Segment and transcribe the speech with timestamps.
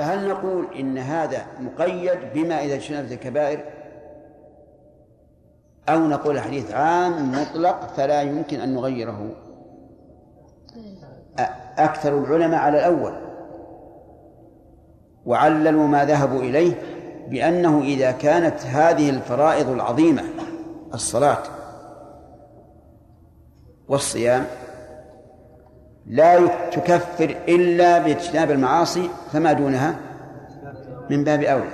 [0.00, 3.64] فهل نقول إن هذا مقيد بما إذا اجتنبت الكبائر؟
[5.88, 9.30] أو نقول الحديث عام مطلق فلا يمكن أن نغيره.
[11.78, 13.12] أكثر العلماء على الأول.
[15.26, 16.72] وعللوا ما ذهبوا إليه
[17.28, 20.22] بأنه إذا كانت هذه الفرائض العظيمة
[20.94, 21.42] الصلاة
[23.88, 24.46] والصيام
[26.06, 29.96] لا تكفر إلا باجتناب المعاصي فما دونها؟
[31.10, 31.70] من باب أولى.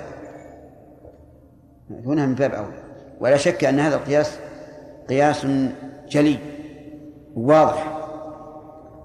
[1.91, 2.79] دونها من باب أولى.
[3.21, 4.39] ولا شك أن هذا القياس
[5.09, 5.47] قياس
[6.09, 6.39] جلي
[7.37, 7.99] واضح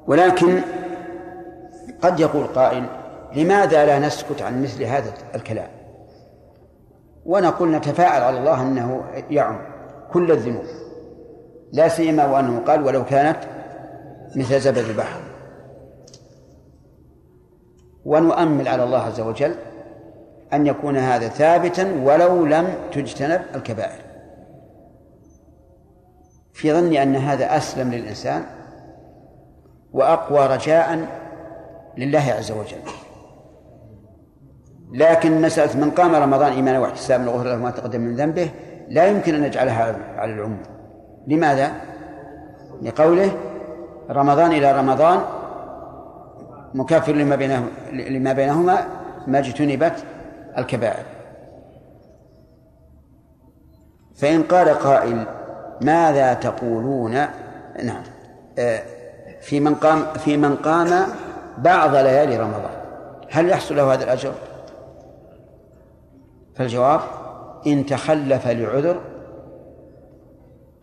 [0.08, 0.62] ولكن
[2.02, 2.86] قد يقول قائل
[3.36, 5.68] لماذا لا نسكت عن مثل هذا الكلام؟
[7.26, 9.62] ونقول نتفاعل على الله أنه يعم
[10.12, 10.64] كل الذنوب.
[11.74, 13.38] لا سيما وأنه قال ولو كانت
[14.36, 15.22] مثل زبد البحر.
[18.06, 19.56] ونؤمل على الله عز وجل
[20.54, 24.02] أن يكون هذا ثابتا ولو لم تجتنب الكبائر.
[26.54, 28.44] في ظني أن هذا أسلم للإنسان
[29.94, 31.08] وأقوى رجاء
[31.98, 32.82] لله عز وجل.
[34.94, 38.52] لكن مسألة من قام رمضان إيمانا واحتسابا لغفر له ما تقدم من ذنبه
[38.90, 40.64] لا يمكن أن نجعلها على العموم.
[41.28, 41.72] لماذا؟
[42.82, 43.32] لقوله
[44.12, 45.22] رمضان إلى رمضان
[46.74, 48.88] مكافر لما بينه لما بينهما
[49.28, 50.04] ما اجتنبت
[50.58, 51.04] الكبائر.
[54.16, 55.26] فإن قال قائل
[55.82, 57.12] ماذا تقولون؟
[57.84, 58.04] نعم.
[58.60, 58.84] آه،
[59.42, 61.08] في من قام في من قام
[61.58, 62.72] بعض ليالي رمضان.
[63.32, 64.34] هل يحصل له هذا الأجر؟
[66.56, 67.02] فالجواب
[67.68, 69.02] إن تخلف لعذر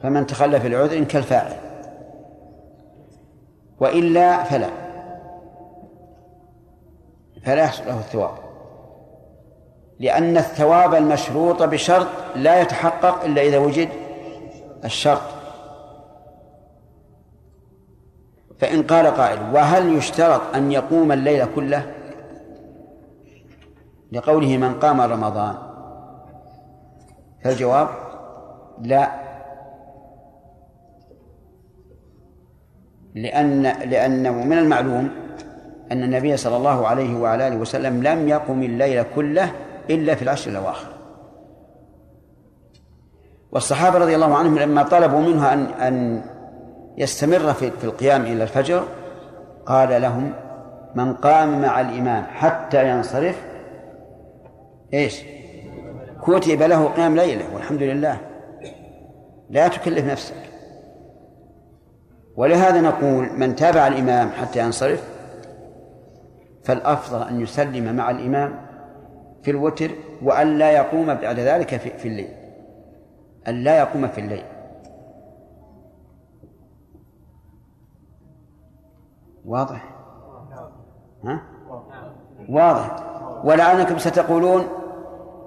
[0.02, 1.67] فمن تخلف لعذر كالفاعل.
[3.80, 4.70] وإلا فلا.
[7.44, 8.38] فلا يحصل له الثواب.
[9.98, 12.06] لأن الثواب المشروط بشرط
[12.36, 13.88] لا يتحقق إلا إذا وجد
[14.84, 15.22] الشرط.
[18.58, 21.94] فإن قال قائل وهل يشترط أن يقوم الليل كله؟
[24.12, 25.54] لقوله من قام رمضان.
[27.44, 27.88] فالجواب
[28.82, 29.27] لا.
[33.22, 35.10] لأن لأنه من المعلوم
[35.92, 39.52] أن النبي صلى الله عليه وعلى آله وسلم لم يقم الليل كله
[39.90, 40.88] إلا في العشر الأواخر.
[43.52, 46.22] والصحابة رضي الله عنهم لما طلبوا منه أن أن
[46.98, 48.84] يستمر في في القيام إلى الفجر
[49.66, 50.32] قال لهم
[50.94, 53.42] من قام مع الإمام حتى ينصرف
[54.94, 55.22] إيش؟
[56.22, 58.20] كتب له قيام ليلة والحمد لله.
[59.50, 60.47] لا تكلف نفسك.
[62.38, 65.08] ولهذا نقول من تابع الإمام حتى ينصرف
[66.64, 68.66] فالأفضل أن يسلم مع الإمام
[69.42, 69.90] في الوتر
[70.22, 72.34] وأن لا يقوم بعد ذلك في الليل.
[73.48, 74.44] أن لا يقوم في الليل.
[79.44, 79.94] واضح؟
[81.24, 81.42] ها؟
[82.48, 82.96] واضح.
[83.44, 84.64] ولعلكم ستقولون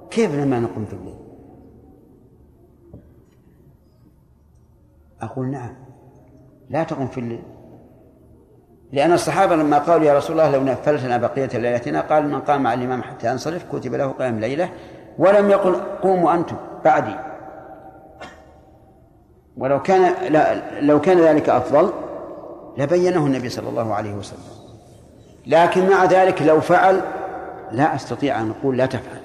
[0.10, 1.20] كيف لما نقوم في الليل؟
[5.22, 5.81] أقول نعم.
[6.72, 7.44] لا تقم في الليل.
[8.92, 12.64] لأن الصحابة لما قالوا يا رسول الله لو نفلت لنا بقية ليلتنا قال من قام
[12.64, 14.70] مع الإمام حتى ينصرف كتب له قيام ليلة
[15.18, 16.56] ولم يقل قوموا أنتم
[16.86, 17.16] بعدي.
[19.58, 21.92] ولو كان لا لو كان ذلك أفضل
[22.78, 24.40] لبينه النبي صلى الله عليه وسلم.
[25.48, 27.02] لكن مع ذلك لو فعل
[27.72, 29.22] لا أستطيع أن أقول لا تفعل.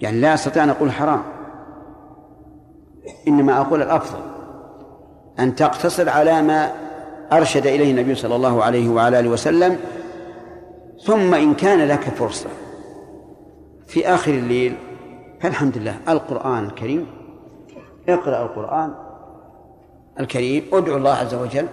[0.00, 1.22] يعني لا أستطيع أن أقول حرام.
[3.28, 4.33] إنما أقول الأفضل.
[5.38, 6.72] أن تقتصر على ما
[7.32, 9.78] أرشد إليه النبي صلى الله عليه وعلى آله وسلم
[11.04, 12.48] ثم إن كان لك فرصة
[13.86, 14.76] في آخر الليل
[15.40, 17.06] فالحمد لله القرآن الكريم
[18.08, 18.94] اقرأ القرآن
[20.20, 21.66] الكريم ادعو الله عز وجل.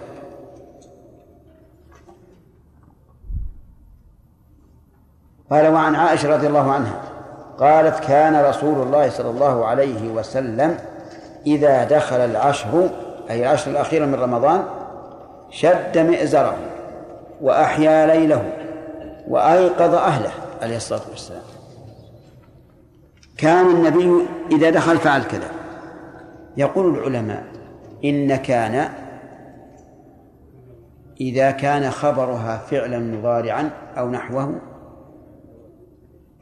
[5.50, 7.00] قال وعن عائشة رضي الله عنها
[7.58, 10.78] قالت كان رسول الله صلى الله عليه وسلم
[11.46, 12.90] إذا دخل العشر
[13.30, 14.64] أي العشر الأخيرة من رمضان
[15.50, 16.56] شد مئزره
[17.40, 18.52] وأحيا ليله
[19.28, 20.30] وأيقظ أهله
[20.62, 21.42] عليه الصلاة والسلام.
[23.38, 25.48] كان النبي إذا دخل فعل كذا.
[26.56, 27.44] يقول العلماء
[28.04, 28.88] إن كان
[31.20, 34.60] إذا كان خبرها فعلا مضارعا أو نحوه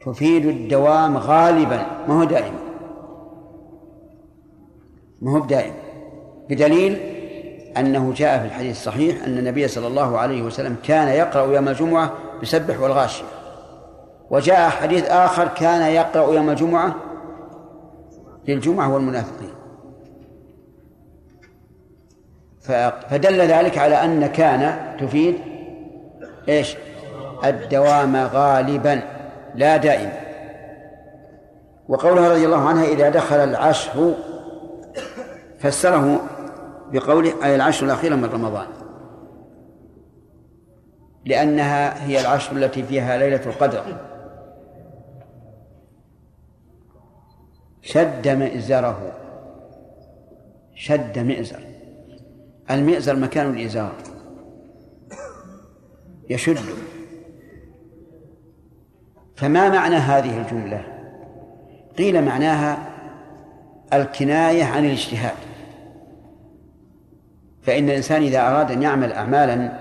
[0.05, 2.59] تفيد الدوام غالبا ما هو دائما.
[5.21, 5.80] ما هو دائما
[6.49, 6.97] بدليل
[7.77, 12.13] أنه جاء في الحديث الصحيح أن النبي صلى الله عليه وسلم كان يقرأ يوم الجمعة
[12.41, 13.25] بسبح والغاشية.
[14.29, 16.95] وجاء حديث آخر كان يقرأ يوم الجمعة
[18.47, 19.51] للجمعة والمنافقين.
[23.09, 25.35] فدل ذلك على أن كان تفيد
[26.49, 26.75] إيش؟
[27.45, 29.01] الدوام غالبا
[29.55, 30.13] لا دائما.
[31.89, 34.13] وقولها رضي الله عنها إذا دخل العشر
[35.59, 36.19] فسره
[36.91, 38.67] بقوله أي العشر الأخيرة من رمضان.
[41.25, 43.83] لأنها هي العشر التي فيها ليلة القدر.
[47.81, 49.11] شد مئزره.
[50.75, 51.63] شد مئزر.
[52.71, 53.93] المئزر مكان الإزار.
[56.29, 56.59] يشد.
[59.35, 60.83] فما معنى هذه الجملة؟
[61.97, 62.89] قيل معناها
[63.93, 65.50] الكناية عن الاجتهاد.
[67.63, 69.71] فإن الإنسان إذا أراد أن يعمل أعمالا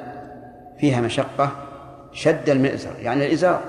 [0.79, 1.53] فيها مشقة
[2.13, 3.61] شد المئزر يعني الإزار.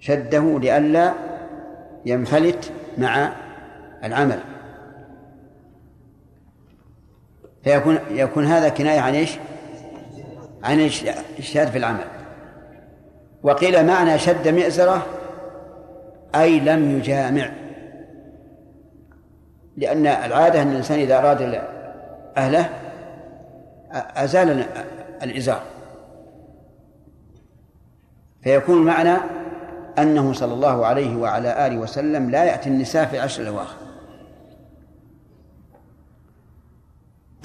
[0.00, 1.12] شده لئلا
[2.06, 3.32] ينفلت مع
[4.04, 4.38] العمل.
[7.64, 9.38] فيكون يكون هذا كناية عن إيش؟
[10.64, 12.04] عن الاجتهاد في العمل.
[13.42, 15.06] وقيل معنى شد مئزرة
[16.34, 17.50] أي لم يجامع.
[19.76, 21.42] لأن العادة أن الإنسان إذا أراد
[22.36, 22.70] أهله
[23.92, 24.66] أزال
[25.22, 25.62] الإزار.
[28.42, 29.16] فيكون المعنى
[29.98, 33.76] أنه صلى الله عليه وعلى آله وسلم لا يأتي النساء في العشر الأواخر.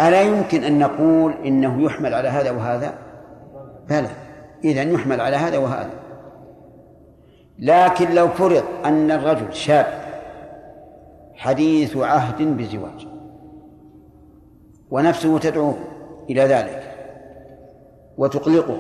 [0.01, 2.94] ألا يمكن أن نقول إنه يحمل على هذا وهذا؟
[3.89, 4.09] بلى
[4.63, 5.89] إذا يحمل على هذا وهذا.
[7.59, 10.00] لكن لو فرض أن الرجل شاب
[11.36, 13.07] حديث عهد بزواج.
[14.91, 15.75] ونفسه تدعوه
[16.30, 16.95] إلى ذلك
[18.18, 18.77] وتقلقه.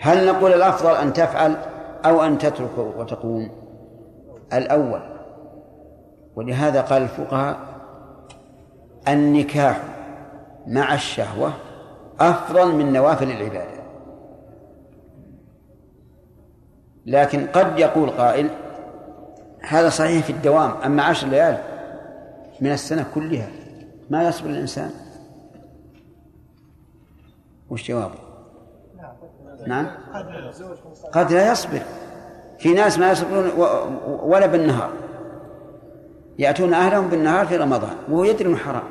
[0.00, 1.56] هل نقول الأفضل أن تفعل
[2.04, 3.50] أو أن تترك وتقوم؟
[4.52, 5.00] الأول
[6.36, 7.56] ولهذا قال الفقهاء
[9.08, 9.82] النكاح
[10.66, 11.52] مع الشهوة
[12.20, 13.78] أفضل من نوافل العبادة.
[17.06, 18.50] لكن قد يقول قائل
[19.68, 21.58] هذا صحيح في الدوام أما عشر ليال
[22.60, 23.48] من السنة كلها.
[24.10, 24.90] ما يصبر الإنسان؟
[27.70, 28.18] وش جوابه؟
[29.66, 29.86] نعم؟
[31.12, 31.82] قد لا يصبر.
[32.58, 33.50] في ناس ما يصبرون
[34.22, 34.92] ولا بالنهار.
[36.38, 38.88] يأتون أهلهم بالنهار في رمضان وهو يدري أنه حرام.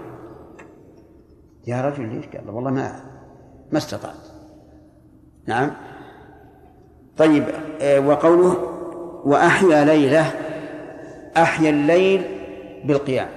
[1.68, 3.02] يا رجل ليش قال؟ والله ما
[3.72, 4.14] ما استطعت.
[5.46, 5.72] نعم؟
[7.18, 7.44] طيب
[7.82, 8.58] آه، وقوله
[9.26, 10.34] وأحيا ليلة
[11.38, 12.24] أحيا الليل
[12.86, 13.37] بالقيام.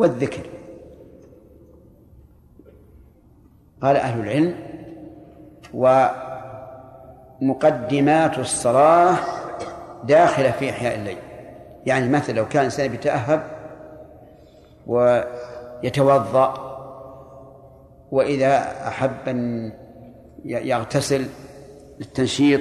[0.00, 0.46] والذكر.
[3.82, 4.54] قال أهل العلم
[7.40, 9.16] ومقدمات الصلاة
[10.04, 11.18] داخلة في إحياء الليل.
[11.86, 13.42] يعني مثلا لو كان إنسان يتأهب
[14.86, 16.54] ويتوضأ
[18.10, 18.58] وإذا
[18.88, 19.72] أحب أن
[20.44, 21.26] يغتسل
[21.98, 22.60] للتنشيط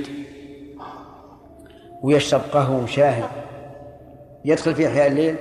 [2.03, 3.23] ويشرب قهوة وشاهي
[4.45, 5.35] يدخل في إحياء الليل؟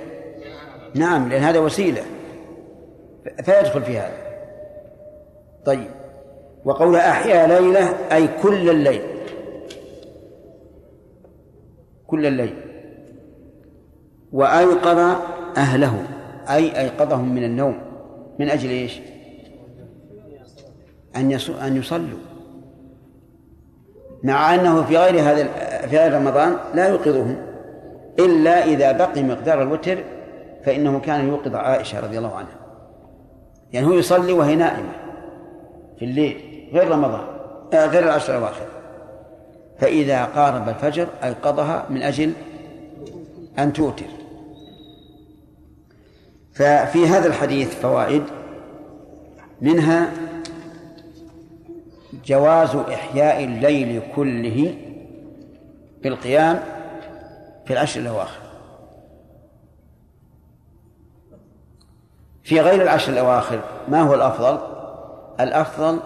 [0.95, 2.01] نعم لأن هذا وسيلة.
[3.43, 4.17] فيدخل في هذا.
[5.65, 5.87] طيب.
[6.65, 9.01] وقول أحيا ليلة أي كل الليل.
[12.07, 12.55] كل الليل.
[14.31, 14.99] وأيقظ
[15.57, 16.03] أهله.
[16.49, 17.81] أي أيقظهم من النوم.
[18.39, 18.99] من أجل إيش؟
[21.15, 21.31] أن
[21.61, 22.19] أن يصلوا.
[24.23, 25.43] مع أنه في غير هذا
[25.87, 27.35] في غير رمضان لا يوقظهم.
[28.19, 30.03] إلا إذا بقي مقدار الوتر
[30.69, 32.59] فإنه كان يوقظ عائشة رضي الله عنها.
[33.73, 34.91] يعني هو يصلي وهي نائمة
[35.99, 37.27] في الليل غير رمضان
[37.73, 38.65] آه غير العشر الأواخر.
[39.79, 42.33] فإذا قارب الفجر أيقظها من أجل
[43.59, 44.05] أن توتر.
[46.53, 48.23] ففي هذا الحديث فوائد
[49.61, 50.11] منها
[52.25, 54.75] جواز إحياء الليل كله
[56.03, 56.59] بالقيام
[57.65, 58.48] في العشر الأواخر.
[62.49, 64.59] في غير العشر الأواخر ما هو الأفضل؟
[65.39, 65.99] الأفضل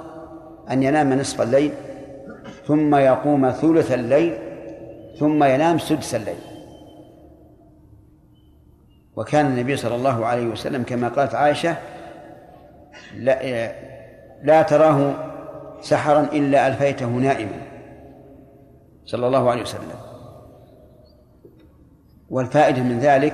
[0.72, 1.72] أن ينام نصف الليل
[2.68, 4.38] ثم يقوم ثلث الليل
[5.20, 6.38] ثم ينام سدس الليل
[9.16, 11.76] وكان النبي صلى الله عليه وسلم كما قالت عائشة
[13.18, 13.72] لا,
[14.44, 15.14] لا تراه
[15.82, 17.62] سحرا إلا ألفيته نائما
[19.06, 19.96] صلى الله عليه وسلم
[22.30, 23.34] والفائدة من ذلك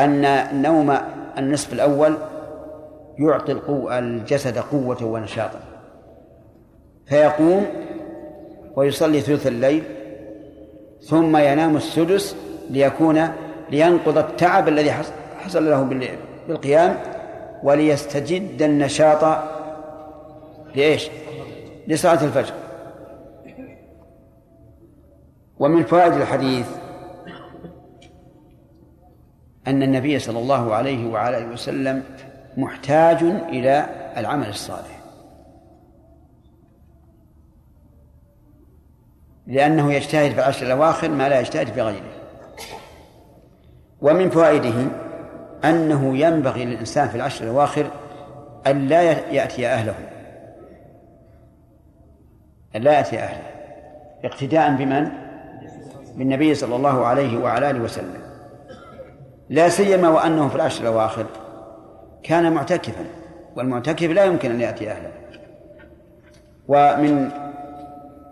[0.00, 0.98] أن نوم
[1.38, 2.16] النصف الأول
[3.18, 5.60] يعطي القوة الجسد قوة ونشاطا
[7.06, 7.66] فيقوم
[8.76, 9.82] ويصلي ثلث الليل
[11.00, 12.36] ثم ينام السدس
[12.70, 13.28] ليكون
[13.70, 14.92] لينقض التعب الذي
[15.38, 15.82] حصل له
[16.48, 16.96] بالقيام
[17.62, 19.38] وليستجد النشاط
[20.74, 21.10] لإيش؟
[21.86, 22.54] لصلاة الفجر
[25.58, 26.66] ومن فوائد الحديث
[29.68, 32.02] أن النبي صلى الله عليه وعلى آله وسلم
[32.56, 34.98] محتاج إلى العمل الصالح.
[39.46, 42.10] لأنه يجتهد في العشر الأواخر ما لا يجتهد في غيره.
[44.00, 44.86] ومن فوائده
[45.64, 47.90] أنه ينبغي للإنسان في العشر الأواخر
[48.66, 49.94] أن لا يأتي أهله.
[52.76, 53.42] أن لا يأتي أهله.
[54.24, 55.08] اقتداء بمن؟
[56.16, 58.27] بالنبي صلى الله عليه وعلى آله وسلم.
[59.48, 61.26] لا سيما وأنه في العشر الأواخر
[62.22, 63.04] كان معتكفا
[63.56, 65.12] والمعتكف لا يمكن أن يأتي أهله
[66.68, 67.30] ومن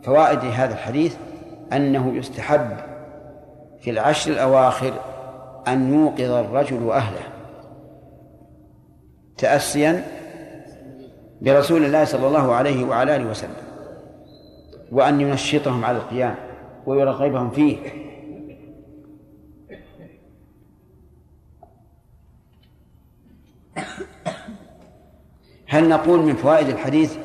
[0.02, 1.16] فوائد هذا الحديث
[1.72, 2.70] أنه يستحب
[3.80, 4.92] في العشر الأواخر
[5.68, 7.22] أن يوقظ الرجل أهله
[9.38, 10.04] تأسيا
[11.40, 13.66] برسول الله صلى الله عليه وعلى آله وسلم
[14.92, 16.34] وأن ينشطهم على القيام
[16.86, 18.05] ويرغبهم فيه.
[25.68, 27.16] هل نقول من فوائد الحديث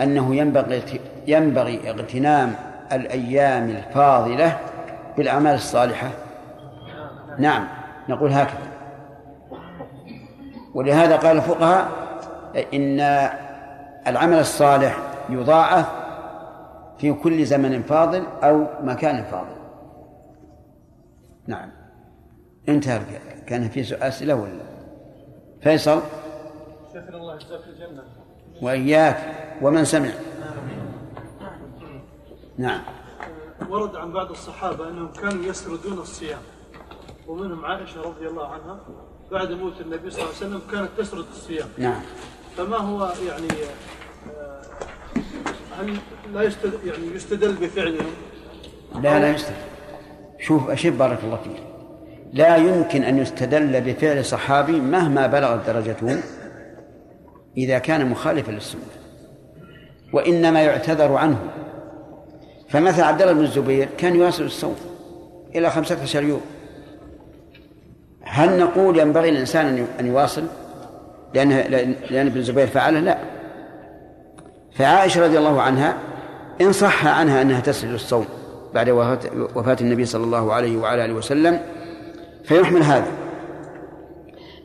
[0.00, 0.82] أنه ينبغي
[1.26, 2.54] ينبغي اغتنام
[2.92, 4.58] الأيام الفاضلة
[5.16, 6.10] بالأعمال الصالحة؟
[7.38, 7.68] نعم
[8.08, 8.74] نقول هكذا.
[10.74, 11.88] ولهذا قال الفقهاء
[12.74, 13.00] إن
[14.06, 15.86] العمل الصالح يضاعف
[16.98, 19.56] في كل زمن فاضل أو مكان فاضل.
[21.46, 21.70] نعم.
[22.68, 23.00] انتهى
[23.46, 24.74] كان في أسئلة ولا؟
[25.64, 26.00] فيصل؟
[26.94, 28.02] شكر الله جزاك الجنة.
[28.62, 29.18] وإياك.
[29.62, 30.10] ومن سمع؟
[32.58, 32.82] نعم.
[33.68, 36.38] ورد عن بعض الصحابة أنهم كانوا يسردون الصيام
[37.28, 38.80] ومنهم عائشة رضي الله عنها
[39.32, 41.68] بعد موت النبي صلى الله عليه وسلم كانت تسرد الصيام.
[41.78, 42.00] نعم.
[42.56, 43.48] فما هو يعني
[44.36, 44.62] آه،
[45.78, 45.96] هل
[46.34, 48.12] لا يستدل يعني يستدل بفعلهم؟
[48.94, 49.56] لا لا يستدل.
[50.40, 51.73] شوف أشب بارك الله فيك.
[52.34, 56.18] لا يمكن أن يستدل بفعل صحابي مهما بلغت درجته
[57.56, 58.80] إذا كان مخالفا للسنة
[60.12, 61.38] وإنما يعتذر عنه.
[62.68, 64.76] فمثل عبد الله بن الزبير كان يواصل الصوم
[65.54, 66.40] إلى خمسة عشر يوم.
[68.22, 70.44] هل نقول ينبغي للإنسان أن يواصل؟
[71.34, 71.50] لأن
[72.10, 73.18] لأن ابن الزبير فعله لا.
[74.72, 75.96] فعائشة رضي الله عنها
[76.60, 78.26] إن صح عنها أنها تسجد الصوم
[78.74, 78.90] بعد
[79.54, 81.60] وفاة النبي صلى الله عليه وعلى آله وسلم
[82.44, 83.12] فيحمل هذا.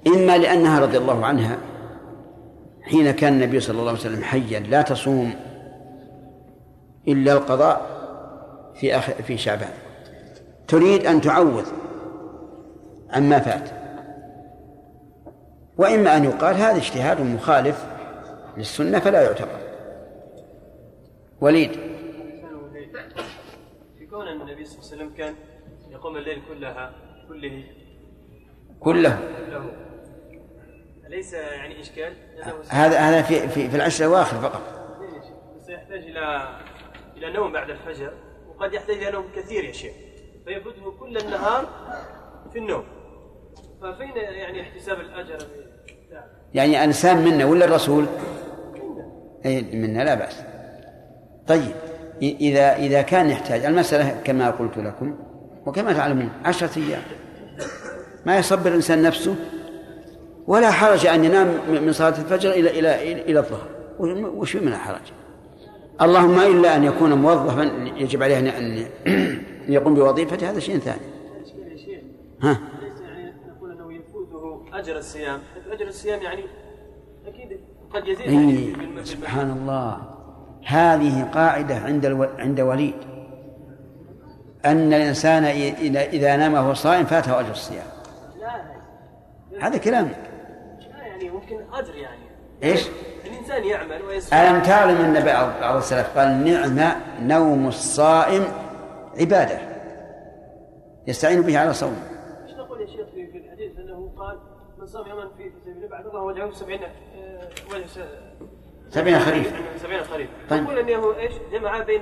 [0.07, 1.57] إما لأنها رضي الله عنها
[2.81, 5.33] حين كان النبي صلى الله عليه وسلم حيا لا تصوم
[7.07, 7.99] إلا القضاء
[8.75, 9.73] في آخر في شعبان.
[10.67, 11.65] تريد أن تعوض
[13.09, 13.69] عما فات.
[15.77, 17.85] وإما أن يقال هذا اجتهاد مخالف
[18.57, 19.59] للسنة فلا يعتبر.
[21.41, 21.71] وليد.
[23.99, 25.33] في كون النبي صلى الله عليه وسلم كان
[25.91, 26.91] يقوم الليل كلها
[27.29, 27.63] كله؟
[28.79, 29.19] كله.
[29.47, 29.71] كله.
[31.07, 32.13] أليس يعني إشكال؟
[32.69, 34.61] هذا هذا في في, في العشر الأواخر فقط.
[35.57, 36.49] بس يحتاج إلى
[37.17, 38.13] إلى نوم بعد الفجر
[38.47, 39.93] وقد يحتاج إلى نوم كثير يا شيخ.
[40.45, 41.69] فيفوته كل النهار
[42.53, 42.83] في النوم.
[43.81, 45.37] ففين يعني احتساب الأجر
[46.53, 48.05] يعني أنسان منا ولا الرسول؟
[49.45, 50.41] أي منا لا بأس.
[51.47, 51.75] طيب
[52.21, 55.28] إذا إذا كان يحتاج المسألة كما قلت لكم
[55.65, 57.01] وكما تعلمون عشرة أيام
[58.25, 59.35] ما يصبر الإنسان نفسه
[60.47, 63.67] ولا حرج أن ينام من صلاة الفجر إلى إلى إلى الظهر
[64.35, 65.01] وش من الحرج؟
[66.01, 67.63] اللهم إلا أن يكون موظفا
[67.97, 68.85] يجب عليه أن
[69.75, 71.01] يقوم بوظيفته هذا شيء ثاني.
[72.41, 72.59] ها؟
[73.47, 75.39] نقول أنه يفوته أجر الصيام،
[75.71, 76.43] أجر الصيام يعني
[77.27, 77.59] أكيد
[77.93, 80.01] قد يزيد سبحان الله
[80.65, 82.23] هذه قاعدة عند ألو...
[82.23, 82.95] عند وليد
[84.65, 85.43] أن الإنسان
[85.95, 87.85] إذا نام وهو صائم فاته أجر الصيام.
[88.39, 90.11] لا هذا كلام.
[90.97, 92.29] يعني ممكن أجر يعني.
[92.63, 92.87] إيش؟
[93.25, 94.01] الإنسان يعمل
[94.33, 95.25] ألم تعلم أن
[95.61, 98.45] بعض السلف قال نعم نوم الصائم
[99.19, 99.59] عبادة.
[101.07, 102.03] يستعين به على صوم.
[102.47, 104.39] إيش نقول يا شيخ في الحديث أنه الله
[104.79, 106.79] من صام يوما في سبيل بعد الله وجهه سبعين
[108.89, 109.53] سبعين خريف.
[109.83, 110.29] سبعين خريف.
[110.49, 110.63] طيب.
[110.63, 112.01] نقول أنه إيش؟ جمع بين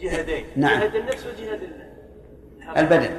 [0.00, 0.80] جهادين نعم.
[0.80, 1.60] جهاد النفس وجهاد
[2.76, 3.10] البدن.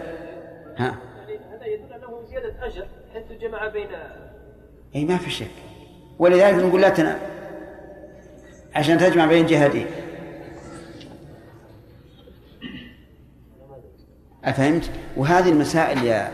[0.78, 0.98] ها.
[1.18, 3.88] يعني هذا يدل أنه زيادة أجر حيث جمع بين
[4.96, 5.48] إي ما في شك.
[6.20, 7.20] ولذلك نقول لا تنام.
[8.76, 9.86] عشان تجمع بين جهادين
[14.44, 16.32] أفهمت؟ وهذه المسائل يا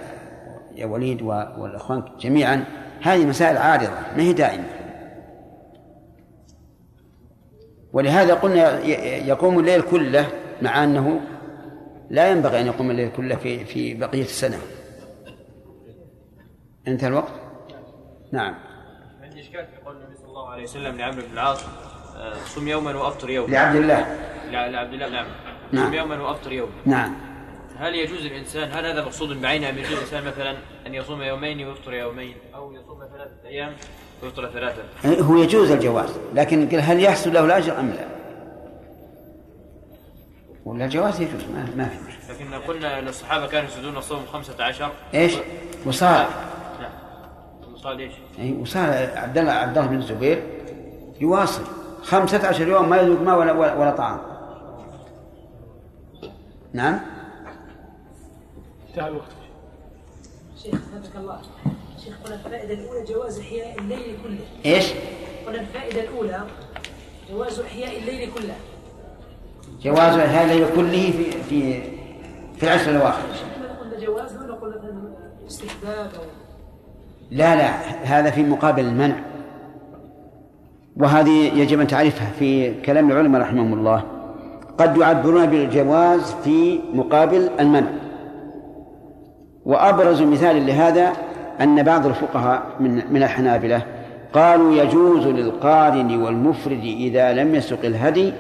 [0.76, 2.66] يا وليد والإخوان جميعا
[3.02, 4.79] هذه مسائل عارضة ما هي دائمة.
[7.94, 8.80] ولهذا قلنا
[9.28, 10.28] يقوم الليل كله
[10.62, 11.22] مع أنه
[12.10, 14.58] لا ينبغي أن يقوم الليل كله في في بقية السنة.
[16.88, 17.34] انتهى الوقت؟
[18.32, 18.56] نعم.
[19.24, 21.64] عندي إشكال في قول النبي صلى الله عليه وسلم لعمرو بن العاص
[22.18, 23.52] آه، صم يوما وأفطر يوما.
[23.52, 24.18] لعبد الله.
[24.52, 25.26] لعبد الله نعم.
[25.72, 25.88] نعم.
[25.88, 26.72] صم يوما وأفطر يوما.
[26.86, 27.16] نعم.
[27.78, 31.94] هل يجوز الإنسان هل هذا مقصود بعينه أم يجوز الإنسان مثلا أن يصوم يومين ويفطر
[31.94, 33.74] يومين؟ أو يصوم ثلاثة أيام
[34.54, 34.84] ثلاثة.
[35.06, 38.08] هو يجوز الجواز لكن هل يحصل له الأجر أم لا؟
[40.66, 44.92] ولا الجواز يجوز ما, ما في لكن قلنا أن الصحابة كانوا يسجدون الصوم خمسة عشر
[45.14, 45.34] إيش؟
[45.86, 46.28] وصار.
[46.82, 46.92] نعم.
[47.74, 50.44] وصال إيش؟ أي وصار عبد الله عبد الله بن الزبير
[51.22, 51.64] يواصل.
[52.04, 54.20] خمسة عشر يوم ما يذوق ماء ولا, ولا, ولا طعام.
[56.74, 57.00] نعم؟
[58.90, 59.32] انتهى الوقت.
[60.64, 61.42] شيخ حفظك الله.
[62.06, 64.72] شيخ قلنا الفائدة الأولى جواز إحياء الليل كله.
[64.74, 64.86] إيش؟
[65.48, 66.44] قلنا الفائدة الأولى
[67.32, 68.56] جواز إحياء الليل كله.
[69.84, 71.82] جواز هذا الليل كله في في
[72.58, 73.24] في العشر الأواخر.
[73.82, 75.14] قلنا جواز ولا قلنا
[75.48, 76.24] استحباب أو
[77.32, 77.70] لا لا
[78.04, 79.16] هذا في مقابل المنع.
[80.98, 84.04] وهذه يجب أن تعرفها في كلام العلماء رحمهم الله.
[84.78, 87.90] قد يعبرون بالجواز في مقابل المنع.
[89.66, 91.14] وأبرز مثال لهذا
[91.62, 93.86] أن بعض الفقهاء من من الحنابلة
[94.34, 98.34] قالوا يجوز للقارن والمفرد إذا لم يسق الهدي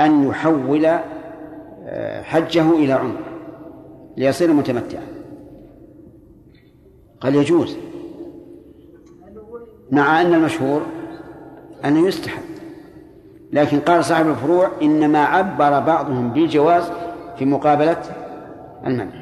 [0.00, 0.86] أن يحول
[1.86, 3.20] آه، حجه إلى عمر
[4.16, 5.06] ليصير متمتعا.
[7.20, 7.76] قال يجوز.
[9.90, 10.82] مع أن المشهور
[11.84, 12.42] أنه يستحب.
[13.52, 16.90] لكن قال صاحب الفروع إنما عبر بعضهم بالجواز
[17.38, 18.02] في مقابلة
[18.86, 19.19] المنع.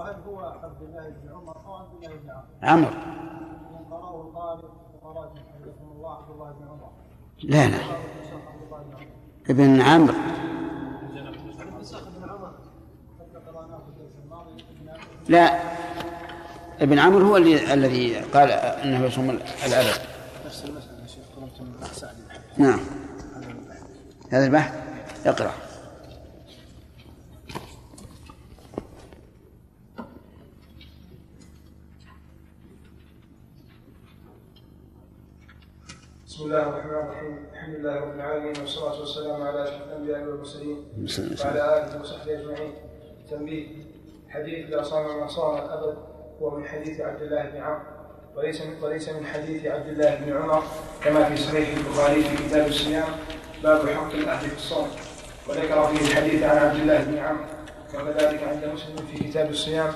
[0.00, 2.30] وهل هو عبد الله بن عمر أو عبد الله بن
[2.62, 2.90] عمرو؟ عمرو
[3.70, 6.90] من قرأه القارئ وقرأت حفظكم الله عبد الله بن عمر.
[7.42, 7.76] لا لا.
[7.76, 9.06] عمر.
[9.50, 10.14] ابن عمرو.
[15.28, 15.60] لا
[16.80, 20.00] ابن عمرو هو اللي الذي قال إنه يصوم الابد
[20.46, 22.14] نفس المسألة يا شيخ من سعد
[22.58, 22.80] نعم.
[24.32, 24.74] هذا البحث.
[25.26, 25.69] اقرأ.
[36.30, 37.38] بسم الله الرحمن الرحيم.
[37.52, 40.78] الحمد لله رب العالمين والصلاة والسلام على أشرف الأنبياء والمرسلين
[41.44, 42.72] وعلى آله وصحبه أجمعين.
[43.30, 43.66] تنبيه
[44.28, 45.96] حديث لا صام من صام الأبد
[46.42, 47.80] هو من حديث عبد الله بن عمرو
[48.36, 50.62] وليس من وليس من حديث عبد الله بن عمر
[51.04, 53.08] كما في صحيح البخاري في كتاب الصيام
[53.62, 54.88] باب حق الأهل في الصوم.
[55.48, 57.44] وذكر فيه الحديث عن عبد الله بن عمرو
[57.94, 59.92] وكذلك عند مسلم في كتاب الصيام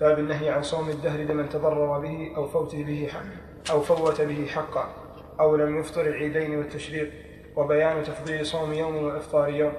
[0.00, 4.46] باب النهي عن صوم الدهر لمن تضرر به أو فوت به حق أو فوت به
[4.46, 5.05] حقا.
[5.40, 7.12] أو لم يفطر العيدين والتشريق
[7.56, 9.72] وبيان تفضيل صوم يوم وإفطار يوم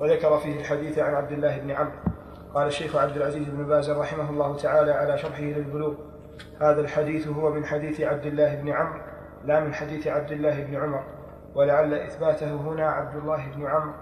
[0.00, 1.92] وذكر فيه الحديث عن عبد الله بن عمرو.
[2.54, 5.94] قال الشيخ عبد العزيز بن باز رحمه الله تعالى على شرحه للبلوغ
[6.60, 9.00] هذا الحديث هو من حديث عبد الله بن عمرو
[9.44, 11.04] لا من حديث عبد الله بن عمر.
[11.54, 13.94] ولعل إثباته هنا عبد الله بن عمرو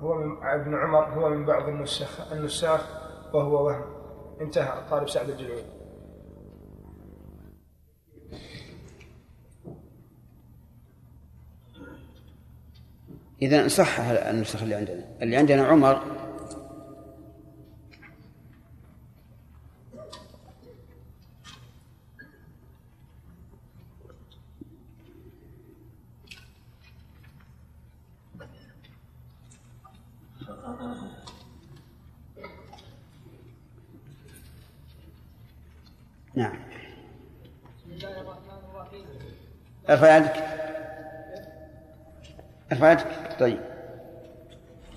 [0.00, 2.88] هو من ابن عمر هو من بعض النساخ النساخ
[3.34, 3.84] وهو وهم.
[4.40, 4.72] انتهى.
[4.90, 5.64] طالب سعد الجلعي
[13.42, 15.04] إذا صح النسخ اللي عندنا.
[15.22, 16.02] اللي عندنا عمر.
[36.34, 36.58] نعم.
[39.88, 40.53] ارفع يدك
[42.82, 43.60] يدك طيب.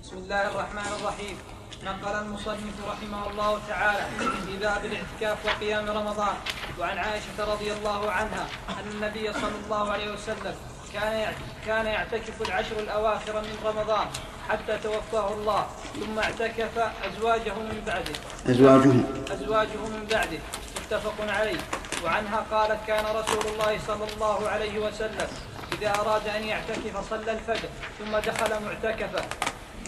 [0.02, 1.38] بسم الله الرحمن الرحيم.
[1.84, 4.06] نقل المصنف رحمه الله تعالى
[4.46, 6.34] في باب الاعتكاف وقيام رمضان
[6.78, 10.54] وعن عائشة رضي الله عنها أن النبي صلى الله عليه وسلم
[10.94, 11.32] كان
[11.66, 14.06] كان يعتكف العشر الأواخر من رمضان
[14.48, 18.14] حتى توفاه الله ثم اعتكف أزواجه من بعده.
[18.50, 20.38] ازواجهم أزواجه من بعده.
[20.86, 21.60] متفق عليه.
[22.04, 25.28] وعنها قالت كان رسول الله صلى الله عليه وسلم
[25.72, 29.22] إذا أراد أن يعتكف صلى الفجر ثم دخل معتكفا.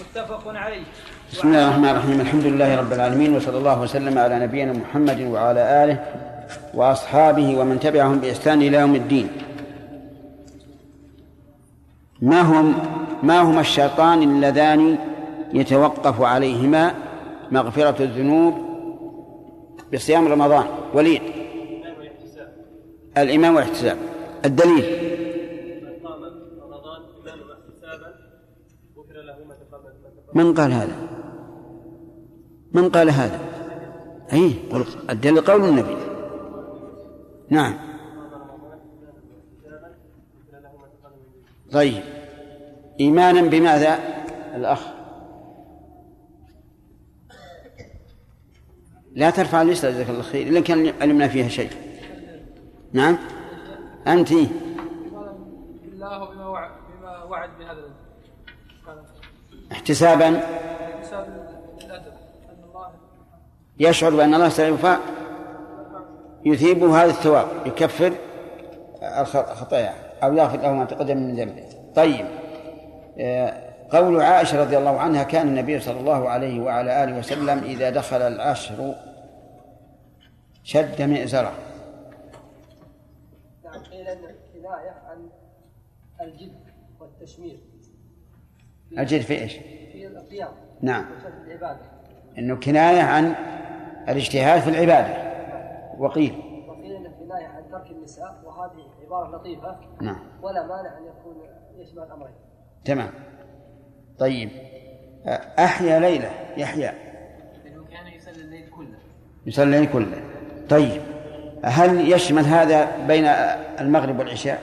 [0.00, 0.82] متفق عليه.
[1.32, 2.20] بسم الله الرحمن الرحيم.
[2.20, 5.98] الحمد لله رب العالمين وصلى الله وسلم على نبينا محمد وعلى آله
[6.74, 9.28] وأصحابه ومن تبعهم بإحسان إلى يوم الدين.
[12.22, 12.66] ما هم
[13.22, 14.98] ما هما الشيطان اللذان
[15.52, 16.94] يتوقف عليهما
[17.50, 18.54] مغفرة الذنوب
[19.94, 21.22] بصيام رمضان؟ وليد.
[23.18, 23.98] الإمام والاحتساب.
[24.44, 24.84] الدليل
[25.82, 26.22] من قام
[26.64, 28.14] رمضان ايمانا واحتسابا
[28.96, 30.96] غفر له ما تقدم ما تقدم من قال هذا؟
[32.72, 33.40] من قال هذا؟
[34.32, 34.54] أي
[35.10, 35.96] الدليل قول النبي.
[37.50, 37.74] نعم.
[41.72, 42.02] طيب.
[43.00, 43.98] إيمانا بماذا؟
[44.56, 44.80] الأخ.
[49.12, 51.70] لا ترفع اللسة جزاك الله خير إلا كان علمنا فيها شيء.
[52.92, 53.18] نعم.
[54.06, 54.32] أنت.
[55.84, 57.99] بالله وبما وعد بما وعد بهذا
[59.72, 60.40] احتسابا.
[63.80, 64.86] يشعر بأن الله سيف
[66.44, 68.12] يثيبه هذا الثواب يكفر
[69.54, 71.64] خطاياه أو يغفر له ما تقدم من ذنبه.
[71.94, 72.26] طيب
[73.18, 77.90] آه، قول عائشة رضي الله عنها كان النبي صلى الله عليه وعلى آله وسلم إذا
[77.90, 78.94] دخل العشر
[80.64, 81.52] شد مئزرة.
[83.90, 84.18] قيل ان
[84.52, 85.28] كنايه عن
[86.20, 86.52] الجد
[87.00, 87.69] والتشمير.
[88.98, 89.56] الجد في إيش؟
[89.92, 90.52] في القيام.
[90.80, 91.04] نعم.
[91.12, 91.80] وشد العبادة.
[92.38, 93.34] إنه كناية عن
[94.08, 95.30] الاجتهاد في العبادة.
[95.98, 96.34] وقيل.
[96.68, 99.76] وقيل إنه كناية عن ترك النساء وهذه عبارة لطيفة.
[100.00, 100.18] نعم.
[100.42, 101.36] ولا مانع أن يكون
[101.76, 102.34] يشمل الأمرين.
[102.84, 103.10] تمام.
[104.18, 104.50] طيب.
[105.58, 106.30] أحيا ليلة.
[106.56, 106.88] يحيى.
[106.88, 108.98] إنه كان يصلي الليل كله.
[109.46, 110.22] يصلي الليل كله.
[110.68, 111.02] طيب.
[111.64, 113.24] هل يشمل هذا بين
[113.80, 114.62] المغرب والعشاء؟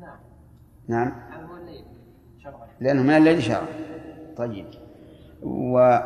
[0.00, 0.18] نعم.
[0.88, 1.84] نعم هذا هو الليل
[2.44, 3.62] شرعا لأنه من الليل شرع
[4.36, 4.66] طيب.
[5.42, 5.98] و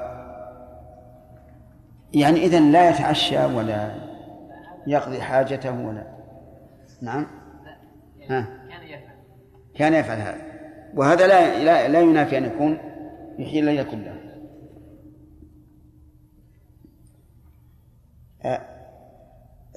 [2.14, 3.94] يعني إذا لا يتعشى ولا
[4.86, 6.06] يقضي حاجته ولا
[7.02, 7.26] نعم.
[8.30, 8.46] ها.
[9.74, 10.36] كان يفعل هذا.
[10.94, 12.78] وهذا لا لا, لا ينافي أن يكون
[13.38, 14.14] يحيي الليل كله.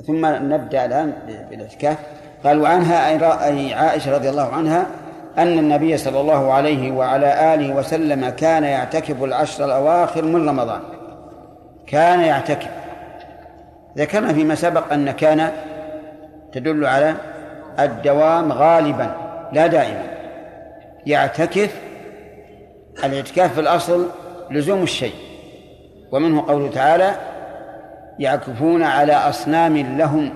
[0.08, 1.14] ثم نبدأ الآن
[1.50, 1.98] بالإعتكاف.
[2.44, 3.10] قال وعنها
[3.48, 5.05] أي عائشة رضي الله عنها
[5.38, 10.82] أن النبي صلى الله عليه وعلى آله وسلم كان يعتكف العشر الأواخر من رمضان.
[11.88, 12.69] كان يعتكف.
[13.98, 15.52] ذكرنا فيما سبق أن كان
[16.52, 17.15] تدل على
[17.80, 19.12] الدوام غالبا
[19.54, 20.04] لا دائما.
[21.06, 21.82] يعتكف
[23.04, 24.08] الاعتكاف في الأصل
[24.52, 25.13] لزوم الشيء
[26.12, 27.12] ومنه قوله تعالى
[28.19, 30.30] يعكفون على أصنام لهم.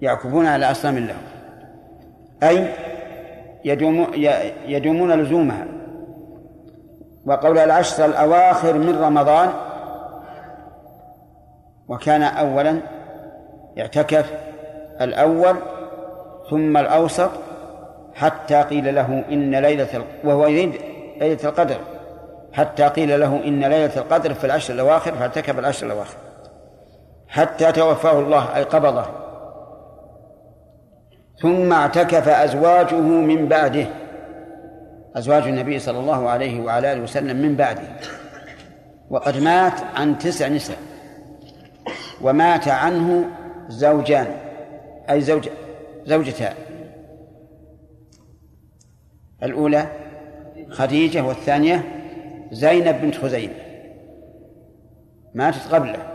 [0.00, 1.29] يعكفون على أصنام لهم.
[2.42, 2.68] أي
[3.64, 4.06] يدوم
[4.66, 5.66] يدومون لزومها.
[7.26, 9.50] وقول العشر الأواخر من رمضان
[11.88, 12.80] وكان أولا
[13.78, 14.32] اعتكف
[15.00, 15.56] الأول
[16.50, 17.30] ثم الأوسط
[18.14, 20.74] حتى قيل له إن ليلة وهو يريد
[21.20, 21.76] ليلة القدر.
[22.52, 26.16] حتى قيل له إن ليلة القدر في العشر الأواخر فارتكب العشر الأواخر.
[27.28, 29.04] حتى توفاه الله أي قبضه.
[31.42, 33.86] ثم اعتكف أزواجه من بعده.
[35.16, 37.82] أزواج النبي صلى الله عليه وعلى آله وسلم من بعده.
[39.10, 40.78] وقد مات عن تسع نساء.
[42.22, 43.24] ومات عنه
[43.68, 44.26] زوجان.
[45.10, 45.48] أي زوج
[46.04, 46.54] زوجتان.
[49.42, 49.86] الأولى
[50.70, 51.84] خديجة والثانية
[52.52, 53.54] زينب بنت خزيمة.
[55.34, 56.06] ماتت قبله.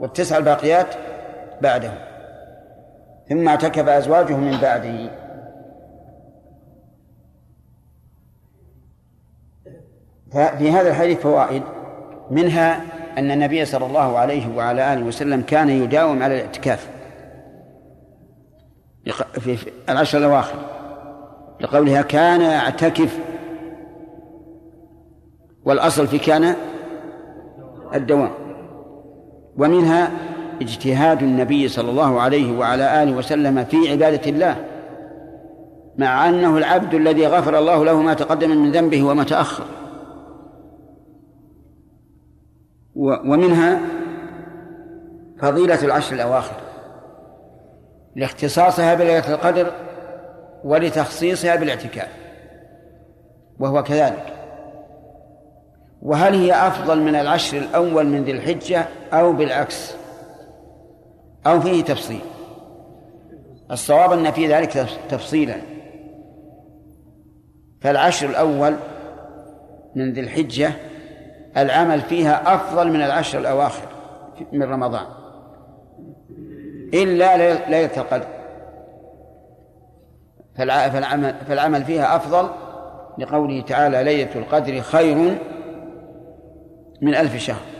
[0.00, 0.94] والتسع الباقيات
[1.60, 2.15] بعده.
[3.28, 5.10] ثم اعتكف أزواجه من بعده.
[10.32, 11.62] ففي هذا الحديث فوائد.
[12.30, 12.82] منها
[13.18, 16.90] أن النبي صلى الله عليه وعلى آله وسلم كان يداوم على الاعتكاف.
[19.32, 20.58] في العشر الأواخر.
[21.60, 23.18] لقولها كان يعتكف
[25.64, 26.56] والأصل في كان
[27.94, 28.30] الدوام.
[29.56, 30.10] ومنها
[30.60, 34.56] اجتهاد النبي صلى الله عليه وعلى آله وسلم في عبادة الله
[35.98, 39.64] مع أنه العبد الذي غفر الله له ما تقدم من ذنبه وما تأخر.
[42.96, 43.80] ومنها
[45.38, 46.56] فضيلة العشر الأواخر
[48.16, 49.72] لاختصاصها بليلة القدر
[50.64, 52.08] ولتخصيصها بالاعتكاف
[53.58, 54.32] وهو كذلك.
[56.02, 60.05] وهل هي أفضل من العشر الأول من ذي الحجة أو بالعكس؟
[61.46, 62.20] أو فيه تفصيل.
[63.70, 65.56] الصواب أن في ذلك تفصيلا.
[67.80, 68.74] فالعشر الأول
[69.94, 70.70] من ذي الحجة
[71.56, 73.88] العمل فيها أفضل من العشر الأواخر
[74.52, 75.06] من رمضان.
[76.94, 77.36] إلا
[77.70, 78.26] ليلة القدر.
[80.56, 82.48] فالع- فالعمل, فالعمل فيها أفضل
[83.18, 85.38] لقوله تعالى ليلة القدر خير
[87.02, 87.75] من ألف شهر.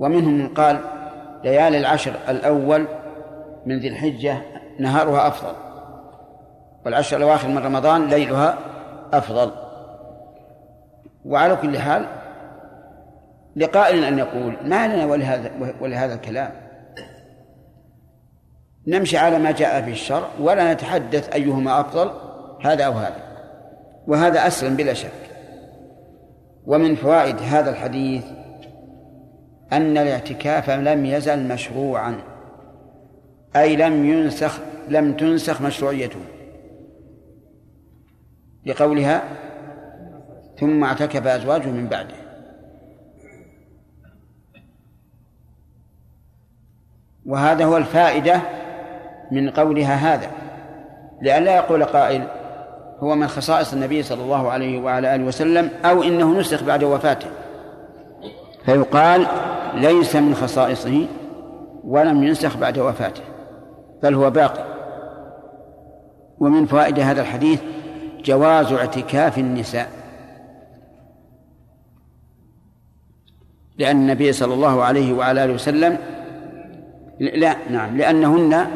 [0.00, 0.80] ومنهم من قال
[1.44, 2.86] ليالي العشر الأول
[3.66, 4.42] من ذي الحجة
[4.78, 5.52] نهارها أفضل
[6.84, 8.58] والعشر الأواخر من رمضان ليلها
[9.12, 9.52] أفضل.
[11.24, 12.06] وعلى كل حال
[13.56, 16.50] لقائل أن يقول ما لنا ولهذا, ولهذا الكلام.
[18.86, 22.10] نمشي على ما جاء في الشرع ولا نتحدث أيهما أفضل
[22.60, 23.22] هذا أو هذا.
[24.06, 25.10] وهذا أسلم بلا شك.
[26.66, 28.24] ومن فوائد هذا الحديث
[29.72, 32.20] أن الاعتكاف لم يزل مشروعا
[33.56, 36.20] أي لم ينسخ لم تنسخ مشروعيته.
[38.66, 39.22] لقولها
[40.60, 42.14] ثم اعتكف أزواجه من بعده.
[47.26, 48.40] وهذا هو الفائدة
[49.30, 50.30] من قولها هذا.
[51.22, 52.26] لئلا لا يقول قائل
[52.98, 57.30] هو من خصائص النبي صلى الله عليه وعلى آله وسلم أو إنه نسخ بعد وفاته.
[58.64, 59.26] فيقال
[59.74, 61.06] ليس من خصائصه
[61.84, 63.22] ولم ينسخ بعد وفاته
[64.02, 64.64] بل هو باقي.
[66.40, 67.60] ومن فوائد هذا الحديث
[68.24, 69.88] جواز اعتكاف النساء
[73.78, 75.98] لأن النبي صلى الله عليه وعلى آله وسلم
[77.20, 78.66] لا نعم لأنهن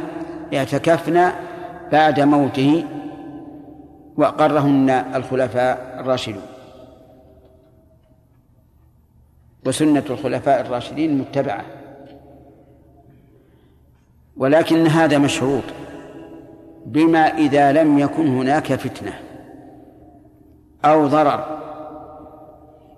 [0.54, 1.30] اعتكفن
[1.92, 2.84] بعد موته
[4.16, 6.42] وأقرهن الخلفاء الراشدون.
[9.66, 11.64] وسنة الخلفاء الراشدين متبعة.
[14.36, 15.62] ولكن هذا مشروط
[16.86, 19.12] بما إذا لم يكن هناك فتنة
[20.84, 21.60] أو ضرر.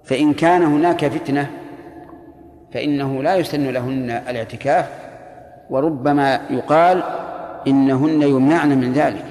[0.04, 1.50] فإن كان هناك فتنة
[2.72, 4.90] فإنه لا يسن لهن الاعتكاف
[5.70, 7.02] وربما يقال
[7.66, 9.24] إنهن يمنعن من ذلك.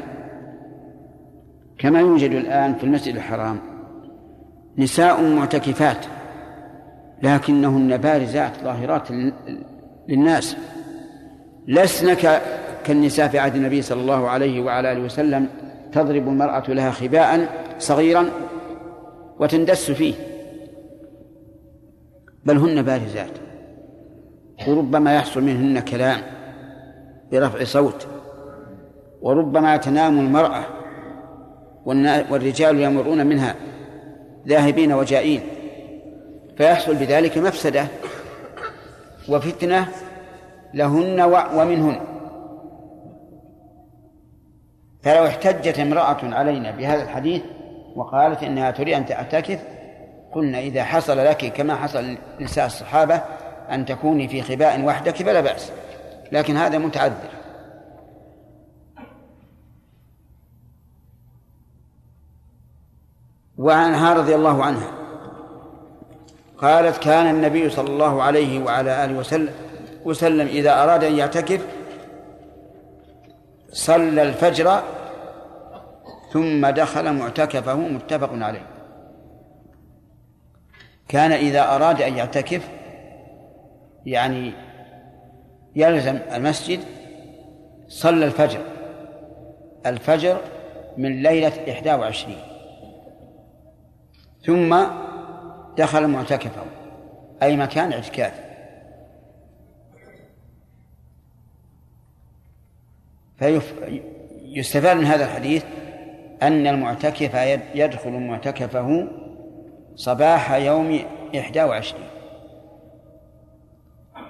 [1.77, 3.59] كما يوجد الآن في المسجد الحرام
[4.77, 6.05] نساء معتكفات
[7.23, 9.07] لكنهن بارزات ظاهرات
[10.07, 10.57] للناس.
[11.67, 12.13] لسن
[12.85, 15.47] كالنساء في عهد النبي صلى الله عليه وعلى آله وسلم
[15.91, 17.49] تضرب المرأة لها خباء
[17.79, 18.25] صغيرا
[19.39, 20.13] وتندس فيه.
[22.45, 23.31] بل هن بارزات.
[24.67, 26.21] وربما يحصل منهن كلام
[27.31, 28.07] برفع صوت
[29.21, 30.63] وربما تنام المرأة
[32.31, 33.55] والرجال يمرون منها
[34.47, 35.41] ذاهبين وجائين.
[36.57, 37.87] فيحصل بذلك مفسدة.
[39.29, 39.87] وفتنة
[40.73, 41.21] لهن
[41.55, 42.01] ومنهن.
[45.03, 47.41] فلو احتجت امرأة علينا بهذا الحديث
[47.95, 49.59] وقالت إنها تريد أن تعتكف
[50.31, 53.21] قلنا إذا حصل لك كما حصل لنساء الصحابة
[53.71, 55.71] أن تكوني في خباء وحدك فلا بأس.
[56.31, 57.29] لكن هذا متعذر.
[63.57, 65.04] وعنها رضي الله عنها.
[66.57, 69.53] قالت كان النبي صلى الله عليه وعلى آله وسلم
[70.05, 71.65] وسلم إذا أراد أن يعتكف
[73.69, 74.83] صلى الفجر
[76.33, 78.67] ثم دخل معتكفه متفق عليه.
[81.07, 82.69] كان إذا أراد أن يعتكف
[84.05, 84.53] يعني
[85.75, 86.79] يلزم المسجد
[87.87, 88.61] صلى الفجر.
[89.85, 90.37] الفجر
[90.97, 92.37] من ليلة إحدى وعشرين.
[94.45, 94.85] ثم
[95.77, 96.63] دخل معتكفه
[97.43, 98.33] أي مكان اعتكاف.
[103.37, 105.65] فيستفاد من هذا الحديث
[106.41, 107.33] أن المعتكف
[107.75, 109.07] يدخل معتكفه
[109.95, 110.99] صباح يوم
[111.39, 112.07] إحدى وعشرين.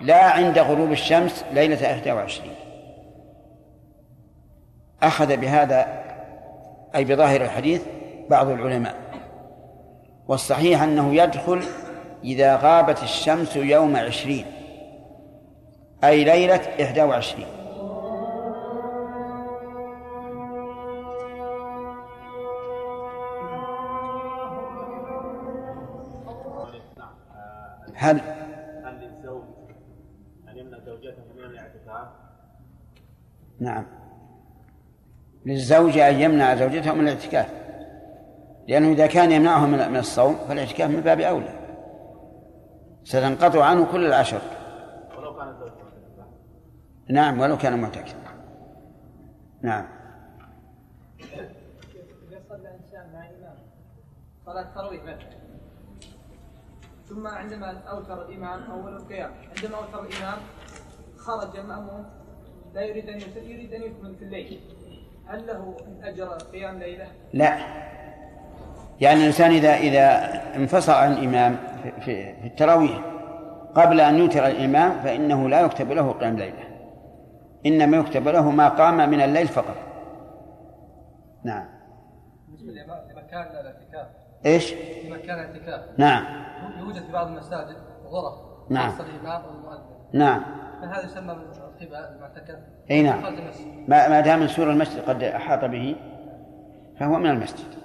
[0.01, 2.55] لا عند غروب الشمس ليلة إحدى وعشرين.
[5.03, 6.03] أخذ بهذا
[6.95, 7.81] أي بظاهر الحديث
[8.29, 9.04] بعض العلماء.
[10.27, 11.61] والصحيح أنه يدخل
[12.23, 14.45] إذا غابت الشمس يوم عشرين
[16.03, 17.47] أي ليلة إحدى وعشرين.
[27.95, 28.21] هل
[28.83, 29.43] هل للزوج
[30.49, 32.07] أن يمنع زوجته من الاعتكاف؟
[33.59, 33.85] نعم.
[35.45, 37.49] للزوج أن يمنع زوجته من الاعتكاف.
[38.67, 41.59] لأنه إذا كان يمنعه من الصوم فالإعتكاف من باب أولى.
[43.03, 44.41] ستنقطع عنه كل العشر.
[45.17, 45.55] ولو كان
[47.09, 47.39] نعم.
[47.39, 48.17] ولو كان معتكفا
[49.61, 49.85] نعم
[54.45, 55.29] صلاة التراويح مثلا
[57.09, 60.37] ثم عندما أوتر الإمام أول القيام عندما أوتر الإمام
[61.17, 62.05] خرج المأموم
[62.73, 64.59] لا يريد أن يريد أن يكمل في الليل.
[65.27, 67.57] هل له أجر قيام ليلة؟ لا.
[69.01, 73.01] يعني الإنسان إذا إذا انفصل عن الإمام في, في, التراويح
[73.75, 76.63] قبل أن يوتر الإمام فإنه لا يكتب له قيام ليلة
[77.65, 79.75] إنما يكتب له ما قام من الليل فقط
[81.43, 81.65] نعم
[82.47, 84.07] بالنسبة لمكان الاعتكاف
[84.45, 86.23] إيش؟ في مكان الاعتكاف نعم
[86.79, 88.91] يوجد في بعض المساجد غرف نعم.
[88.91, 90.43] والمؤذن نعم
[90.81, 92.59] هل هذا يسمى الخباء المعتكف؟
[92.91, 93.23] إي نعم.
[93.87, 95.95] ما ما دام سور المسجد قد أحاط به
[96.99, 97.84] فهو من المسجد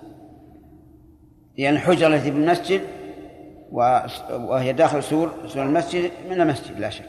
[1.60, 2.80] لأن الحجره التي بالمسجد
[3.72, 3.98] و-
[4.30, 7.08] وهي داخل سور سور المسجد من المسجد لا شك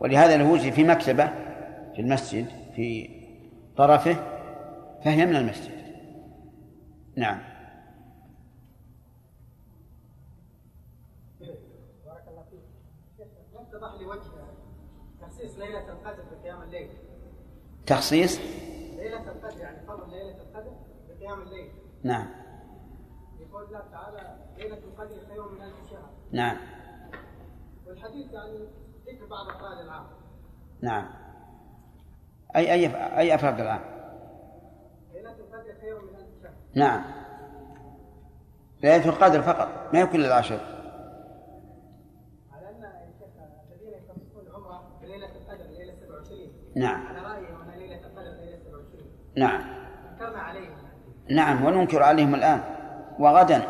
[0.00, 1.26] ولهذا لو وجد في مكتبة
[1.94, 3.10] في المسجد في
[3.76, 4.16] طرفه
[5.04, 5.72] فهي من المسجد
[7.16, 7.38] نعم
[12.06, 13.26] بارك الله فيك.
[13.74, 14.20] يتضح لي وجه
[15.22, 16.88] تخصيص ليلة القدر بقيام الليل.
[17.86, 18.38] تخصيص
[18.96, 20.72] ليلة القدر يعني فضل ليلة القدر
[21.08, 21.68] بقيام الليل.
[22.02, 22.26] نعم
[23.62, 26.10] يقول الله تعالى ليلة القدر خير من ألف شهر.
[26.32, 26.56] نعم.
[27.86, 28.68] والحديث يعني
[29.06, 30.06] ذكر بعض أفراد العام.
[30.82, 31.08] نعم.
[32.56, 32.86] أي أي
[33.18, 33.80] أي أفراد الآن
[35.12, 36.52] ليلة القدر خير من ألف شهر.
[36.74, 37.04] نعم.
[38.82, 40.60] ليلة القدر فقط ما هي كل العشر
[42.52, 42.84] على أن
[43.72, 47.06] الذين يخصصون العمرة بليلة القدر ليلة 27 نعم.
[47.06, 49.60] على رأيهم أن ليلة القدر ليلة 27 نعم.
[50.12, 50.82] أنكرنا عليهم.
[51.30, 52.81] نعم وننكر عليهم الآن.
[53.22, 53.62] وغدا.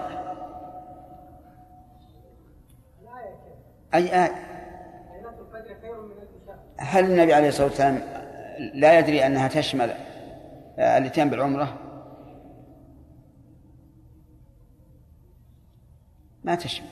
[3.95, 4.49] أي آية.
[6.79, 8.03] هل النبي عليه الصلاة والسلام
[8.75, 9.91] لا يدري أنها تشمل
[10.79, 11.79] الاتيان بالعمرة؟
[16.45, 16.88] ما تشمل.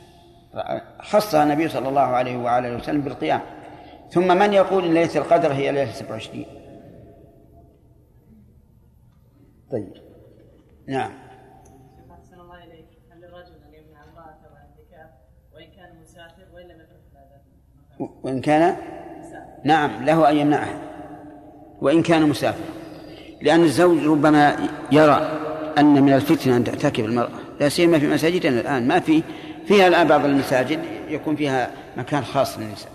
[1.01, 3.41] خصها النبي صلى الله عليه وعلى وسلم بالقيام.
[4.11, 6.45] ثم من يقول إن ليلة القدر هي ليلة 27
[9.71, 9.93] طيب.
[10.87, 11.13] نعم
[12.11, 15.11] أحسن الله إليك هل للرجل أن يمنع امرأته عن الاعتكاف
[15.55, 17.43] وإن كان مسافر وإن لم يكن في هذا
[17.77, 17.90] المكان؟
[18.23, 18.77] وإن كان
[19.65, 20.81] نعم له أن يمنعها.
[21.81, 22.65] وإن كان مسافرا.
[23.43, 24.57] لأن الزوج ربما
[24.93, 25.39] يرى
[25.79, 27.39] أن من الفتنة أن تعتكف المرأة.
[27.61, 28.89] لا سيما في مساجدنا الآن.
[28.89, 29.23] ما في
[29.65, 32.93] فيها الآن بعض المساجد يكون فيها مكان خاص للنساء.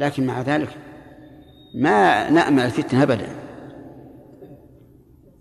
[0.00, 0.68] لكن مع ذلك
[1.74, 3.26] ما نأمل الفتنة أبدا.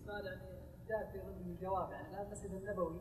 [0.08, 0.40] قال يعني
[0.90, 3.00] جاء في ضمن الجواب يعني لا المسجد النبوي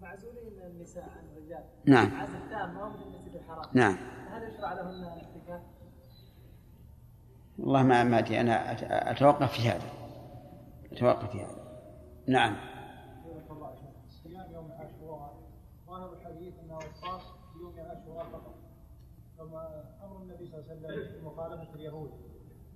[0.00, 2.20] معزولين النساء عن الرجال نعم.
[2.20, 3.96] عزل تام ما هو مثل المسجد الحرام نعم
[4.30, 5.60] هل يشرع لهن الاعتكاف؟
[7.58, 8.84] والله ما ما أدري أنا أت-
[9.16, 9.88] أتوقف في هذا.
[10.92, 11.58] أتوقف في هذا.
[12.26, 12.56] نعم.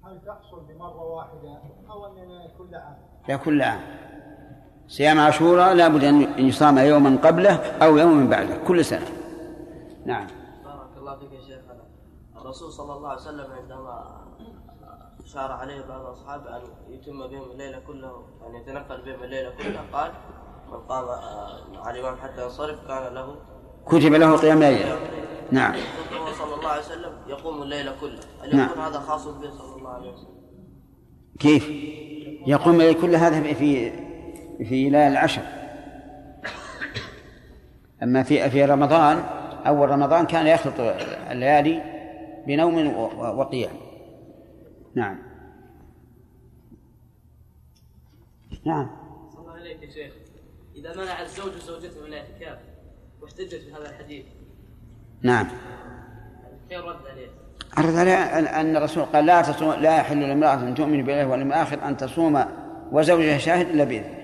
[0.04, 1.58] هل تحصل بمره واحدة
[1.90, 2.96] أو اننا كل عام؟
[3.28, 3.80] لا كل عام.
[4.88, 9.06] صيام عاشوراء لابد أن يصام يوما قبله أو يوما بعده كل سنة.
[10.06, 10.26] نعم.
[10.64, 11.82] بارك الله فيك يا شيخنا.
[12.36, 14.21] الرسول صلى الله عليه وسلم عندما
[15.32, 19.84] أشار عليه بعض أصحابه أن يتم بهم الليلة كله أن يتنقل بهم الليلة كلها.
[19.92, 20.12] قال
[20.72, 23.36] من قام آه، مع الإمام حتى ينصرف كان له
[23.86, 24.98] كتب له قيام ليلة.
[25.50, 25.74] نعم.
[26.12, 28.70] وهو صلى الله عليه وسلم يقوم الليل كله هل نعم.
[28.70, 30.34] يكون هذا خاص به صلى الله عليه وسلم؟
[31.40, 31.70] كيف؟
[32.46, 33.90] يقوم الليل كل هذا في
[34.64, 35.42] في ليالي العشر.
[38.02, 39.24] أما في في رمضان
[39.66, 40.74] أول رمضان كان يخلط
[41.30, 41.82] الليالي
[42.46, 42.96] بنوم
[43.38, 43.91] وقيام.
[44.94, 45.18] نعم.
[48.66, 48.90] نعم.
[49.32, 50.12] صلى الله عليك يا شيخ.
[50.76, 52.58] إذا منع الزوج زوجته من الاعتكاف
[53.20, 54.26] واحتجت بهذا الحديث.
[55.22, 55.48] نعم.
[56.68, 57.28] كيف رد عليه؟
[57.76, 58.14] عرض عليه
[58.60, 62.44] أن الرسول قال لا تصوم لا يحل لامرأة أن تؤمن بالله واليوم الآخر أن تصوم
[62.92, 64.22] وزوجها شاهد إلا بإذنه.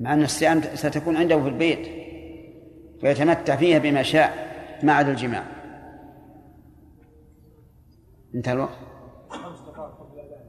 [0.00, 1.86] مع أن الصيام ستكون عنده في البيت
[3.00, 4.52] فيتمتع فيها بما شاء
[4.82, 5.44] ما عدا الجماع.
[8.34, 8.78] انتهى الوقت
[9.28, 10.44] خمس دقائق قبل الاذان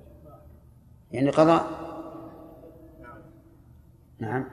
[1.14, 1.68] يعني قضاء.
[4.20, 4.46] نعم.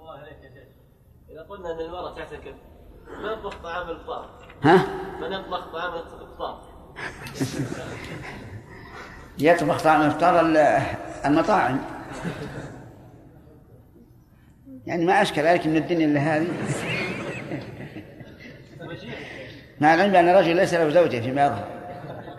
[0.00, 0.68] الله عليك يا شيخ.
[1.30, 2.54] إذا قلنا إن المرأة تعتكف
[3.22, 4.30] ما يطبخ طعام الافطار
[4.62, 4.86] ها؟
[5.20, 6.62] من يطبخ طعام الافطار
[9.38, 10.82] يطبخ طعام الافطار ال-
[11.26, 11.78] المطاعم.
[14.86, 16.48] يعني ما اشكل عليك من الدنيا إلا هذه.
[19.80, 21.68] مع العلم أن الرجل ليس له زوجة فيما يظهر.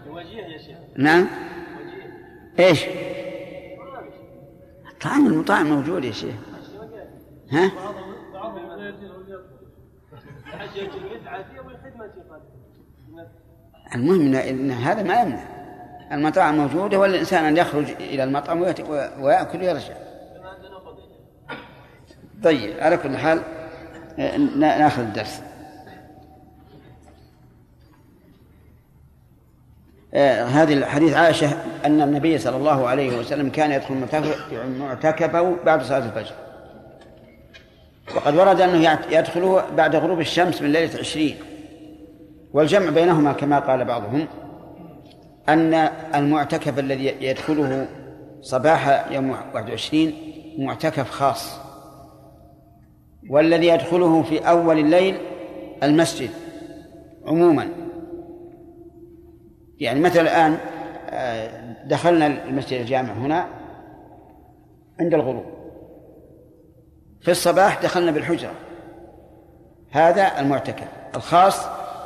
[0.10, 0.78] وجيه يا شيخ.
[0.98, 1.28] نعم.
[2.60, 2.86] إيش؟
[5.02, 6.36] طعام المطاعم موجود يا شيخ.
[7.52, 7.72] ها؟
[13.96, 15.44] ان المهم ان هذا ما يمنع.
[16.12, 19.94] المطاعم موجودة والإنسان أن يخرج إلى المطعم ويأكل ويرجع.
[22.44, 23.42] طيب على كل حال
[24.18, 25.42] نا- ناخذ الدرس.
[30.14, 31.50] هذه حديث عائشة
[31.86, 33.96] أن النبي صلى الله عليه وسلم كان يدخل
[34.80, 36.34] معتكفه بعد صلاة الفجر.
[38.16, 41.36] وقد ورد أنه يدخله بعد غروب الشمس من ليلة عشرين.
[42.54, 44.28] والجمع بينهما كما قال بعضهم
[45.50, 45.74] أن
[46.16, 47.88] المعتكف الذي يدخله
[48.42, 50.14] صباح يوم 21
[50.58, 51.60] معتكف خاص.
[53.30, 55.18] والذي يدخله في أول الليل
[55.84, 56.30] المسجد
[57.26, 57.87] عموما.
[59.80, 60.58] يعني مثلا الآن
[61.10, 63.48] آه، دخلنا المسجد الجامع هنا
[65.00, 65.46] عند الغروب.
[67.22, 68.52] في الصباح دخلنا بالحجرة.
[69.92, 71.66] هذا المعتكف الخاص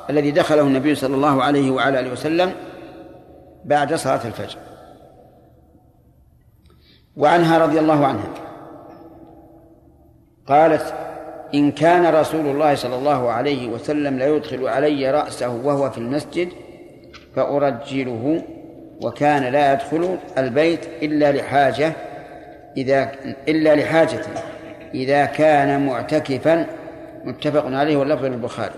[0.10, 2.54] الذي دخله النبي صلى الله عليه وعلى آله وسلم
[3.66, 4.58] بعد صلاة الفجر.
[7.18, 8.30] وعنها رضي الله عنها.
[10.48, 10.94] قالت
[11.54, 16.50] إن كان رسول الله صلى الله عليه وسلم لا يدخل علي رأسه وهو في المسجد
[17.36, 18.44] فأرجله
[19.02, 21.94] وكان لا يدخل البيت إلا لحاجة
[22.78, 23.12] إذا
[23.48, 24.22] إلا لحاجة
[24.94, 26.68] إذا كان معتكفا
[27.26, 28.76] متفق عليه واللفظ للبخاري.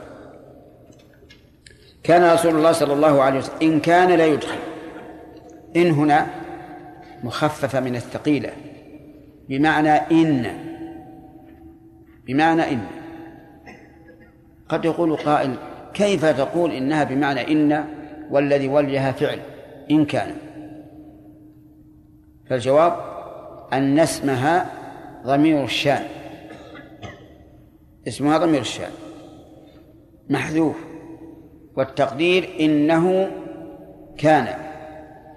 [2.03, 4.57] كان رسول الله صلى الله عليه وسلم إن كان لا يدخل
[5.75, 6.27] إن هنا
[7.23, 8.49] مخففة من الثقيلة
[9.49, 10.45] بمعنى إن
[12.27, 12.81] بمعنى إن.
[14.69, 15.55] قد يقول قائل
[15.93, 17.85] كيف تقول إنها بمعنى إن؟
[18.31, 19.39] والذي وليها فعل
[19.91, 20.35] إن كان.
[22.49, 22.93] فالجواب
[23.73, 24.71] أن اسمها
[25.25, 26.03] ضمير الشان.
[28.07, 28.91] اسمها ضمير الشان.
[30.29, 30.75] محذوف.
[31.75, 33.31] والتقدير إنه
[34.17, 34.47] كان.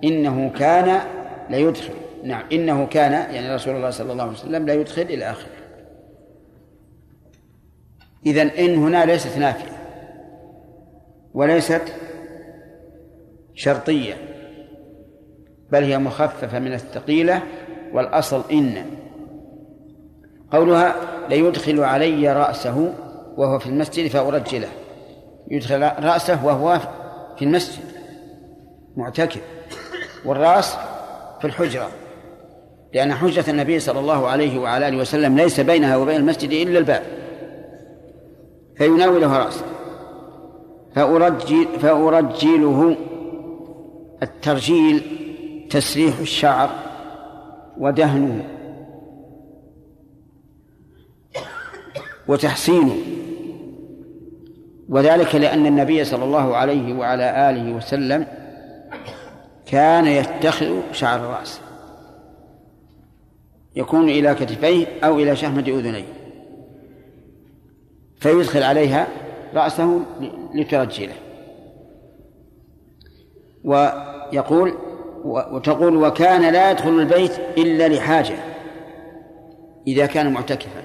[0.05, 1.01] إنه كان
[1.51, 1.95] لا يدخل.
[2.25, 5.51] نعم إنه كان يعني رسول الله صلى الله عليه وسلم لا يدخل إلى آخره.
[8.27, 9.77] إذا إن هنا ليست نافية
[11.35, 11.83] وليست
[13.57, 14.15] شرطية
[15.73, 17.43] بل هي مخففة من الثقيلة
[17.93, 18.85] والأصل إن.
[20.53, 20.95] قولها
[21.31, 22.95] ليدخل علي رأسه
[23.37, 24.69] وهو في المسجد فأرجله.
[25.51, 26.81] يدخل رأسه وهو
[27.37, 27.85] في المسجد.
[28.97, 29.43] معتكف.
[30.25, 30.77] والرأس
[31.41, 31.89] في الحجرة.
[32.95, 37.03] لأن حجرة النبي صلى الله عليه وعلى آله وسلم ليس بينها وبين المسجد إلا الباب.
[38.77, 39.65] فيناوله رأسه.
[40.95, 42.97] فأرجل فأرجله
[44.23, 45.03] الترجيل
[45.71, 46.71] تسريح الشعر
[47.79, 48.49] ودهنه
[52.29, 52.97] وتحسينه
[54.89, 58.27] وذلك لأن النبي صلى الله عليه وعلى آله وسلم
[59.67, 61.61] كان يتخذ شعر الرأس.
[63.77, 66.05] يكون إلى كتفيه أو إلى شحمة أذنيه.
[68.21, 69.07] فيدخل عليها
[69.55, 70.01] رأسه
[70.55, 71.15] لترجله.
[74.33, 74.75] ويقول
[75.25, 78.37] وتقول وكان لا يدخل البيت إلا لحاجة
[79.87, 80.83] إذا كان معتكفا.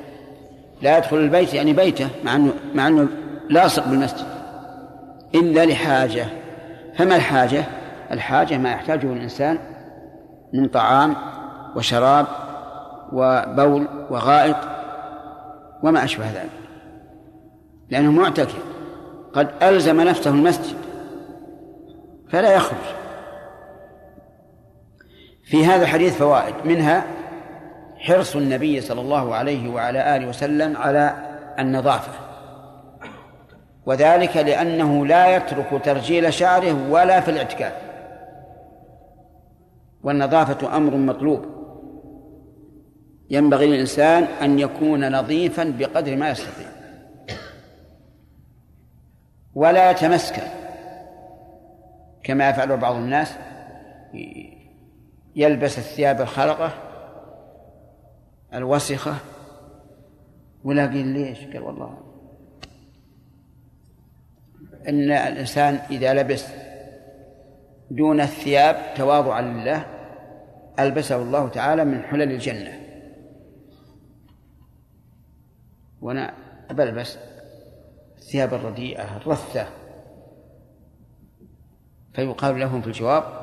[0.81, 3.07] لا يدخل البيت يعني بيته مع أنه مع أنه
[3.49, 4.25] لاصق بالمسجد.
[5.35, 6.25] إلا لحاجة.
[6.95, 7.63] فما الحاجة؟
[8.11, 9.57] الحاجة ما يحتاجه الإنسان
[10.53, 11.15] من طعام
[11.75, 12.25] وشراب
[13.13, 14.57] وبول وغائط
[15.83, 16.49] وما أشبه ذلك.
[17.89, 18.63] لأنه معتكف.
[19.33, 20.77] قد ألزم نفسه المسجد
[22.29, 23.00] فلا يخرج.
[25.51, 26.55] في هذا الحديث فوائد.
[26.65, 27.03] منها
[27.97, 31.15] حرص النبي صلى الله عليه وعلى آله وسلم على
[31.59, 32.11] النظافة.
[33.85, 37.73] وذلك لأنه لا يترك ترجيل شعره ولا في الاعتكاف.
[40.03, 41.45] والنظافة أمر مطلوب.
[43.29, 46.67] ينبغي للإنسان أن يكون نظيفا بقدر ما يستطيع.
[49.55, 50.47] ولا يتمسكن.
[52.23, 53.33] كما يفعل بعض الناس.
[55.35, 56.73] يلبس الثياب الخلقة
[58.53, 59.15] الوسخة.
[60.63, 61.97] ولا قيل ليش؟ قال والله.
[64.87, 66.45] إن الإنسان إذا لبس
[67.91, 69.85] دون الثياب تواضعا لله
[70.79, 72.81] ألبسه الله تعالى من حلل الجنة.
[76.01, 76.33] وأنا
[76.71, 77.17] بلبس
[78.17, 79.67] الثياب الرديئة الرثة.
[82.13, 83.40] فيقال لهم في الجواب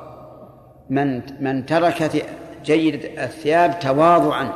[0.89, 2.11] من من ترك
[2.65, 4.53] جيد الثياب تواضعا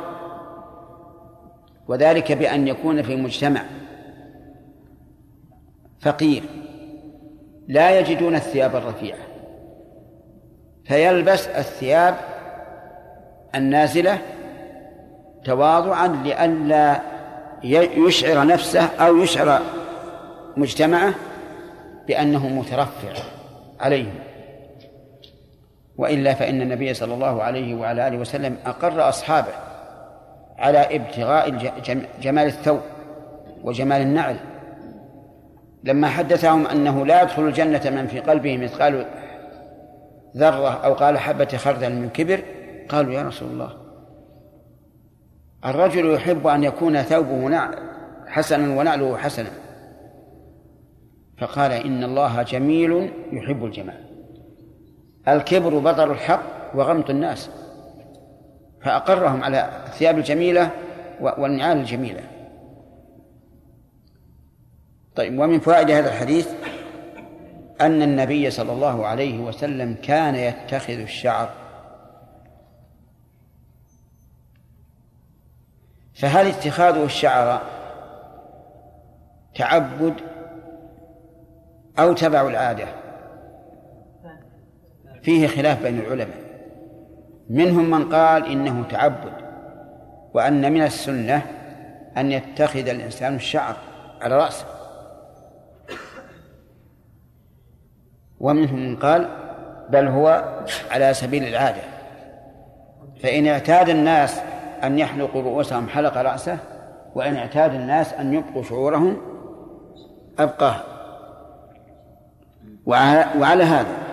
[1.88, 3.62] وذلك بأن يكون في مجتمع
[6.00, 6.42] فقير
[7.68, 9.18] لا يجدون الثياب الرفيعة
[10.84, 12.14] فيلبس الثياب
[13.54, 14.18] النازلة
[15.44, 17.00] تواضعا لئلا
[17.96, 19.60] يشعر نفسه أو يشعر
[20.56, 21.14] مجتمعه
[22.06, 23.12] بأنه مترفع
[23.80, 24.14] عليهم.
[25.96, 29.52] وإلا فإن النبي صلى الله عليه وعلى آله وسلم أقر أصحابه
[30.58, 31.50] على ابتغاء
[32.20, 32.80] جمال الثوب
[33.62, 34.36] وجمال النعل.
[35.84, 39.06] لما حدثهم أنه لا يدخل الجنة من في قلبه مثقال
[40.36, 42.42] ذرة أو قال حبة خردل من كبر
[42.88, 43.70] قالوا يا رسول الله
[45.64, 47.60] الرجل يحب أن يكون ثوبه
[48.26, 49.50] حسنا ونعله حسنا.
[51.38, 54.13] فقال إن الله جميل يحب الجمال.
[55.28, 56.42] الكبر بطر الحق
[56.74, 57.50] وغمط الناس
[58.82, 60.70] فأقرهم على الثياب الجميلة
[61.20, 62.22] والنعال الجميلة.
[65.16, 66.48] طيب ومن فوائد هذا الحديث
[67.80, 71.50] أن النبي صلى الله عليه وسلم كان يتخذ الشعر.
[76.14, 77.62] فهل اتخاذه الشعر
[79.54, 80.14] تعبد
[81.98, 83.03] أو تبع العادة؟
[85.24, 86.44] فيه خلاف بين العلماء.
[87.50, 89.32] منهم من قال إنه تعبد
[90.34, 91.42] وأن من السنة
[92.16, 93.76] أن يتخذ الإنسان الشعر
[94.20, 94.66] على رأسه.
[98.40, 99.28] ومنهم من قال
[99.90, 100.54] بل هو
[100.90, 101.82] على سبيل العادة.
[103.22, 104.40] فإن اعتاد الناس
[104.84, 106.58] أن يحلقوا رؤوسهم حلق رأسه
[107.14, 109.16] وإن اعتاد الناس أن يبقوا شعورهم
[110.38, 110.76] أبقاه.
[112.86, 114.03] وعلى هذا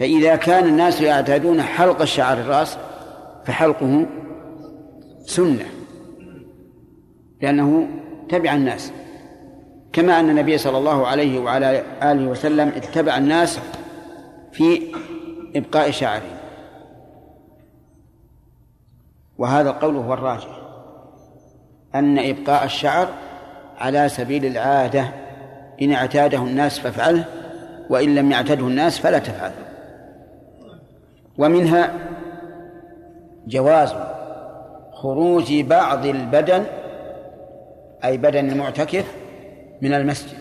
[0.00, 2.78] فإذا كان الناس يعتادون حلق الشعر الرأس
[3.44, 4.06] فحلقه
[5.26, 5.66] سنة
[7.42, 7.88] لأنه
[8.28, 8.92] تبع الناس.
[9.92, 13.60] كما أن النبي صلى الله عليه وعلى آله وسلم اتبع الناس
[14.52, 14.94] في
[15.56, 16.40] إبقاء شعره.
[19.38, 20.60] وهذا القول هو الراجح
[21.94, 23.08] أن إبقاء الشعر
[23.78, 25.08] على سبيل العادة
[25.82, 27.24] إن اعتاده الناس فافعله
[27.90, 29.67] وإن لم يعتده الناس فلا تفعله.
[31.38, 31.94] ومنها
[33.46, 33.94] جواز
[34.92, 36.64] خروج بعض البدن
[38.04, 39.14] أي بدن المعتكف
[39.82, 40.38] من المسجد.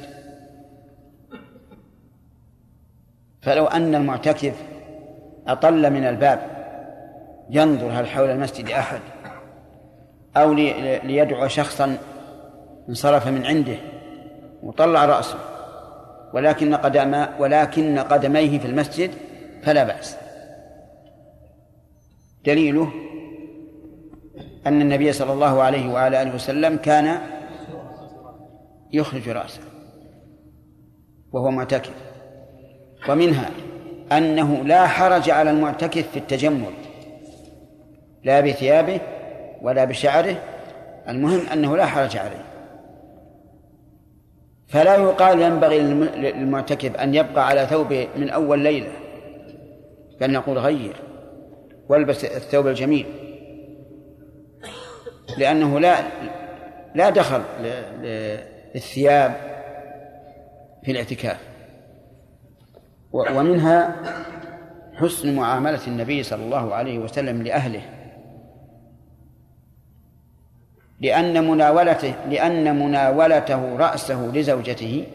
[3.41, 4.53] فلو أن المعتكف
[5.47, 6.39] أطل من الباب
[7.49, 8.99] ينظر هل حول المسجد أحد
[10.37, 10.53] أو
[11.03, 11.97] ليدعو شخصا
[12.89, 13.77] انصرف من عنده
[14.63, 15.39] وطلع رأسه
[16.33, 19.11] ولكن قدم ولكن قدميه في المسجد
[19.63, 20.26] فلا بأس.
[22.47, 22.91] دليله
[24.67, 27.19] أن النبي صلى الله عليه وعلى آله وسلم كان
[28.93, 29.61] يخرج رأسه
[31.31, 31.93] وهو معتكف.
[33.09, 33.49] ومنها
[34.11, 36.73] أنه لا حرج على المعتكف في التجمل
[38.23, 38.99] لا بثيابه
[39.61, 40.35] ولا بشعره
[41.09, 42.45] المهم أنه لا حرج عليه.
[44.67, 48.91] فلا يقال ينبغي للمعتكف أن يبقى على ثوبه من أول ليلة
[50.21, 51.06] بل نقول غير.
[51.89, 53.05] والبس الثوب الجميل.
[55.37, 56.03] لأنه لا
[56.95, 57.41] لا دخل
[58.73, 59.35] للثياب
[60.83, 61.39] في الاعتكاف.
[63.11, 63.95] ومنها
[64.93, 67.81] حسن معاملة النبي صلى الله عليه وسلم لأهله.
[70.99, 75.07] لأن مناولته لأن مناولته رأسه لزوجته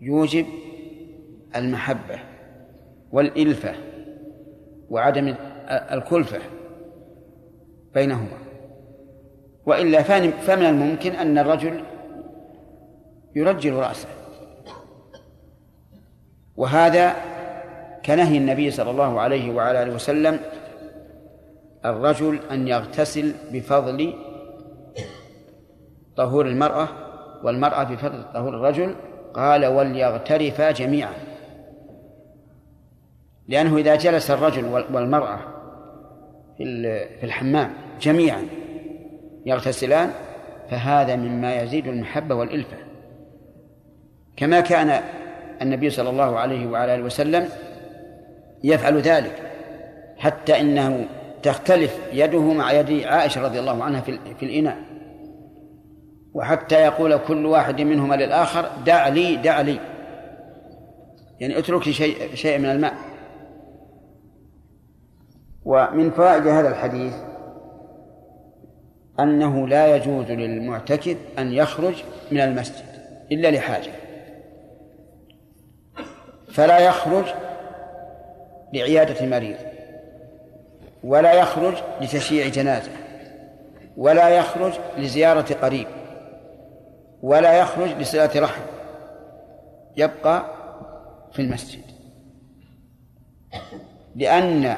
[0.00, 0.46] يوجب
[1.56, 2.18] المحبة
[3.12, 3.74] والإلفة.
[4.90, 5.34] وعدم
[5.70, 6.38] الكلفة
[7.94, 8.38] بينهما.
[9.66, 11.82] وإلا فمن الممكن أن الرجل
[13.34, 14.08] يرجل رأسه.
[16.56, 17.12] وهذا
[18.04, 20.40] كنهي النبي صلى الله عليه وعلى آله وسلم
[21.84, 24.14] الرجل أن يغتسل بفضل
[26.16, 26.88] طهور المرأة
[27.44, 28.94] والمرأة بفضل طهور الرجل.
[29.34, 31.27] قال وليغترفا جميعا.
[33.48, 35.38] لأنه إذا جلس الرجل والمرأة
[36.58, 38.42] في الحمام جميعا
[39.46, 40.10] يغتسلان
[40.70, 42.76] فهذا مما يزيد المحبة والإلفة.
[44.36, 45.02] كما كان
[45.62, 47.48] النبي صلى الله عليه وعلى آله وسلم
[48.64, 49.42] يفعل ذلك
[50.16, 51.06] حتى إنه
[51.42, 54.00] تختلف يده مع يد عائشة رضي الله عنها
[54.38, 54.78] في الإناء.
[56.34, 59.80] وحتى يقول كل واحد منهما للآخر دع لي دع لي.
[61.40, 62.94] يعني اترك شيء شيء من الماء.
[65.68, 67.14] ومن فوائد هذا الحديث
[69.20, 71.94] أنه لا يجوز للمعتكف أن يخرج
[72.32, 72.84] من المسجد
[73.32, 73.90] إلا لحاجة
[76.52, 77.24] فلا يخرج
[78.72, 79.56] لعيادة مريض
[81.04, 82.92] ولا يخرج لتشييع جنازة
[83.96, 85.86] ولا يخرج لزيارة قريب
[87.22, 88.62] ولا يخرج لصلة رحم
[89.96, 90.44] يبقى
[91.32, 91.82] في المسجد
[94.16, 94.76] لأن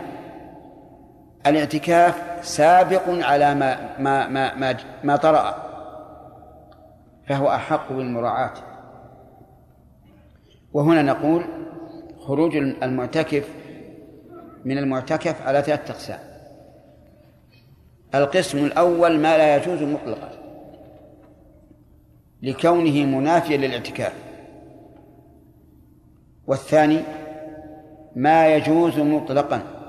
[1.46, 5.70] الاعتكاف سابق على ما ما ما ما, ما طرأ
[7.26, 8.54] فهو أحق بالمراعاة.
[10.72, 11.44] وهنا نقول
[12.18, 13.48] خروج المعتكف
[14.64, 16.18] من المعتكف على ثلاثة أقسام.
[18.14, 20.30] القسم الأول ما لا يجوز مطلقا
[22.42, 24.12] لكونه منافيا للاعتكاف.
[26.46, 27.00] والثاني
[28.16, 29.79] ما يجوز مطلقا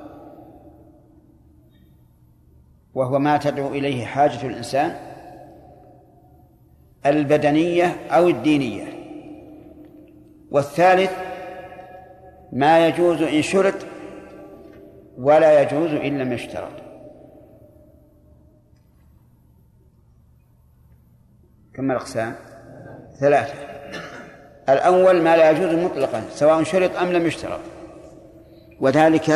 [2.93, 4.95] وهو ما تدعو إليه حاجة الإنسان
[7.05, 8.85] البدنية أو الدينية.
[10.51, 11.11] والثالث
[12.51, 13.73] ما يجوز إن شرط
[15.17, 16.71] ولا يجوز إن لم يشترط.
[21.73, 22.35] كم الأقسام؟
[23.19, 23.53] ثلاثة.
[24.69, 27.59] الأول ما لا يجوز مطلقا سواء شرط أم لم يشترط.
[28.79, 29.29] وذلك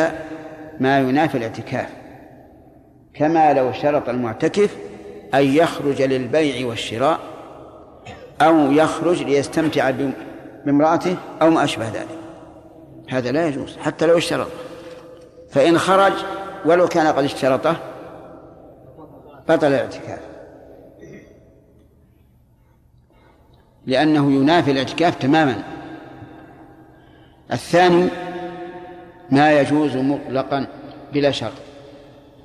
[0.80, 2.05] ما ينافي الاعتكاف.
[3.18, 4.76] كما لو شرط المعتكف
[5.34, 7.20] أن يخرج للبيع والشراء
[8.40, 9.90] أو يخرج ليستمتع
[10.64, 12.18] بامرأته أو ما أشبه ذلك.
[13.08, 14.48] هذا لا يجوز حتى لو اشترط.
[15.50, 16.12] فإن خرج
[16.64, 17.76] ولو كان قد اشترطه
[19.48, 20.20] بطل الاعتكاف.
[23.86, 25.62] لأنه ينافي الاعتكاف تماما.
[27.52, 28.08] الثاني
[29.30, 30.66] ما يجوز مطلقا
[31.12, 31.65] بلا شرط.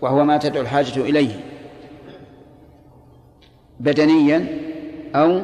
[0.01, 1.39] وهو ما تدعو الحاجة إليه.
[3.79, 4.47] بدنيا
[5.15, 5.41] أو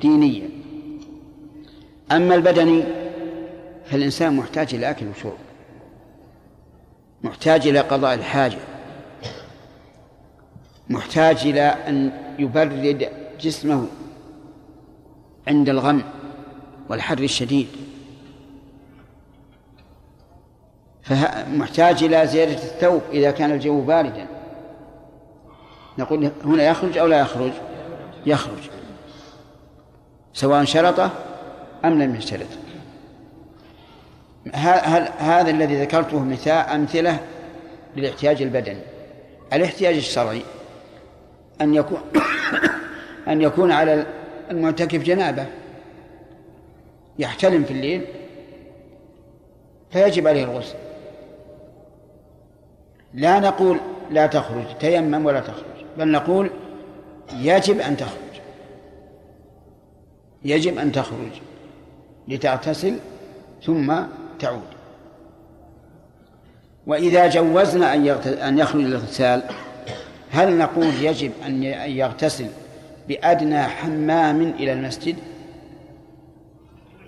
[0.00, 0.50] دينيا.
[2.12, 2.84] أما البدني
[3.84, 5.38] فالإنسان محتاج إلى أكل وشرب.
[7.22, 8.58] محتاج إلى قضاء الحاجة.
[10.90, 13.08] محتاج إلى أن يبرد
[13.40, 13.86] جسمه
[15.48, 16.02] عند الغم
[16.88, 17.68] والحر الشديد.
[21.08, 24.26] فمحتاج إلى زيادة الثوب إذا كان الجو باردا.
[25.98, 27.52] نقول هنا يخرج أو لا يخرج؟
[28.26, 28.70] يخرج.
[30.32, 31.10] سواء شرطه
[31.84, 32.46] أم لم يشترط.
[35.18, 37.20] هذا الذي ذكرته مثال أمثلة
[37.96, 38.82] للاحتياج البدني؟
[39.52, 40.42] الاحتياج الشرعي.
[41.60, 42.00] أن يكون
[43.28, 44.06] أن يكون على
[44.50, 45.46] المعتكف جنابة.
[47.18, 48.04] يحتلم في الليل.
[49.90, 50.87] فيجب عليه الغسل.
[53.14, 53.80] لا نقول
[54.10, 56.50] لا تخرج تيمم ولا تخرج بل نقول
[57.32, 58.40] يجب أن تخرج.
[60.44, 61.30] يجب أن تخرج
[62.28, 62.96] لتغتسل
[63.64, 63.94] ثم
[64.38, 64.62] تعود.
[66.86, 69.42] وإذا جوزنا أن أن يخرج الاغتسال
[70.30, 72.46] هل نقول يجب أن يغتسل
[73.08, 75.16] بأدنى حمام إلى المسجد؟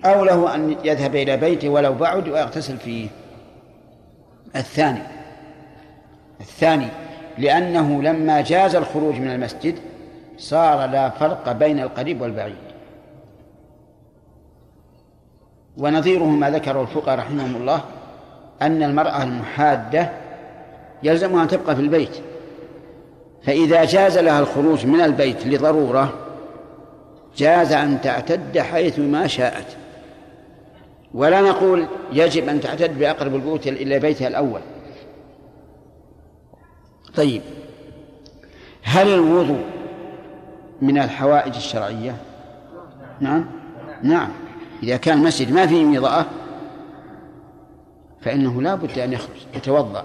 [0.05, 3.09] أو له أن يذهب إلى بيته ولو بعد ويغتسل فيه.
[4.57, 5.20] الثاني
[6.41, 6.88] الثاني
[7.38, 9.74] لأنه لما جاز الخروج من المسجد
[10.38, 12.55] صار لا فرق بين القريب والبعيد.
[15.76, 17.80] ونظيره ما ذكره الفقهاء رحمهم الله
[18.62, 20.11] أن المرأة المحادة
[21.03, 22.16] يلزمها أن تبقى في البيت.
[23.43, 26.12] فإذا جاز لها الخروج من البيت لضرورة
[27.36, 29.76] جاز أن تعتد حيث ما شاءت.
[31.14, 34.61] ولا نقول يجب أن تعتد بأقرب البيوت إلى بيتها الأول.
[37.17, 37.43] طيب.
[38.83, 39.65] هل الوضوء
[40.83, 42.17] من الحوائج الشرعية؟
[43.21, 43.47] نعم.
[44.03, 44.31] نعم.
[44.83, 46.27] إذا كان المسجد ما فيه مضاءة
[48.21, 50.05] فإنه لا بد أن يخرج يتوضأ.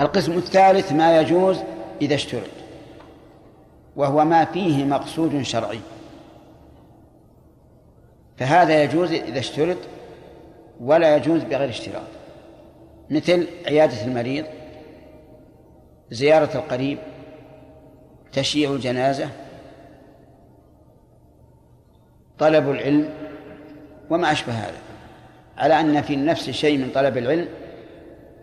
[0.00, 1.58] القسم الثالث ما يجوز
[2.02, 2.50] إذا اشترط
[3.96, 5.80] وهو ما فيه مقصود شرعي.
[8.36, 9.76] فهذا يجوز إذا اشترط
[10.80, 12.02] ولا يجوز بغير اشتراط.
[13.10, 14.44] مثل عيادة المريض
[16.10, 16.98] زيارة القريب
[18.32, 19.28] تشييع الجنازة
[22.38, 23.10] طلب العلم
[24.10, 24.78] وما أشبه هذا.
[25.58, 27.48] على أن في النفس شيء من طلب العلم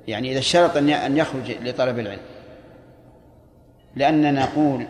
[0.08, 2.22] يعني إذا اشترط أن يخرج لطلب العلم.
[3.96, 4.88] لأننا نقول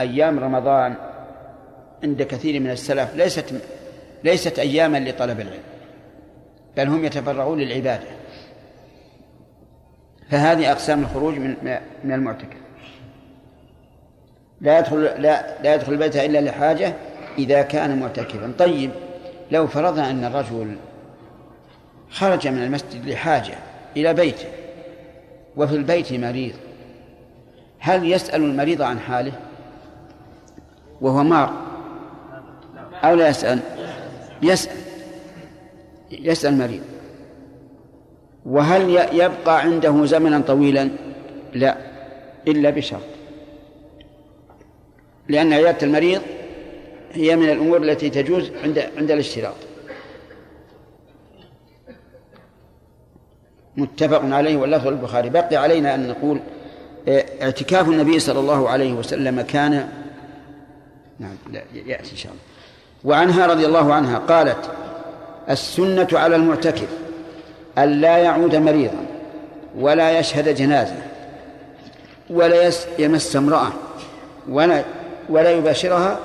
[0.00, 0.94] أيام رمضان
[2.02, 3.54] عند كثير من السلف ليست
[4.24, 5.62] ليست أياما لطلب العلم
[6.76, 8.19] بل هم يتفرغون للعبادة.
[10.30, 11.56] فهذه أقسام الخروج من
[12.04, 12.56] من المعتكف.
[14.60, 16.94] لا يدخل لا لا يدخل البيت إلا لحاجة
[17.38, 18.52] إذا كان معتكفا.
[18.58, 18.90] طيب
[19.50, 20.76] لو فرضنا أن الرجل
[22.10, 23.54] خرج من المسجد لحاجة
[23.96, 24.48] إلى بيته
[25.56, 26.54] وفي البيت مريض
[27.78, 29.32] هل يسأل المريض عن حاله
[31.00, 31.52] وهو مار؟
[33.04, 33.60] أو لا يسأل؟
[34.42, 34.76] يسأل.
[36.10, 36.82] يسأل المريض.
[38.46, 40.90] وهل يبقى عنده زمنا طويلا؟
[41.54, 41.76] لا
[42.48, 43.00] إلا بشرط.
[45.28, 46.22] لأن عيادة المريض
[47.12, 49.54] هي من الأمور التي تجوز عند عند الاشتراط.
[53.76, 55.30] متفق عليه واللفظ البخاري.
[55.30, 56.40] بقي علينا أن نقول
[57.08, 59.88] آه، اعتكاف النبي صلى الله عليه وسلم كان
[61.18, 62.42] نعم لا يأتي إن شاء الله.
[63.04, 64.70] وعنها رضي الله عنها قالت
[65.50, 66.88] السنة على المعتكف.
[67.78, 69.06] أن لا يعود مريضا
[69.78, 70.96] ولا يشهد جنازة
[72.30, 73.72] ولا يمس امرأة
[74.48, 74.84] ولا
[75.28, 76.18] ولا يباشرها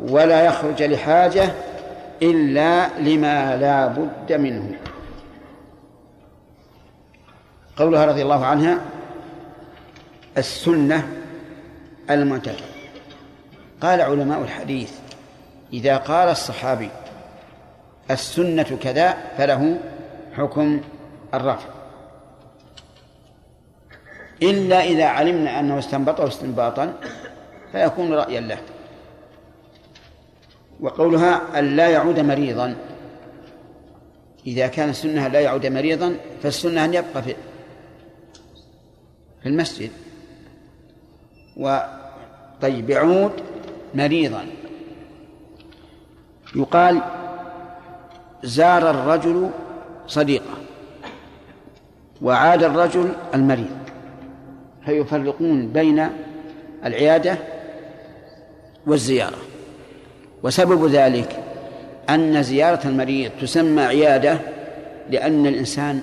[0.00, 1.52] ولا يخرج لحاجة
[2.22, 4.72] إلا لما لا بد منه.
[7.76, 8.78] قولها رضي الله عنها
[10.38, 11.08] السنة
[12.10, 12.70] المعتبرة
[13.80, 14.92] قال علماء الحديث
[15.72, 16.88] إذا قال الصحابي
[18.10, 19.78] السنة كذا فله
[20.36, 20.80] حكم
[21.34, 21.68] الرفع.
[24.42, 26.94] إلا إذا علمنا أنه استنبطه استنباطا
[27.72, 28.58] فيكون رأيا له.
[30.80, 32.76] وقولها أن لا يعود مريضا.
[34.46, 37.34] إذا كان السنة لا يعود مريضا فالسنة أن يبقى في
[39.42, 39.90] في المسجد.
[41.56, 41.78] و
[42.60, 43.32] طيب يعود
[43.94, 44.46] مريضا.
[46.56, 47.02] يقال
[48.42, 49.50] زار الرجل
[50.10, 50.54] صديقة.
[52.22, 53.76] وعاد الرجل المريض.
[54.84, 56.08] فيفرقون بين
[56.84, 57.38] العيادة
[58.86, 59.38] والزيارة.
[60.42, 61.36] وسبب ذلك
[62.10, 64.38] أن زيارة المريض تسمى عيادة
[65.10, 66.02] لأن الإنسان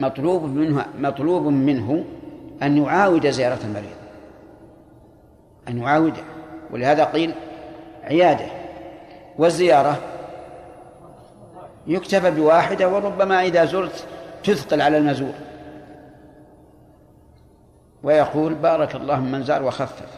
[0.00, 2.04] مطلوب منه مطلوب منه
[2.62, 3.96] أن يعاود زيارة المريض.
[5.68, 6.22] أن يعاوده
[6.70, 7.34] ولهذا قيل
[8.04, 8.46] عيادة
[9.38, 9.98] والزيارة
[11.86, 14.06] يكتفى بواحدة وربما إذا زرت
[14.44, 15.34] تثقل على المزور.
[18.02, 20.08] ويقول بارك الله من زار وخفف.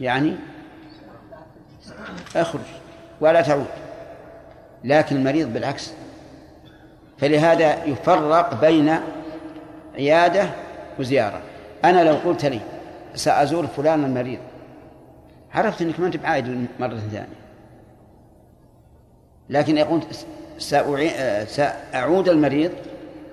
[0.00, 0.36] يعني
[2.36, 2.60] أخرج
[3.20, 3.66] ولا تعود.
[4.84, 5.92] لكن المريض بالعكس.
[7.18, 8.98] فلهذا يفرق بين
[9.94, 10.48] عيادة
[10.98, 11.40] وزيارة.
[11.84, 12.60] أنا لو قلت لي
[13.14, 14.38] سأزور فلان المريض
[15.54, 17.45] عرفت أنك ما أنت بعائد مرة ثانية.
[19.50, 20.02] لكن يقول
[21.46, 22.72] سأعود المريض.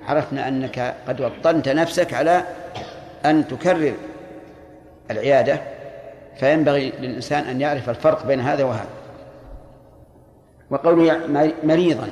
[0.07, 2.43] عرفنا أنك قد وطنت نفسك على
[3.25, 3.93] أن تكرر
[5.11, 5.61] العيادة
[6.39, 8.89] فينبغي للإنسان أن يعرف الفرق بين هذا وهذا.
[10.69, 11.19] وقوله
[11.63, 12.09] مريضا.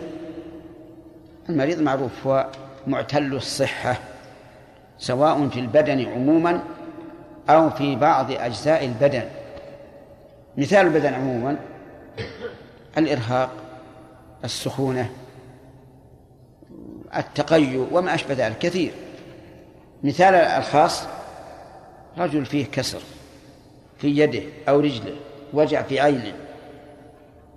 [1.49, 2.47] المريض معروف هو
[2.88, 3.95] معتل الصحة
[4.97, 6.60] سواء في البدن عموما
[7.49, 9.24] أو في بعض أجزاء البدن.
[10.58, 11.58] مثال البدن عموما
[12.97, 13.49] الإرهاق
[14.44, 15.10] السخونة
[17.18, 18.92] التقيؤ وما أشبه ذلك كثير.
[20.04, 21.04] مثال الخاص
[22.18, 23.02] رجل فيه كسر
[23.98, 25.16] في يده أو رجله
[25.54, 26.34] وجع في عينه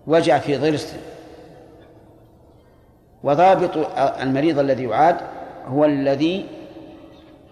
[0.07, 1.01] وجع في ضرسه.
[3.23, 5.17] وضابط المريض الذي يعاد
[5.67, 6.47] هو الذي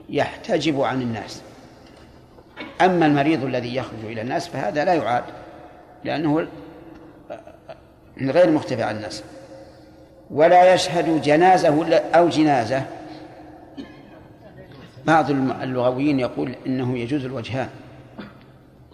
[0.08, 1.42] يحتجب عن الناس.
[2.80, 5.24] أما المريض الذي يخرج إلى الناس فهذا لا يعاد
[6.04, 6.46] لأنه
[8.20, 9.22] غير مختفي عن الناس.
[10.30, 12.82] ولا يشهد جنازة أو جنازة.
[15.04, 17.68] بعض اللغويين يقول إنه يجوز الوجهان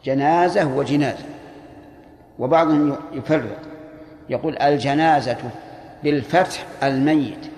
[0.04, 1.24] جنازة وجنازة
[2.38, 3.58] وبعضهم يفرق.
[4.28, 5.36] يقول الجنازة
[6.04, 7.50] بالفتح الميت.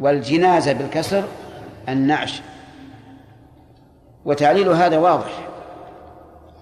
[0.00, 1.24] والجنازة بالكسر
[1.88, 2.42] النعش.
[4.24, 5.48] وتعليل هذا واضح.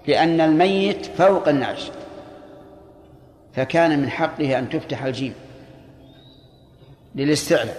[0.07, 1.91] لأن الميت فوق النعش.
[3.57, 5.33] فكان من حقه أن تفتح الجيم
[7.15, 7.77] للاستعلاء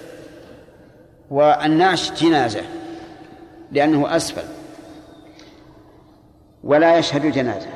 [1.31, 2.62] والنعش جنازة
[3.72, 4.49] لأنه أسفل
[6.64, 7.68] ولا يشهد جنازة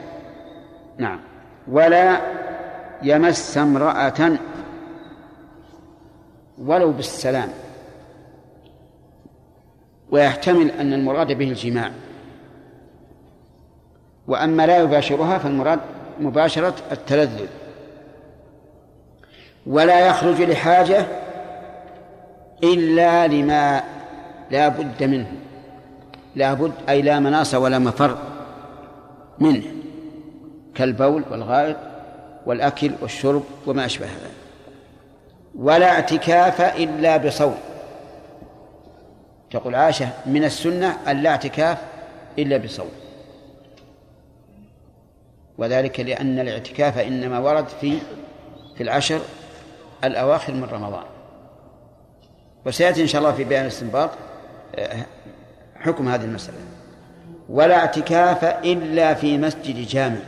[0.98, 1.20] نعم.
[1.68, 2.20] ولا
[3.02, 4.38] يمس امرأة
[6.58, 7.48] ولو بالسلام.
[10.10, 11.90] ويحتمل أن المراد به الجماع.
[14.28, 15.80] وأما لا يباشرها فالمراد
[16.20, 17.61] مباشرة التلذذ.
[19.66, 21.06] ولا يخرج لحاجة
[22.64, 23.82] إلا لما
[24.50, 25.32] لا بد منه.
[26.36, 28.18] لا بد أي لا مناص ولا مفر
[29.38, 29.62] منه.
[30.74, 31.76] كالبول والغائط
[32.46, 34.32] والأكل والشرب وما أشبه ذلك.
[35.54, 37.58] ولا اعتكاف إلا بصوم.
[39.50, 41.78] تقول عائشة من السنة أن لا اعتكاف
[42.38, 42.90] إلا بصوم.
[45.58, 47.98] وذلك لأن الاعتكاف إنما ورد في
[48.76, 49.20] في العشر
[50.04, 51.04] الأواخر من رمضان.
[52.66, 54.10] وسيأتي إن شاء الله في بيان الاستنباط
[54.74, 55.06] آه،
[55.76, 56.56] حكم هذه المسألة.
[57.48, 60.20] ولا اعتكاف إلا في مسجد جامع.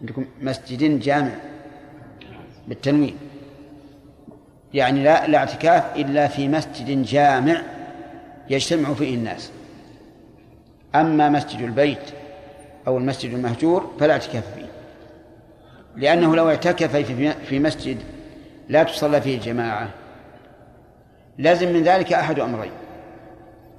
[0.00, 1.32] عندكم مسجد جامع
[2.68, 3.16] بالتنوين.
[4.74, 7.62] يعني لا لا اعتكاف إلا في مسجد جامع
[8.50, 9.50] يجتمع فيه الناس.
[10.94, 12.10] أما مسجد البيت
[12.86, 14.65] أو المسجد المهجور فلا اعتكاف فيه.
[15.96, 16.96] لأنه لو اعتكف
[17.48, 17.98] في مسجد
[18.68, 19.88] لا تصلى فيه جماعة.
[21.38, 22.72] لازم من ذلك أحد أمرين.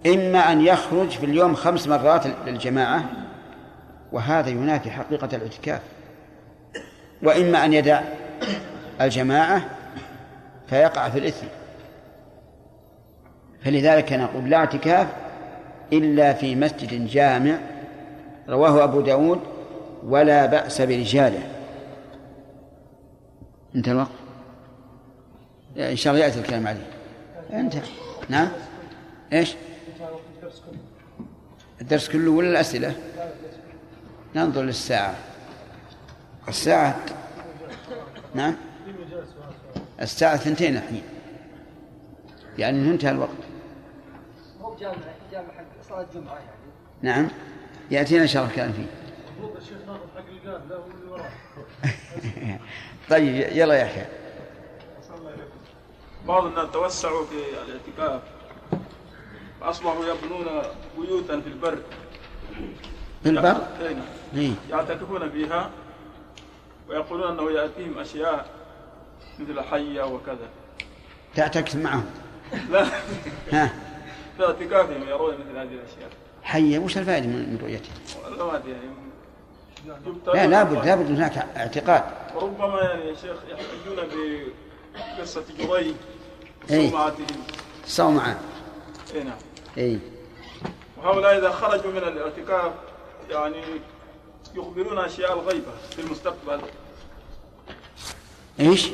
[0.06, 3.04] إما أن يخرج في اليوم خمس مرات للجماعة
[4.12, 5.82] وهذا ينافي حقيقة الاعتكاف.
[7.24, 8.02] وإما أن يدع
[9.02, 9.62] الجماعة
[10.68, 11.48] فيقع في الإثم.
[13.64, 15.08] فلذلك نقول لا اعتكاف
[15.94, 17.58] إلا في مسجد جامع
[18.50, 19.40] رواه أبو داود
[20.04, 21.57] ولا بأس برجاله.
[23.76, 24.12] انتهى الوقت؟
[25.78, 26.88] إن شاء الله يأتي الكلام عليه.
[27.54, 27.82] انتهى.
[28.30, 28.50] نعم؟
[29.34, 29.56] إيش؟
[31.82, 32.96] الدرس كله ولا الأسئلة؟
[34.36, 35.16] ننظر للساعة.
[36.48, 36.96] الساعة
[38.36, 38.56] نعم؟
[40.02, 41.04] الساعة ثنتين الحين.
[42.58, 43.30] يعني انتهى الوقت.
[44.62, 44.96] مو جامع
[45.32, 46.48] جامع حق صلاة الجمعة يعني.
[47.02, 47.28] نعم.
[47.92, 48.88] يأتينا إن شاء الله كلام فيه.
[53.10, 54.06] طيب يلا يا يحيى
[56.28, 58.22] بعض الناس توسعوا في الاعتكاف.
[59.62, 60.62] فأصبحوا يبنون
[60.98, 61.78] بيوتا في البر.
[63.24, 63.58] في البر؟
[64.36, 64.54] إيه.
[64.70, 65.70] يعتكفون فيها
[66.90, 68.50] ويقولون أنه يأتيهم أشياء
[69.40, 70.50] مثل حية وكذا.
[71.36, 72.06] تعتكف معهم؟
[72.70, 72.86] لا.
[73.52, 73.74] ها؟
[74.38, 76.10] في اعتكافهم يرون مثل هذه الأشياء.
[76.44, 77.90] حية؟ وش الفائدة من رؤيته؟
[78.38, 79.07] لا ما أدري يعني.
[80.34, 82.04] لا لابد لابد هناك اعتقاد.
[82.36, 84.08] وربما يعني يا شيخ يحتجون
[85.18, 85.96] بقصة جريج
[86.70, 86.88] إيه.
[86.88, 87.44] وصومعتهم
[87.86, 88.40] صومعة
[89.16, 89.38] اي نعم.
[89.78, 90.00] اي
[90.98, 92.72] وهؤلاء إذا خرجوا من الاعتكاف
[93.30, 93.62] يعني
[94.56, 96.62] يخبرون أشياء الغيبة في المستقبل.
[98.60, 98.90] إيش؟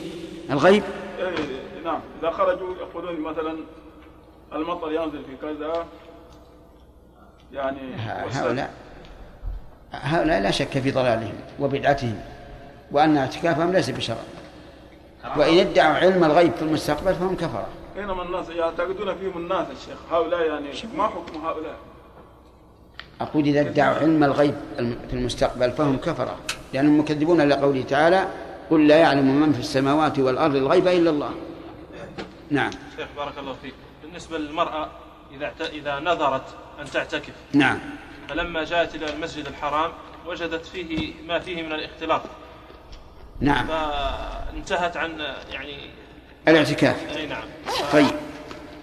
[0.50, 0.84] الغيب؟
[1.20, 1.36] إيه
[1.84, 2.00] نعم.
[2.22, 3.58] إذا خرجوا يقولون مثلا
[4.54, 5.86] المطر ينزل في كذا.
[7.54, 7.96] يعني
[8.34, 8.74] هؤلاء
[9.94, 12.20] هؤلاء لا شك في ضلالهم وبدعتهم
[12.92, 14.18] وأن اعتكافهم ليس بشرع.
[15.38, 17.68] وإن ادعوا علم الغيب في المستقبل فهم كفرة.
[17.96, 20.68] بينما الناس يعتقدون فيهم الناس الشيخ هؤلاء يعني
[20.98, 21.76] ما حكم هؤلاء؟
[23.22, 26.36] أقول إذا ادعوا علم الغيب في المستقبل فهم كفرة.
[26.74, 28.28] لأنهم مكذبون لقوله تعالى
[28.70, 31.32] قل لا يعلم من في السماوات والأرض الغيب إلا الله.
[32.50, 32.72] نعم.
[32.98, 33.74] شيخ بارك الله فيك.
[34.04, 34.90] بالنسبة للمرأة
[35.36, 35.52] إذا.
[35.74, 36.46] إذا نذرت
[36.80, 37.80] أن تعتكف نعم.
[38.30, 39.92] فلما جاءت إلى المسجد الحرام
[40.26, 42.22] وجدت فيه ما فيه من الاختلاط.
[43.40, 43.68] نعم.
[43.68, 45.20] فانتهت عن
[45.52, 45.78] يعني
[46.48, 47.18] الاعتكاف.
[47.18, 47.44] أي نعم.
[47.94, 48.12] طيب.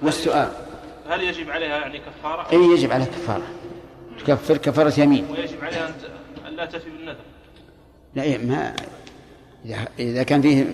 [0.02, 0.52] والسؤال؟
[1.10, 3.46] هل يجب عليها يعني كفارة؟ أي يجب عليها كفارة.
[4.18, 5.30] تكفر كفارة يمين.
[5.30, 5.94] ويجب عليها
[6.48, 7.24] أن لا تفي بالنذر.
[8.14, 8.76] لا إيه، ما
[9.64, 10.66] إذا إذا كان فيه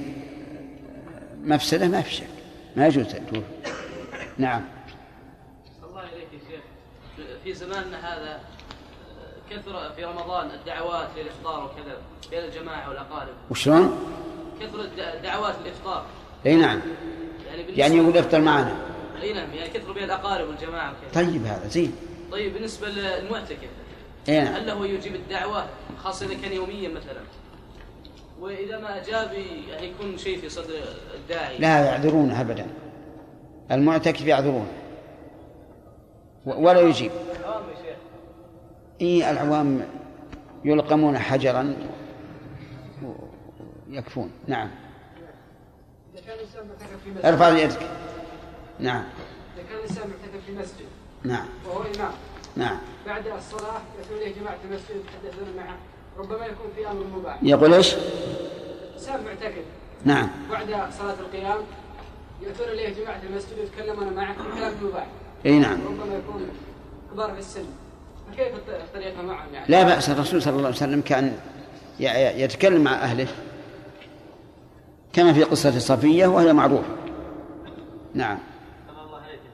[1.45, 2.27] مفسدة ما في شك.
[2.77, 3.43] ما يجوز تقول.
[4.39, 4.65] نعم.
[5.83, 6.61] الله إليك يا شيخ.
[7.45, 8.41] في زماننا هذا
[9.51, 11.97] كثر في رمضان الدعوات للإفطار وكذا
[12.31, 13.35] بين الجماعة والأقارب.
[13.51, 13.99] وشلون؟
[14.61, 14.81] كثر
[15.15, 16.05] الدعوات للإفطار.
[16.47, 16.81] إي نعم.
[17.47, 18.77] يعني يعني يقول افطر معنا.
[19.23, 21.25] إي نعم يعني كثر بين الأقارب والجماعة وكذا.
[21.25, 21.93] طيب هذا زين.
[22.33, 23.69] طيب بالنسبة للمعتكف
[24.29, 24.55] إي نعم.
[24.55, 25.65] هل له يجيب الدعوة؟
[25.99, 27.21] خاصة إذا كان يوميا مثلا.
[28.41, 29.33] وإذا ما أجاب
[29.71, 30.75] يعني يكون شيء في صدر
[31.15, 31.59] الداعي.
[31.59, 32.67] لا يعذرون ابدا.
[33.71, 34.69] المعتكف يعذرون.
[36.47, 37.11] و- ولا يجيب.
[39.01, 39.83] اي العوام
[40.65, 41.77] يلقمون حجرا
[43.91, 44.71] يكفون نعم.
[47.25, 47.91] ارفع يدك.
[48.81, 49.05] نعم.
[49.57, 50.87] إذا كان الإنسان معتكف في مسجد
[51.25, 51.47] نعم.
[51.69, 52.13] وهو إمام
[52.57, 52.79] نعم.
[53.07, 55.77] بعد الصلاة يأتون إليه جماعة المسجد يتحدثون معه
[56.19, 57.95] ربما يكون في أمر مباح يقول إيش؟
[58.95, 59.65] إنسان معتكف
[60.05, 60.29] نعم.
[60.51, 61.59] بعد صلاة القيام
[62.43, 65.07] يأتون إليه جماعة المسجد يتكلمون معه في كلام مباح
[65.47, 65.79] إي نعم.
[65.87, 66.49] ربما يكون
[67.13, 67.65] كبار في السن.
[68.33, 71.37] فكيف الط- الطريقة معهم يعني؟ لا بأس الرسول صلى الله عليه وسلم كان
[72.01, 73.29] يتكلم مع أهله.
[75.13, 76.97] كما في قصة صفية وهي معروفة.
[78.15, 78.39] نعم.
[78.91, 79.51] الله عليك يا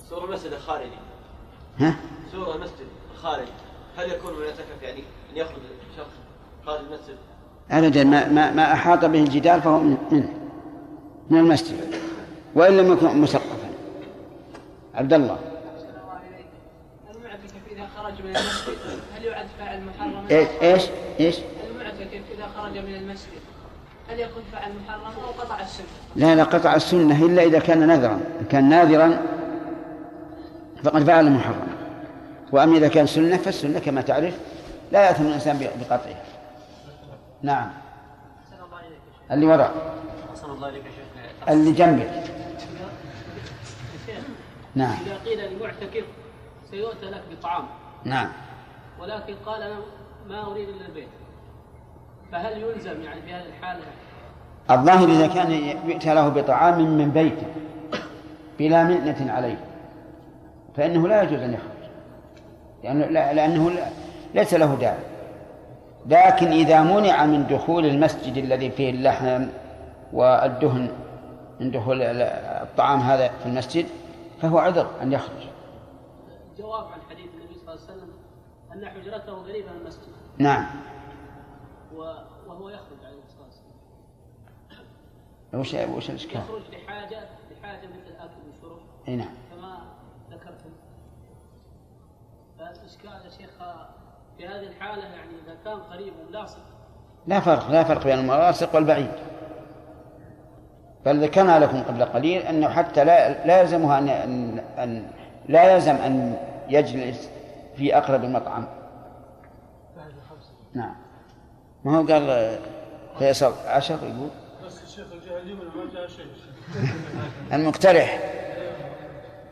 [0.00, 0.08] شيخ.
[0.10, 0.90] سور المسجد الخارجي.
[1.78, 1.96] ها؟
[2.32, 3.50] سور المسجد الخارجي.
[3.96, 5.56] هل يكون من يعتكف يعني أن يخرج
[5.96, 6.10] شخص
[6.66, 7.16] خارج المسجد؟
[7.70, 10.28] أبدا ما, ما, ما أحاط به الجدار فهو من- منه
[11.30, 11.94] من المسجد.
[12.54, 13.68] وإن لم يكن مثقفا
[14.94, 15.38] عبد الله.
[18.04, 18.78] خرج من المسجد؟
[19.16, 20.82] هل يعد فاعل محرم؟ إيش إيش
[21.20, 21.36] إيش؟
[21.70, 23.40] المعتكف إذا خرج من المسجد؟
[24.08, 25.86] هل يكون فعل محرم أو قطع السنة؟
[26.16, 28.20] لا لا قطع السنة إلا إذا كان نذرا.
[28.40, 29.22] إن كان ناذرا
[30.84, 31.68] فقد فعل محرم.
[32.52, 34.38] وأما إذا كان سنة فالسنة كما تعرف
[34.92, 36.24] لا يأثم الإنسان بقطعها.
[37.42, 37.70] نعم.
[39.30, 39.94] اللي وراء.
[41.48, 42.24] اللي جنبك.
[44.74, 44.96] نعم.
[45.06, 46.04] إذا قيل للمعتكف
[46.70, 47.64] سيؤتى لك بطعام.
[48.04, 48.28] نعم.
[49.00, 49.72] ولكن قال
[50.28, 51.08] ما أريد إلا البيت.
[52.32, 53.82] فهل يلزم يعني في هذه الحالة
[54.70, 55.52] الظاهر إذا كان
[55.88, 57.46] يؤتى له بطعام من بيته
[58.58, 59.58] بلا منة عليه
[60.76, 61.90] فإنه لا يجوز أن يخرج.
[62.84, 63.70] لأنه, لأنه
[64.34, 64.98] ليس له داعي.
[66.06, 69.46] لكن إذا منع من دخول المسجد الذي فيه اللحم
[70.12, 70.88] والدهن
[71.60, 73.86] من دخول الطعام هذا في المسجد
[74.42, 75.48] فهو عذر أن يخرج.
[76.58, 78.08] جواب عن حديث النبي صلى الله عليه وسلم
[78.74, 80.12] أن حجرته قريبة من المسجد.
[80.38, 80.66] نعم.
[81.94, 83.46] وهو يخرج عليه الصلاة
[85.52, 85.90] والسلام.
[85.90, 88.80] وش وش الإشكال؟ يخرج لحاجة لحاجة مثل الأكل والشرب.
[89.08, 89.34] أي نعم.
[89.50, 89.78] كما
[90.30, 90.60] ذكرت
[92.58, 93.50] فالإشكال يا شيخ
[94.38, 96.62] في هذه الحالة يعني إذا كان قريب وملاصق
[97.26, 99.12] لا فرق لا فرق بين الملاصق والبعيد.
[101.06, 105.10] بل ذكرنا لكم قبل قليل أنه حتى لا لا يلزمها أن أن, أن
[105.48, 106.36] لا يلزم أن
[106.68, 107.30] يجلس
[107.76, 108.66] في أقرب المطعم.
[110.74, 110.94] نعم.
[111.84, 112.58] ما هو قال
[113.18, 114.30] فيصل عشر يقول؟
[114.66, 115.42] بس الشيخ ما جاء
[117.52, 118.20] المقترح.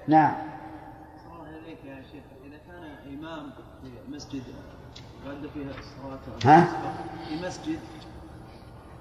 [0.09, 0.53] نعم.
[2.13, 3.51] شيخ إذا كان إمام
[3.83, 4.43] في مسجد
[5.27, 6.69] يؤدى فيها الصلاة ها؟
[7.29, 7.79] في مسجد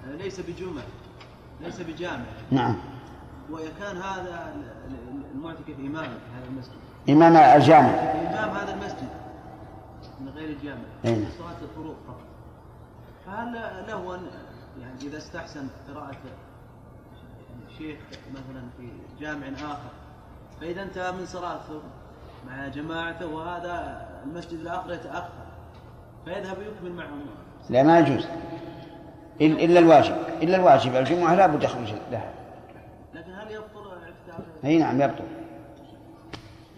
[0.05, 0.82] ليس بجمع
[1.61, 2.76] ليس بجامع نعم.
[3.49, 4.55] وإذا كان هذا
[5.36, 7.89] المعتكف إمام في هذا المسجد إمام الجامع.
[7.89, 9.10] إمام هذا المسجد.
[10.20, 10.82] من غير الجامع.
[11.06, 12.22] أين؟ صلاة الفروض فقط.
[13.26, 13.54] فهل
[13.88, 14.22] له أن
[14.82, 16.16] يعني إذا استحسن قراءة
[17.78, 17.97] شيخ
[18.32, 18.89] مثلا في
[19.20, 19.91] جامع آخر
[20.62, 21.82] فإذا انتهى من صلاته
[22.47, 25.30] مع جماعته وهذا المسجد الآخر يتأخر
[26.26, 27.22] فيذهب يكمل معهم
[27.70, 28.28] لا ما يجوز.
[29.41, 30.16] إلا الواجب.
[30.41, 30.95] إلا الواجب.
[30.95, 32.32] الجمعة لا بد يخرج لها.
[33.14, 35.24] لكن هل يبطل اعتكافه؟ أي نعم يبطل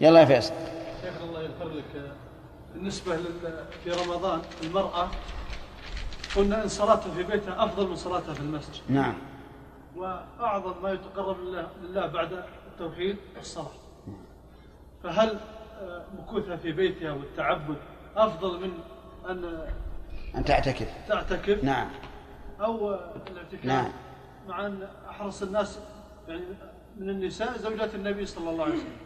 [0.04, 0.54] يلا يا فيصل.
[1.02, 2.12] شيخ الله يغفر لك
[2.74, 5.08] بالنسبة لل- في رمضان المرأة
[6.36, 8.82] قلنا إن صلاتها في بيتها أفضل من صلاتها في المسجد.
[8.88, 9.14] نعم.
[9.96, 13.70] وأعظم ما يتقرب لله, لله بعد التوحيد الصلاة.
[15.02, 15.38] فهل
[15.82, 17.76] آه، مكوثها في بيتها والتعبد
[18.16, 18.72] أفضل من
[19.30, 19.68] أن
[20.36, 20.88] أن تعتكف.
[21.08, 21.90] تعتكف؟ نعم.
[22.60, 23.92] أو آه، الاعتكاف؟ نعم.
[24.48, 25.78] مع أن أحرص الناس
[26.28, 26.42] يعني
[26.96, 28.96] من النساء زوجات النبي صلى الله عليه وسلم.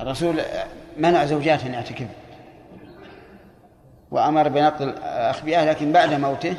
[0.00, 0.40] الرسول
[0.96, 2.06] منع زوجاته أن يعتكف
[4.10, 6.56] وأمر بنقل الأخبياء لكن بعد موته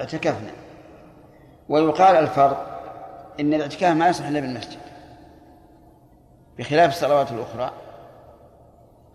[0.00, 0.50] اعتكفنا.
[1.68, 2.70] ويقال الفرق
[3.40, 4.78] إن الاعتكاف ما يصح إلا بالمسجد.
[6.58, 7.72] بخلاف الصلوات الأخرى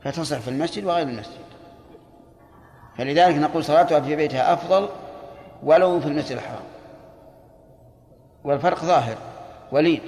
[0.02, 1.40] فتصح في المسجد وغير المسجد.
[2.98, 4.90] فلذلك نقول صلاتها في بيتها أفضل
[5.64, 6.64] ولو في المسجد الحرام.
[8.44, 9.18] والفرق ظاهر
[9.72, 10.02] وليد.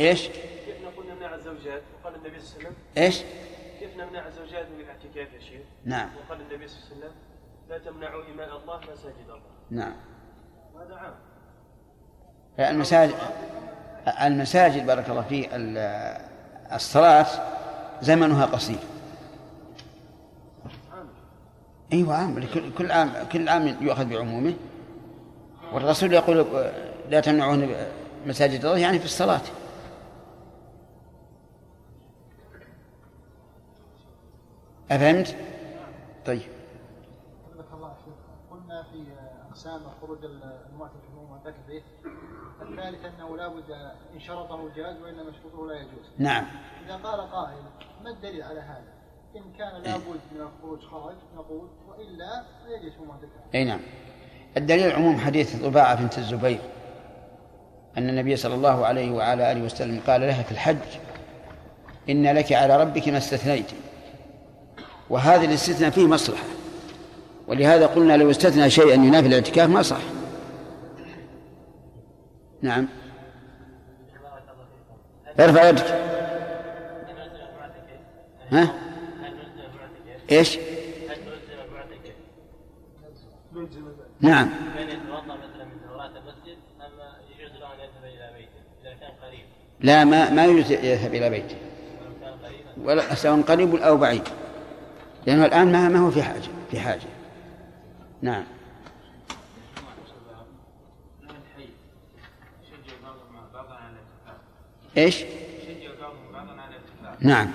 [0.00, 3.22] إيش؟ كيف نقول نمنع الزوجات وقال النبي صلى الله عليه وسلم إيش؟
[3.80, 6.08] كيف نمنع الزوجات من الاعتكاف يا شيخ؟ نعم.
[6.26, 7.12] وقال النبي صلى الله عليه وسلم
[7.68, 9.40] لا تمنعوا إماء الله مساجد الله.
[9.70, 9.94] نعم.
[10.80, 11.14] هذا عام.
[12.74, 13.14] المساجد
[14.22, 16.20] المساجد بارك الله فيه ال-
[16.72, 17.26] الصلاة
[18.02, 18.78] زمنها قصير.
[21.92, 22.46] أيوه عام.
[22.54, 24.54] كل كل عام كل عام يؤخذ بعمومه.
[25.72, 26.46] والرسول يقول
[27.10, 27.76] لا تمنعون
[28.26, 29.40] مساجد الله يعني في الصلاة.
[34.90, 35.36] أفهمت؟
[36.26, 36.48] طيب.
[38.50, 39.04] قلنا في
[39.50, 41.82] أقسام خروج المعتكف من معتكف به
[42.62, 43.70] الثالث أنه لا بد
[44.14, 46.10] إن شرطه جاز وان مشروطه لا يجوز.
[46.18, 46.46] نعم.
[46.86, 47.62] إذا قال قائل
[48.04, 48.92] ما الدليل على هذا؟
[49.36, 53.80] إن كان لا بد من الخروج خرج نقول وإلا فيجلس معتكف أي نعم.
[54.56, 56.60] الدليل عموم حديث طباعة بنت الزبير.
[57.98, 60.98] أن النبي صلى الله عليه وعلى آله وسلم قال لها في الحج
[62.10, 63.72] إن لك على ربك ما استثنيت.
[65.10, 66.44] وهذا الاستثناء فيه مصلحة.
[67.48, 70.00] ولهذا قلنا لو استثنى شيئا ينافي الاعتكاف ما صح
[72.62, 72.88] نعم.
[75.40, 75.84] ارفع يدك.
[78.52, 78.74] ها؟
[80.30, 80.58] إيش؟
[84.20, 84.50] نعم.
[84.78, 84.98] إلى
[89.80, 91.56] لا ما ما يجوز يذهب إلى بيته.
[92.82, 94.22] ولا سواء قريب أو بعيد.
[95.26, 97.00] لأنه الآن ما ما هو في حاجة في حاجة.
[98.22, 98.44] نعم.
[104.96, 105.24] إيش؟
[107.20, 107.50] نعم.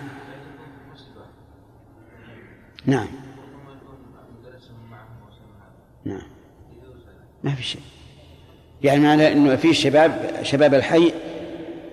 [2.85, 3.07] نعم.
[6.05, 6.21] نعم.
[7.43, 7.81] ما في شيء.
[8.83, 11.13] يعني معنى إنه في شباب شباب الحي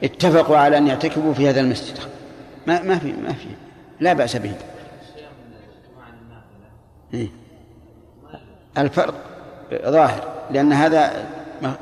[0.03, 1.99] اتفقوا على أن يعتكفوا في هذا المسجد.
[2.67, 3.47] ما ما في ما في.
[4.01, 4.55] لا بأس به؟
[8.79, 9.15] الفرق
[9.73, 11.27] ظاهر لأن هذا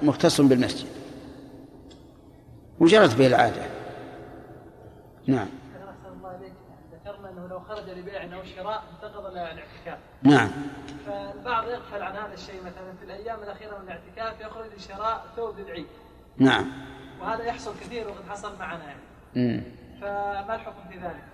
[0.03, 0.89] مختص بالمسجد.
[2.81, 3.63] وجرت به العادة.
[5.27, 5.49] نعم.
[6.93, 9.99] ذكرنا أنه لو خرج لبيع أو شراء انتقض الاعتكاف.
[10.23, 10.51] نعم.
[11.07, 15.87] فالبعض يغفل عن هذا الشيء مثلا في الأيام الأخيرة من الاعتكاف يخرج لشراء ثوب للعيد.
[16.39, 16.67] نعم.
[17.21, 19.01] وهذا يحصل كثير وقد حصل معنا يعني.
[19.37, 19.63] مم.
[20.01, 21.25] فما الحكم في ذلك؟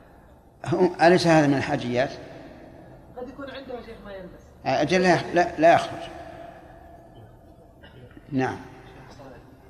[1.03, 2.11] أليس هذا من الحاجيات؟
[3.25, 4.43] قد يكون عنده شيخ ما يلبس.
[4.66, 6.01] أجل لا لا, لا يخرج.
[8.33, 8.57] نعم.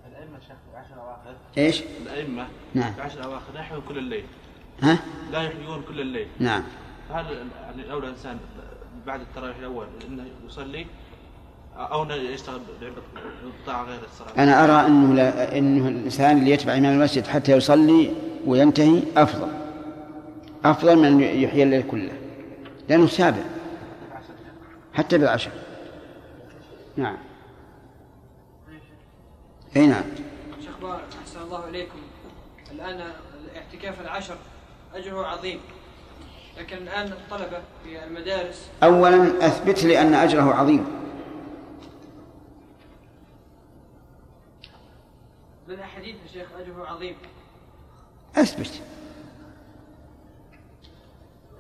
[0.09, 2.93] الأئمة شيخ في العشر الاواخر إيش؟ الأئمة نعم.
[2.93, 4.25] في العشر الاواخر لا يحيون كل الليل.
[4.83, 4.99] ها؟
[5.33, 6.29] لا يحيون كل الليل.
[6.39, 6.63] نعم.
[7.09, 7.27] فهل
[7.63, 8.39] يعني الاولى الإنسان
[9.07, 10.87] بعد التراويح الأول إنه يصلي
[11.77, 12.61] أو إنه يشتغل
[13.63, 18.11] بطاعه غير الصلاة؟ أنا أرى أنه لا أنه الإنسان اللي يتبع إمام المسجد حتى يصلي
[18.47, 19.49] وينتهي أفضل.
[20.65, 22.13] أفضل من أن يحيي الليل كله.
[22.89, 23.43] لأنه سابع.
[24.95, 25.51] حتى بالعشر
[26.97, 27.17] نعم.
[29.77, 30.05] أي نعم.
[30.61, 30.85] شيخ
[31.21, 31.99] أحسن الله إليكم.
[32.71, 33.13] الآن
[33.45, 34.37] الاعتكاف العشر
[34.95, 35.61] أجره عظيم.
[36.59, 38.71] لكن الآن الطلبة في المدارس.
[38.83, 40.87] أولا أثبت لي أن أجره عظيم.
[45.69, 47.17] من أحاديث يا شيخ أجره عظيم.
[48.37, 48.83] أثبت.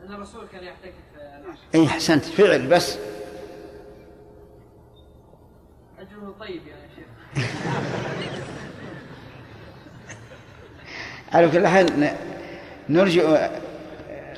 [0.03, 1.14] أن الرسول كان يعتكف.
[1.45, 2.97] العشر أي أحسنت فعل بس.
[5.99, 7.45] أجره طيب يا شيخ.
[11.33, 12.17] على كل حال ن-
[12.89, 13.51] نرجع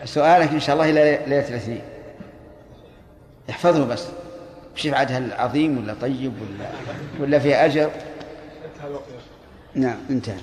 [0.04, 1.82] سؤالك إن شاء الله إلى ليلة الاثنين
[3.50, 4.06] احفظه بس.
[4.74, 6.70] شوف عاد هل عظيم ولا طيب ولا
[7.20, 7.90] ولا في أجر؟
[8.64, 9.26] انتهى الوقت يا شيخ.
[9.74, 10.36] نعم انتهى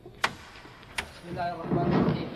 [0.00, 2.28] بسم الله الرحمن الرحيم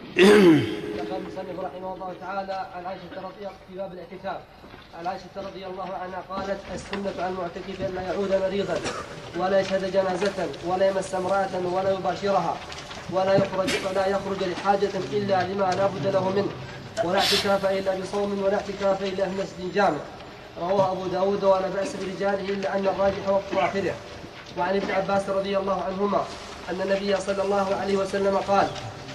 [0.99, 4.41] ذكر المصنف رحمه الله تعالى عن عائشة رضي في باب الاعتكاف.
[4.99, 8.81] عن عائشة رضي الله عنها قالت السنة على المعتكف أن لا يعود مريضا
[9.37, 12.57] ولا يشهد جنازة ولا يمس امرأة ولا يباشرها
[13.11, 16.49] ولا يخرج ولا يخرج لحاجة إلا لما لا بد له منه
[17.05, 19.99] ولا اعتكاف إلا بصوم ولا اعتكاف إلا في مسجد جامع.
[20.61, 23.95] رواه أبو داود ولا بأس برجاله إلا أن الراجح وقت آخره.
[24.59, 26.25] وعن ابن عباس رضي الله عنهما
[26.71, 28.69] أن النبي صلى الله عليه وسلم قال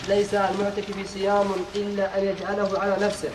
[0.08, 1.45] ليس على المعتكف صيام
[1.76, 3.30] إلا أن يجعله على نفسه.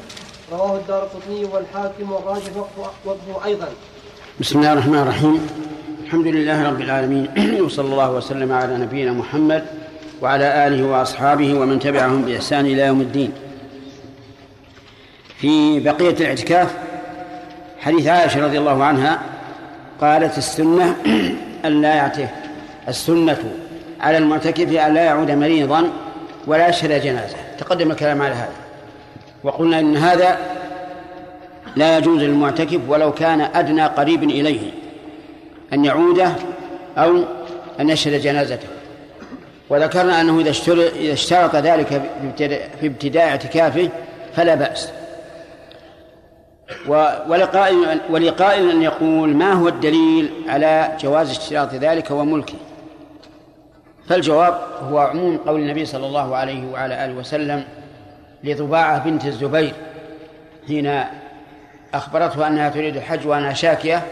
[0.53, 3.69] رواه الدار قطني والحاكم والراجح وقفه- وقفه أيضا.
[4.41, 5.49] بسم الله الرحمن الرحيم.
[6.05, 7.29] الحمد لله رب العالمين.
[7.65, 9.65] وصلى الله وسلم على نبينا محمد
[10.23, 13.33] وعلى آله وأصحابه ومن تبعهم بإحسان إلى يوم الدين.
[15.39, 16.75] في بقية الاعتكاف
[17.81, 19.21] حديث عائشة رضي الله عنها
[20.01, 20.97] قالت السنة
[21.67, 22.29] أن لا يعتكف
[22.89, 23.53] السنة
[24.01, 25.91] على المعتكف أن لا يعود مريضا
[26.47, 27.37] ولا يشهد جنازة.
[27.59, 28.53] تقدم الكلام على هذا.
[29.45, 30.39] وقلنا إن هذا
[31.77, 34.71] لا يجوز للمعتكف ولو كان أدنى قريب إليه
[35.73, 36.33] أن يعوده
[36.99, 37.25] أو
[37.81, 38.69] أن يشهد جنازته.
[39.71, 40.51] وذكرنا أنه إذا
[41.13, 42.03] اشترط, ذلك
[42.81, 43.89] في ابتداء- اعتكافه
[44.37, 44.91] فلا بأس.
[48.09, 52.55] ولقائل أن يقول ما هو الدليل على جواز اشتراط ذلك وملكه؟
[54.09, 57.65] فالجواب هو عموم قول النبي صلى الله عليه وعلى آله وسلم
[58.45, 59.75] لضباعة بنت الزبير
[60.67, 61.05] حين
[61.95, 64.03] أخبرته أنها تريد الحج وأنا شاكية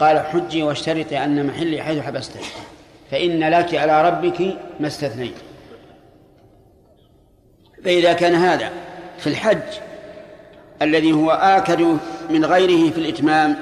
[0.00, 2.40] قال حجي واشترطي أن محلي حيث حبستك
[3.10, 4.40] فإن لك على ربك
[4.80, 5.34] ما استثنيت.
[7.84, 8.70] فإذا كان هذا
[9.18, 9.78] في الحج
[10.82, 11.98] الذي هو آكد
[12.30, 13.56] من غيره في الإتمام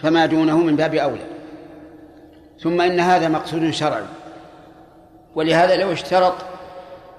[0.00, 1.26] فما دونه من باب أولى.
[2.60, 4.02] ثم إن هذا مقصود شرعي.
[5.34, 6.34] ولهذا لو اشترط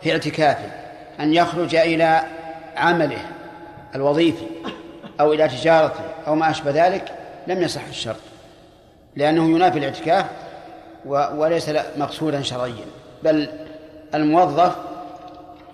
[0.02, 0.72] في اعتكافه
[1.20, 2.22] أن يخرج إلى
[2.78, 3.22] عمله
[3.96, 4.46] الوظيفي
[5.20, 7.12] أو إلى تجارته أو ما أشبه ذلك
[7.48, 8.20] لم يصح الشرط
[9.16, 10.26] لأنه ينافي الاعتكاف
[11.06, 12.86] وليس مقصودا شرعيا
[13.24, 13.50] بل
[14.14, 14.76] الموظف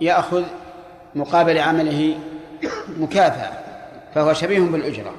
[0.02, 0.44] يأخذ
[1.16, 2.18] مقابل عمله
[2.98, 3.52] مكافأة
[4.16, 5.14] فهو شبيه بالأجرة.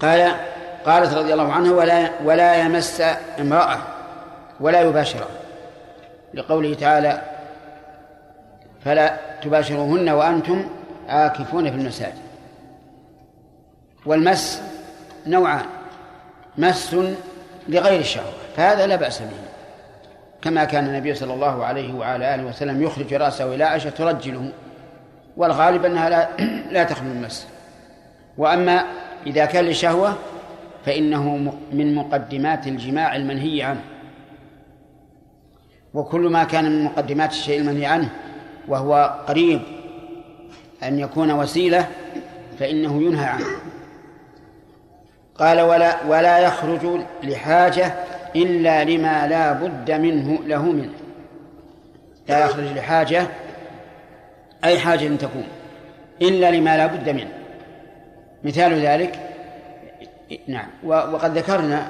[0.00, 0.32] قال
[0.86, 3.02] قالت رضي الله عنها ولا ولا يمس
[3.40, 3.78] امرأة
[4.60, 5.28] ولا يباشرها
[6.34, 7.22] لقوله تعالى
[8.84, 10.64] فلا تباشروهن وأنتم
[11.08, 12.14] عاكفون في المساجد.
[14.06, 14.62] والمس
[15.26, 15.64] نوعان
[16.58, 16.96] مس
[17.68, 19.50] لغير الشهوة فهذا لا بأس به.
[20.42, 24.52] كما كان النبي صلى الله عليه وعلى آله وسلم يخرج رأسه إلى عائشة ترجله
[25.36, 26.28] والغالب أنها لا,
[26.74, 27.46] لا تخلو المس.
[28.38, 28.84] وأما
[29.26, 30.16] إذا كان لشهوة
[30.86, 33.80] فإنه من مقدمات الجماع المنهي عنه.
[35.94, 38.10] وكل ما كان من مقدمات الشيء المنهي عنه
[38.68, 39.60] وهو قريب
[40.82, 41.88] أن يكون وسيلة
[42.58, 43.46] فإنه ينهى عنه.
[45.34, 47.94] قال ولا ولا يخرج لحاجة
[48.36, 50.92] إلا لما لا بد منه له منه.
[52.28, 53.26] لا يخرج لحاجة
[54.64, 55.44] أي حاجة تكون
[56.22, 57.30] إلا لما لا بد منه.
[58.44, 59.20] مثال ذلك
[60.46, 60.68] نعم.
[60.84, 61.88] وقد ذكرنا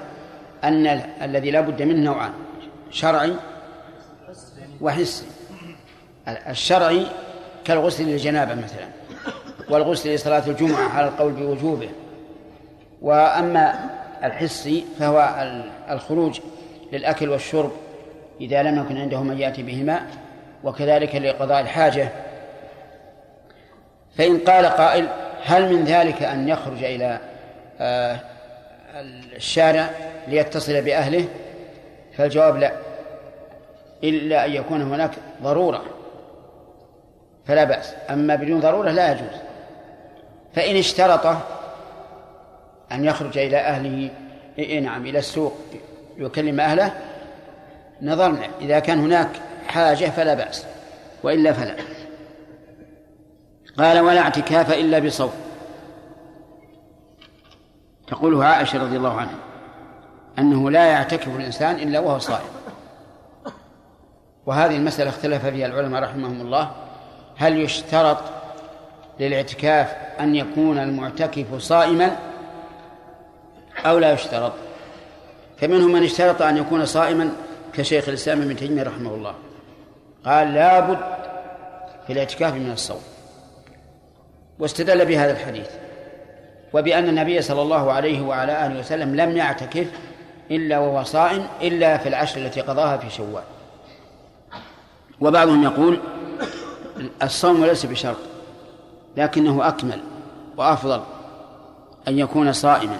[0.64, 0.86] أن
[1.22, 2.32] الذي لا بد منه نوعان
[2.90, 3.32] شرعي
[4.80, 5.24] وحسي
[6.28, 7.06] الشرعي
[7.64, 8.88] كالغسل للجنابة مثلا
[9.70, 11.88] والغسل لصلاة الجمعة على القول بوجوبه.
[13.02, 13.90] وأما
[14.24, 15.34] الحسي فهو
[15.90, 16.40] الخروج
[16.92, 17.72] للأكل والشرب
[18.40, 20.00] إذا لم يكن عنده من يأتي بهما
[20.64, 22.08] وكذلك لقضاء الحاجة.
[24.16, 25.08] فإن قال قائل
[25.44, 27.20] هل من ذلك أن يخرج إلى
[27.80, 28.20] آه،
[29.36, 29.90] الشارع
[30.28, 31.24] ليتصل بأهله؟
[32.16, 32.89] فالجواب لا.
[34.04, 35.10] إلا أن يكون هناك
[35.42, 35.84] ضرورة.
[37.44, 37.94] فلا بأس.
[38.10, 39.40] أما بدون ضرورة لا يجوز.
[40.54, 41.26] فإن اشترط
[42.92, 44.10] أن يخرج إلى أهله
[44.58, 45.56] إيه نعم إلى السوق
[46.18, 46.92] يكلم أهله
[48.02, 49.30] نظرنا إذا كان هناك
[49.68, 50.66] حاجة فلا بأس.
[51.22, 51.76] وإلا فلا.
[53.78, 55.32] قال ولا اعتكاف إلا بصوم.
[58.06, 59.38] تقوله عائشة رضي الله عنها
[60.38, 62.59] أنه لا يعتكف الإنسان إلا وهو صائم.
[64.46, 66.70] وهذه المسألة اختلف فيها العلماء رحمهم الله.
[67.36, 68.18] هل يشترط
[69.20, 72.16] للاعتكاف أن يكون المعتكف صائما
[73.86, 74.52] أو لا يشترط؟
[75.60, 77.32] فمنهم من اشترط أن يكون صائما
[77.74, 79.34] كشيخ الإسلام ابن تيمية رحمه الله.
[80.24, 80.98] قال لابد
[82.06, 83.02] في الاعتكاف من الصوم.
[84.58, 85.68] واستدل بهذا الحديث.
[86.72, 89.86] وبأن النبي صلى الله عليه وعلى آله وسلم لم يعتكف
[90.50, 93.42] إلا وهو صائم إلا في العشر التي قضاها في شوال.
[95.20, 95.98] وبعضهم يقول
[97.22, 98.16] الصوم ليس بشرط
[99.16, 100.00] لكنه أكمل
[100.56, 101.00] وأفضل
[102.08, 102.96] أن يكون صائما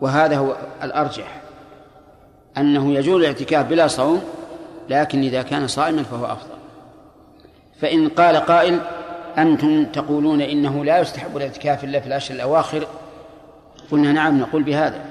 [0.00, 1.40] وهذا هو الأرجح
[2.58, 4.22] أنه يجوز الاعتكاف بلا صوم
[4.88, 6.54] لكن إذا كان صائما فهو أفضل.
[7.80, 8.80] فإن قال قائل
[9.38, 12.86] أنتم تقولون إنه لا يستحب الاعتكاف إلا في الأشهر الأواخر
[13.90, 15.04] قلنا نعم نقول بهذا.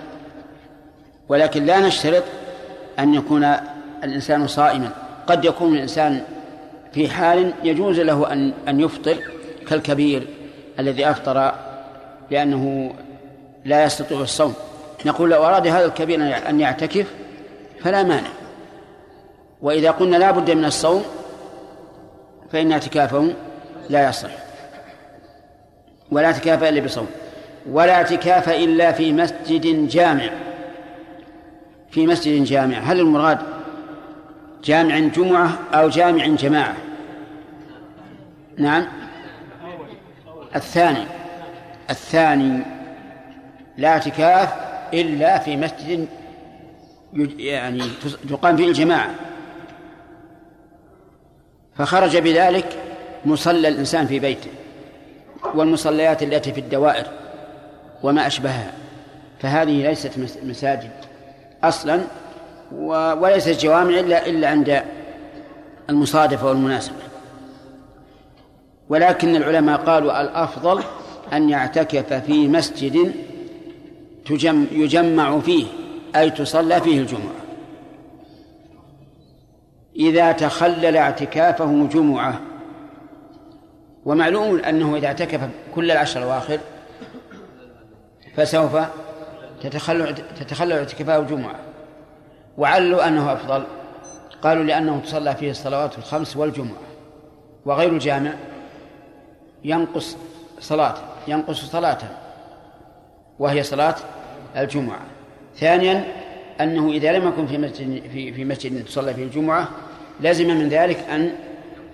[1.29, 2.23] ولكن لا نشترط
[2.99, 3.43] أن يكون
[4.03, 4.89] الإنسان صائما.
[5.27, 6.21] قد يكون الإنسان
[6.93, 9.17] في حال يجوز له أن أن يفطر
[9.67, 10.27] كالكبير
[10.79, 11.53] الذي أفطر
[12.31, 12.93] لأنه
[13.65, 14.53] لا يستطيع الصوم.
[15.05, 16.19] نقول لو أراد هذا الكبير
[16.49, 17.07] أن يعتكف
[17.81, 18.29] فلا مانع.
[19.61, 21.03] وإذا قلنا لا بد من الصوم
[22.51, 23.33] فإن اعتكافه
[23.89, 24.29] لا يصح.
[26.11, 27.07] ولا اعتكاف إلا بصوم.
[27.71, 30.29] ولا اعتكاف إلا في مسجد جامع.
[31.91, 32.77] في مسجد جامع.
[32.77, 33.39] هل المراد
[34.63, 36.77] جامع جمعة أو جامع جماعة.
[38.57, 38.87] نعم.
[40.55, 41.05] الثاني.
[41.89, 42.63] الثاني
[43.77, 44.53] لا اعتكاف
[44.93, 46.07] إلا في مسجد
[47.37, 47.83] يعني
[48.29, 49.09] تقام فيه الجماعة.
[51.75, 52.77] فخرج بذلك
[53.25, 54.51] مصلى الإنسان في بيته
[55.55, 57.05] والمصليات التي في الدوائر
[58.03, 58.71] وما أشبهها.
[59.39, 60.11] فهذه ليست
[60.43, 60.91] مساجد.
[61.63, 62.01] أصلا
[63.19, 64.83] وليست جوامع إلا إلا عند
[65.89, 66.95] المصادفة والمناسبة.
[68.89, 70.83] ولكن العلماء قالوا الأفضل
[71.33, 73.13] أن يعتكف في مسجد
[74.25, 75.65] تجم يجمع فيه
[76.15, 77.43] أي تصلى فيه الجمعة.
[79.95, 82.41] إذا تخلل اعتكافه جمعة
[84.05, 86.59] ومعلوم أنه إذا اعتكف كل العشر الأواخر
[88.35, 88.77] فسوف
[89.63, 91.72] تتخلل تتخلل اعتكافه جمعة.
[92.57, 93.63] وعلوا أنه أفضل.
[94.41, 96.77] قالوا لأنه تصلى فيه الصلوات الخمس والجمعة.
[97.65, 98.33] وغير الجامع
[99.63, 100.17] ينقص
[100.59, 100.95] صلاة
[101.27, 102.07] ينقص صلاته.
[103.39, 103.95] وهي صلاة
[104.57, 104.99] الجمعة.
[105.55, 106.05] ثانيا
[106.61, 109.67] أنه إذا لم يكن في مسجد في في مسجد تصلى فيه الجمعة
[110.19, 111.31] لزم من ذلك أن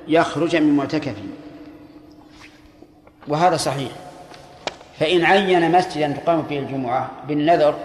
[0.07, 1.23] يخرج من معتكفه.
[3.27, 3.91] وهذا صحيح.
[4.99, 7.76] فإن عين مسجدا تقام فيه الجمعة بالنذر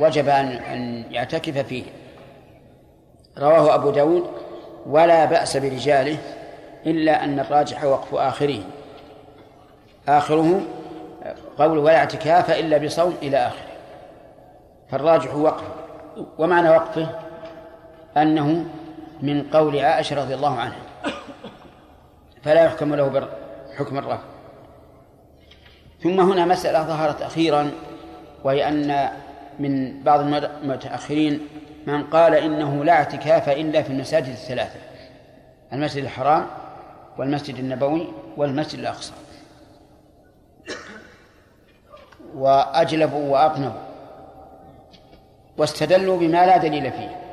[0.00, 1.84] وجب أن يعتكف فيه.
[3.38, 4.30] رواه أبو داود
[4.86, 6.18] ولا بأس برجاله
[6.86, 8.60] إلا أن الراجح وقف آخره
[10.08, 10.60] آخره
[11.58, 13.66] قول ولا اعتكاف إلا بصوم إلى آخره.
[14.90, 15.72] فالراجح وقفه
[16.38, 17.08] ومعنى وقفه؟
[18.16, 18.64] أنه
[19.22, 20.86] من قول عائشة رضي الله عنها.
[22.46, 23.28] فلا يحكم له
[23.72, 24.24] بحكم الرفع
[26.02, 27.70] ثم هنا مسألة ظهرت أخيرا
[28.44, 29.08] وهي أن
[29.58, 31.40] من بعض المتأخرين
[31.86, 34.78] من قال إنه لا اعتكاف إلا في المساجد الثلاثة
[35.72, 36.46] المسجد الحرام
[37.18, 38.06] والمسجد النبوي
[38.36, 39.12] والمسجد الأقصى.
[42.34, 43.80] وأجلبوا وأقنبوا.
[45.58, 47.26] واستدلوا بما لا دليل فيه.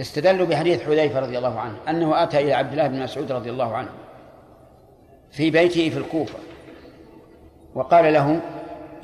[0.00, 3.76] استدلوا بحديث حذيفة رضي الله عنه أنه أتى إلى عبد الله بن مسعود رضي الله
[3.76, 3.88] عنه
[5.30, 6.38] في بيته في الكوفة
[7.74, 8.40] وقال له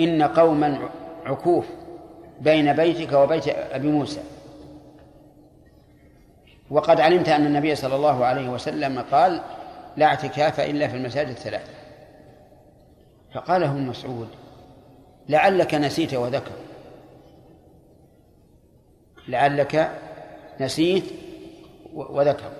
[0.01, 0.78] إن قوما
[1.27, 1.66] عكوف
[2.40, 4.20] بين بيتك وبيت أبي موسى.
[6.70, 9.40] وقد علمت أن النبي صلى الله عليه وسلم قال
[9.96, 11.72] لا اعتكاف إلا في المساجد الثلاثة.
[13.34, 14.28] فقال ابن مسعود
[15.28, 16.52] لعلك نسيت وذكر.
[19.28, 19.90] لعلك
[20.60, 21.04] نسيت
[21.94, 22.50] وذكر.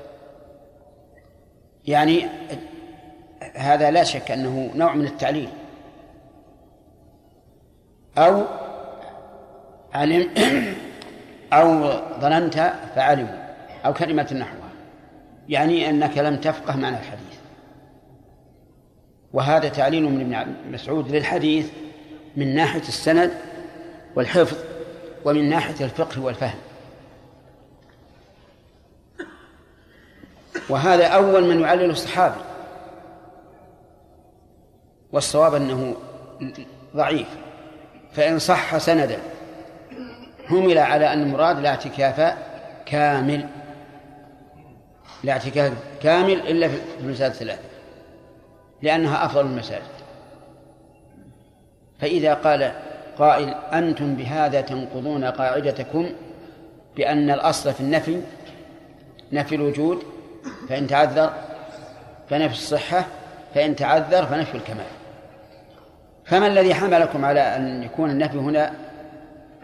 [1.87, 2.27] يعني
[3.55, 5.49] هذا لا شك أنه نوع من التعليل.
[8.19, 8.45] أو
[9.95, 10.29] علم
[11.53, 13.47] أو ظننت فعلموا
[13.87, 14.71] أو كلمة نحوها
[15.49, 17.37] يعني أنك لم تفقه معنى الحديث.
[19.33, 21.71] وهذا تعليل من ابن مسعود للحديث
[22.37, 23.33] من ناحية السند
[24.15, 24.57] والحفظ
[25.25, 26.59] ومن ناحية الفقه والفهم.
[30.69, 32.41] وهذا أول من يعلل الصحابي
[35.13, 35.97] والصواب أنه
[36.97, 37.29] ضعيف.
[38.13, 39.19] فإن صح سندا
[40.49, 42.37] حمل على أن المراد لا اعتكاف
[42.87, 43.47] كامل.
[45.25, 47.63] لا اعتكاف كامل إلا في المساجد الثلاثة
[48.83, 49.83] لأنها أفضل المساجد.
[52.01, 52.73] فإذا قال
[53.19, 56.11] قائل أنتم بهذا تنقضون قاعدتكم
[56.97, 58.21] بأن الأصل في النفي
[59.33, 60.03] نفي الوجود
[60.69, 61.33] فإن تعذر
[62.31, 63.05] فنفي الصحة
[63.55, 64.87] فإن تعذر فنفي الكمال.
[66.25, 68.73] فما الذي حملكم على أن يكون النفي هنا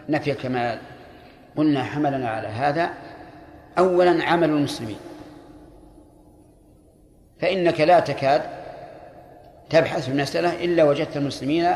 [0.09, 0.79] نفي الكمال.
[1.55, 2.89] قلنا حملنا على هذا.
[3.77, 4.97] أولا عمل المسلمين.
[7.39, 8.41] فإنك لا تكاد
[9.69, 11.73] تبحث في المسألة إلا وجدت المسلمين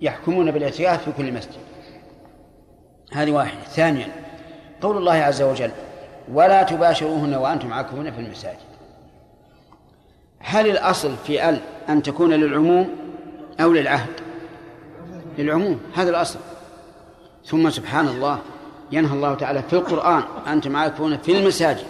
[0.00, 1.60] يحكمون بالاعتكاف في كل مسجد.
[3.12, 3.60] هذه واحدة.
[3.60, 4.08] ثانيا
[4.80, 5.70] قول الله عز وجل
[6.32, 8.56] ولا تباشروهن وأنتم عاكفون في المساجد.
[10.38, 12.88] هل الأصل في ال أن تكون للعموم
[13.60, 14.12] أو للعهد؟
[15.38, 16.38] للعموم هذا الأصل.
[17.46, 18.38] ثم سبحان الله
[18.92, 21.86] ينهى الله تعالى في القرآن أنتم عاكفون في المساجد.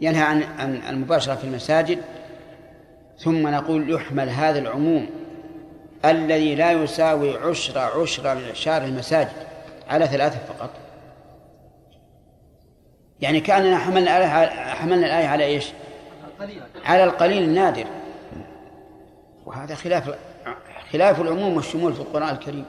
[0.00, 2.02] ينهى عن عن المباشرة في المساجد.
[3.18, 5.06] ثم نقول يحمل هذا العموم
[6.04, 9.32] الذي لا يساوي عشر عشر من عشار المساجد
[9.88, 10.70] على ثلاثة فقط.
[13.20, 15.66] يعني كأننا حملنا الآية حملنا الآية على إيش؟
[16.84, 17.84] على القليل النادر.
[19.46, 20.14] وهذا خلاف
[20.92, 22.64] خلاف العموم والشمول في القرآن الكريم.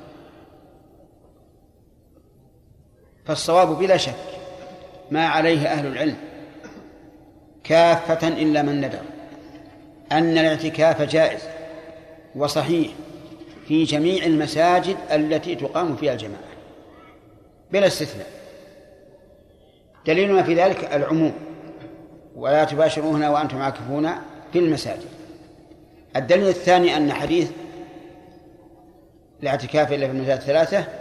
[3.29, 4.13] فالصواب بلا شك
[5.11, 6.15] ما عليه أهل العلم
[7.63, 8.99] كافة إلا من ندر
[10.11, 11.41] أن الاعتكاف جائز
[12.35, 12.91] وصحيح
[13.67, 16.43] في جميع المساجد التي تقام فيها الجماعة
[17.71, 18.27] بلا استثناء.
[20.07, 21.33] دليلنا في ذلك العموم
[22.35, 24.09] ولا تباشروهن وأنتم عاكفون
[24.53, 25.09] في المساجد.
[26.15, 27.51] الدليل الثاني أن حديث
[29.43, 30.98] الاعتكاف إلا في المساجد الثلاثة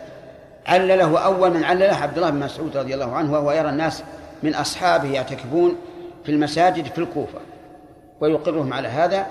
[0.69, 4.03] علله أول من علله عبد الله بن مسعود رضي الله عنه وهو يرى الناس
[4.43, 5.77] من أصحابه يعتكفون
[6.25, 7.39] في المساجد في الكوفة
[8.21, 9.27] ويقرهم على هذا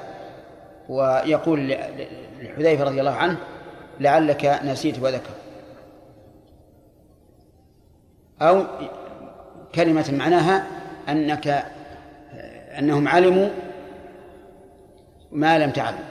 [0.89, 1.77] ويقول
[2.41, 3.37] لحذيفة رضي الله عنه
[3.99, 5.29] لعلك نسيت وذكر.
[8.41, 8.63] أو
[9.75, 10.67] كلمة معناها
[11.09, 11.65] أنك
[12.79, 13.49] أنهم علموا
[15.31, 16.03] ما لم تعلم.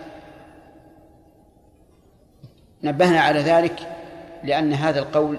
[2.83, 3.96] نبهنا على ذلك
[4.45, 5.37] لأن هذا القول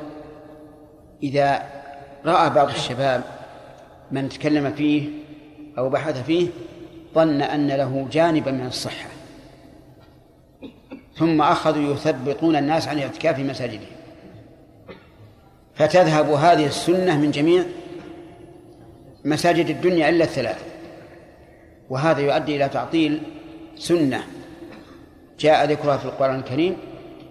[1.24, 1.64] إذا
[2.26, 3.24] رأى بعض الشباب
[4.12, 5.10] من تكلم فيه
[5.78, 6.48] أو بحث فيه
[7.16, 9.10] ظن أن له جانبا من الصحة.
[11.18, 13.90] ثم أخذوا يثبطون الناس عن الاعتكاف في مساجدهم
[15.76, 17.64] فتذهب هذه السنة من جميع
[19.26, 20.64] مساجد الدنيا إلا الثلاث.
[21.90, 23.22] وهذا يؤدي إلى تعطيل
[23.78, 24.24] سنة.
[25.40, 26.78] جاء ذكرها في القرآن الكريم.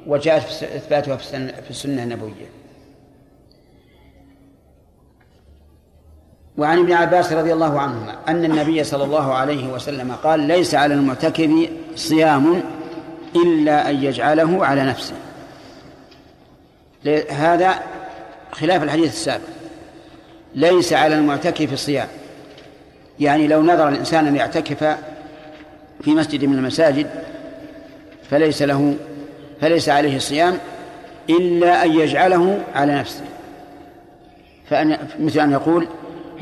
[0.06, 2.46] وجاءت إثباتها في السنة النبوية.
[6.58, 10.94] وعن ابن عباس رضي الله عنهما أن النبي صلى الله عليه وسلم قال ليس على
[10.94, 12.62] المعتكف صيام
[13.36, 15.14] إلا أن يجعله على نفسه.
[17.30, 17.74] هذا
[18.52, 19.46] خلاف الحديث السابق.
[20.54, 22.08] ليس على المعتكف صيام.
[23.20, 24.96] يعني لو نظر الإنسان أن يعتكف
[26.00, 27.06] في مسجد من المساجد
[28.30, 28.96] فليس له
[29.60, 30.58] فليس عليه صيام
[31.30, 33.24] إلا أن يجعله على نفسه.
[34.70, 35.88] فأن مثل أن يقول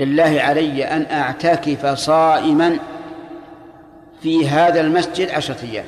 [0.00, 2.78] لله علي أن أعتكف صائما
[4.22, 5.84] في هذا المسجد عشرة أيام.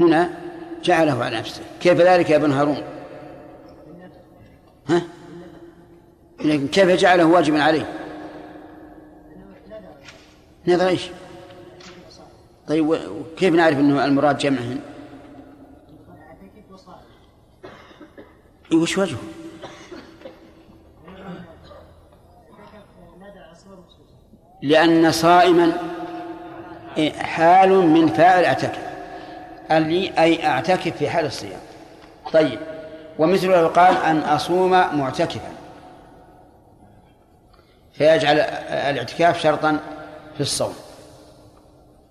[0.00, 0.30] هنا
[0.84, 1.60] جعله على نفسه.
[1.80, 2.82] كيف ذلك يا ابن هارون؟
[4.88, 5.02] ها؟
[6.44, 7.86] لكن كيف جعله واجبا عليه؟
[10.68, 11.10] نظر إيش؟
[12.68, 14.78] طيب وكيف نعرف إنه المراد جمعهن
[18.72, 19.18] وش وجهه؟
[24.62, 25.72] لأن صائما
[27.18, 28.88] حال من فاعل أعتكف.
[30.18, 31.60] أي أعتكف في حال الصيام.
[32.32, 32.58] طيب.
[33.18, 35.52] ومثله قال أن أصوم معتكفا.
[37.92, 39.80] فيجعل الاعتكاف شرطا
[40.34, 40.74] في الصوم.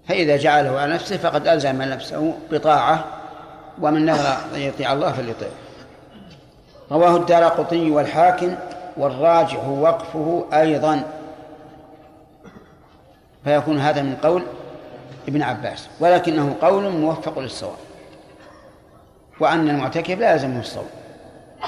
[0.07, 3.05] فإذا جعله على نفسه فقد ألزم نفسه بطاعة
[3.81, 5.49] ومن أن يطيع الله فليطيع
[6.91, 8.55] رواه الدار قطني والحاكم
[8.97, 11.03] والراجح وقفه أيضا.
[13.43, 14.43] فيكون هذا من قول
[15.27, 17.77] ابن عباس ولكنه قول موفق للصواب
[19.39, 20.87] وأن المعتكف لا يلزمه الصوم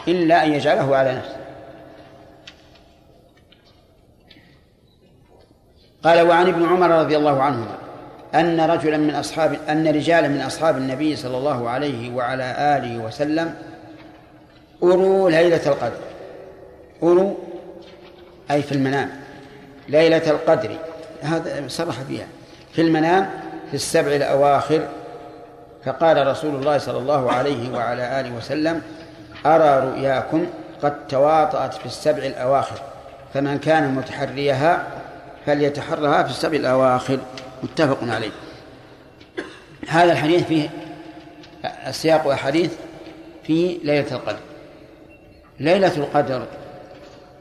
[0.08, 1.38] إلا أن يجعله على نفسه.
[6.04, 7.78] قال وعن ابن عمر رضي الله عنهما
[8.36, 13.56] أن رجلا من أصحاب أن رجالا من أصحاب النبي صلى الله عليه وعلى آله وسلم
[14.84, 16.00] أروا ليلة القدر.
[17.04, 17.36] أروا
[18.52, 19.10] أي في المنام.
[19.88, 20.78] ليلة القدر.
[21.22, 22.28] هذا صرح بها
[22.74, 23.30] في المنام
[23.70, 24.88] في السبع الأواخر.
[25.86, 28.82] فقال رسول الله صلى الله عليه وعلى آله وسلم
[29.46, 30.46] أرى رؤياكم
[30.84, 32.82] قد تواطأت في السبع الأواخر.
[33.34, 34.88] فمن كان متحريها
[35.46, 37.20] فليتحرها في السبع الأواخر.
[37.64, 38.32] متفق عليه.
[39.88, 40.70] هذا الحديث فيه
[41.88, 42.72] السياق أحاديث
[43.44, 44.40] في ليلة القدر.
[45.60, 46.46] ليلة القدر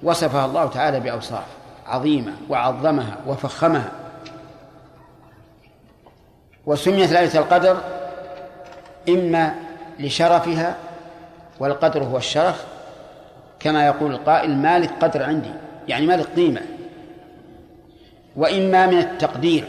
[0.03, 1.45] وصفها الله تعالى بأوصاف
[1.87, 3.91] عظيمة وعظمها وفخمها.
[6.67, 7.77] وسميت ليلة القدر
[9.09, 9.55] إما
[9.99, 10.77] لشرفها
[11.61, 12.67] والقدر هو الشرف
[13.61, 15.51] كما يقول القائل مالك قدر عندي
[15.89, 16.61] يعني مالك قيمة.
[18.37, 19.69] وإما من التقدير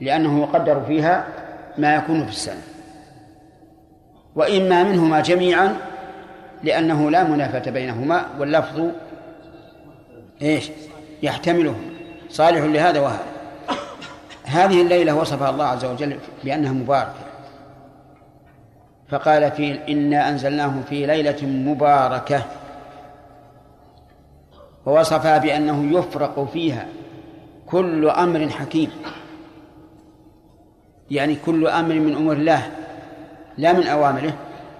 [0.00, 1.26] لأنه يقدر فيها
[1.78, 2.62] ما يكون في السنة.
[4.36, 5.76] وإما منهما جميعا
[6.64, 8.90] لأنه لا منافاة بينهما واللفظ
[10.42, 10.70] إيش؟
[11.22, 11.76] يحتمله.
[12.30, 13.24] صالح لهذا وهذا.
[14.44, 17.20] هذه الليلة وصفها الله عز وجل بأنها مباركة.
[19.08, 22.42] فقال في إنا أنزلناه في ليلة مباركة.
[24.86, 26.86] ووصفها بأنه يفرق فيها
[27.66, 28.90] كل أمر حكيم.
[31.10, 32.70] يعني كل أمر من أمور الله
[33.58, 34.32] لا من أوامره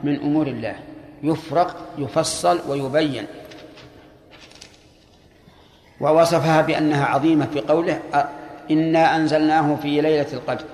[0.05, 0.75] من أمور الله.
[1.23, 3.27] يفرق يفصل ويبين.
[6.01, 8.01] ووصفها بأنها عظيمة في قوله
[8.71, 10.65] إنا أنزلناه في ليلة القدر.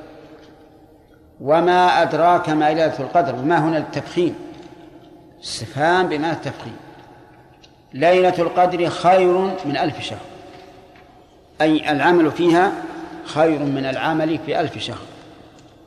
[1.41, 4.35] وما أدراك ما ليلة القدر؟ وما هنا التفخيم؟
[5.43, 6.77] استفهام بما التفخيم.
[7.95, 10.19] ليلة القدر خير من ألف شهر.
[11.61, 12.73] أي العمل فيها
[13.25, 14.99] خير من العمل في ألف شهر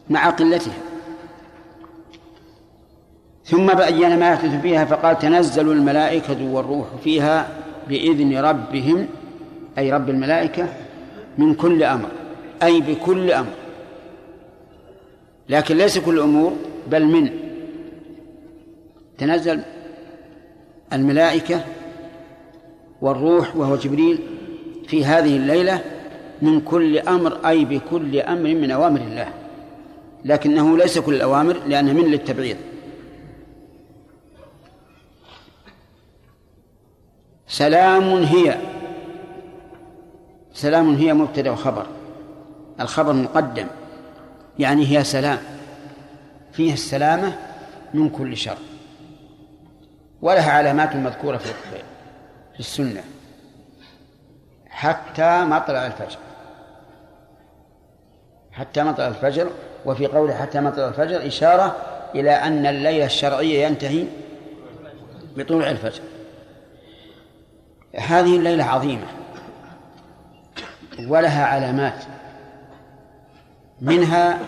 [0.09, 0.73] مع قلتها.
[3.49, 7.47] ثم بين ما يحدث فيها فقال تنزل الملائكة والروح فيها
[7.87, 9.07] بإذن ربهم
[9.77, 10.67] أي رب الملائكة
[11.37, 12.09] من كل أمر
[12.63, 13.51] أي بكل أمر.
[15.49, 16.53] لكن ليس كل أمور
[16.91, 17.29] بل من.
[19.17, 19.61] تنزل
[20.93, 21.61] الملائكة
[23.01, 24.19] والروح وهو جبريل
[24.87, 25.81] في هذه الليلة
[26.41, 29.27] من كل أمر أي بكل أمر من أوامر الله.
[30.25, 32.57] لكنه ليس كل الأوامر لأنها من للتبعيض.
[37.49, 38.57] سلام هي.
[40.53, 41.85] سلام هي مبتدأ وخبر
[42.79, 43.67] الخبر مقدم.
[44.59, 45.37] يعني هي سلام.
[46.51, 47.33] فيها السلامة
[47.93, 48.57] من كل شر.
[50.21, 51.53] ولها علامات مذكورة في
[52.53, 53.03] في السنة.
[54.69, 56.17] حتى مطلع الفجر.
[58.51, 59.49] حتى مطلع الفجر
[59.85, 61.75] وفي قوله حتى مطلع الفجر إشارة
[62.15, 64.05] إلى أن الليل الشرعي ينتهي
[65.37, 66.01] بطلوع الفجر.
[67.95, 69.07] هذه الليلة عظيمة.
[71.07, 72.03] ولها علامات.
[73.81, 74.39] منها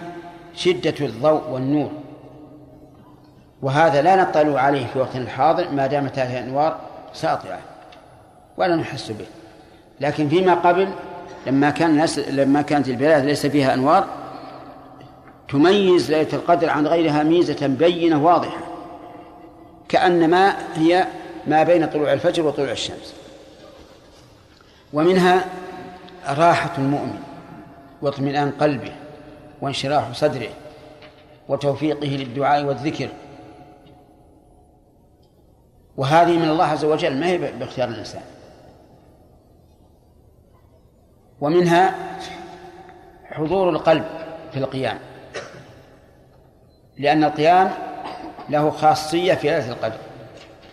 [0.55, 1.91] شدة الضوء والنور.
[3.61, 6.80] وهذا لا نطلع عليه في وقتنا الحاضر ما دامت هذه الأنوار
[7.13, 7.59] ساطعة.
[8.57, 9.26] ولا نحس به.
[9.99, 10.89] لكن فيما قبل
[11.47, 14.07] لما كان الناس لما كانت البلاد ليس فيها أنوار
[15.49, 18.61] تميز ليلة القدر عن غيرها ميزة بينة واضحة.
[19.89, 21.07] كأنما هي
[21.47, 23.20] ما بين طلوع الفجر وطلوع الشمس.
[24.93, 25.45] ومنها
[26.27, 27.19] راحة المؤمن
[28.01, 28.91] واطمئنان قلبه
[29.61, 30.49] وانشراح صدره
[31.49, 33.09] وتوفيقه للدعاء والذكر.
[35.97, 38.22] وهذه من الله عز وجل ما هي باختيار الإنسان.
[41.41, 41.95] ومنها
[43.26, 44.05] حضور القلب
[44.51, 44.99] في القيام.
[46.97, 47.72] لأن القيام
[48.49, 49.97] له خاصية في ليلة القدر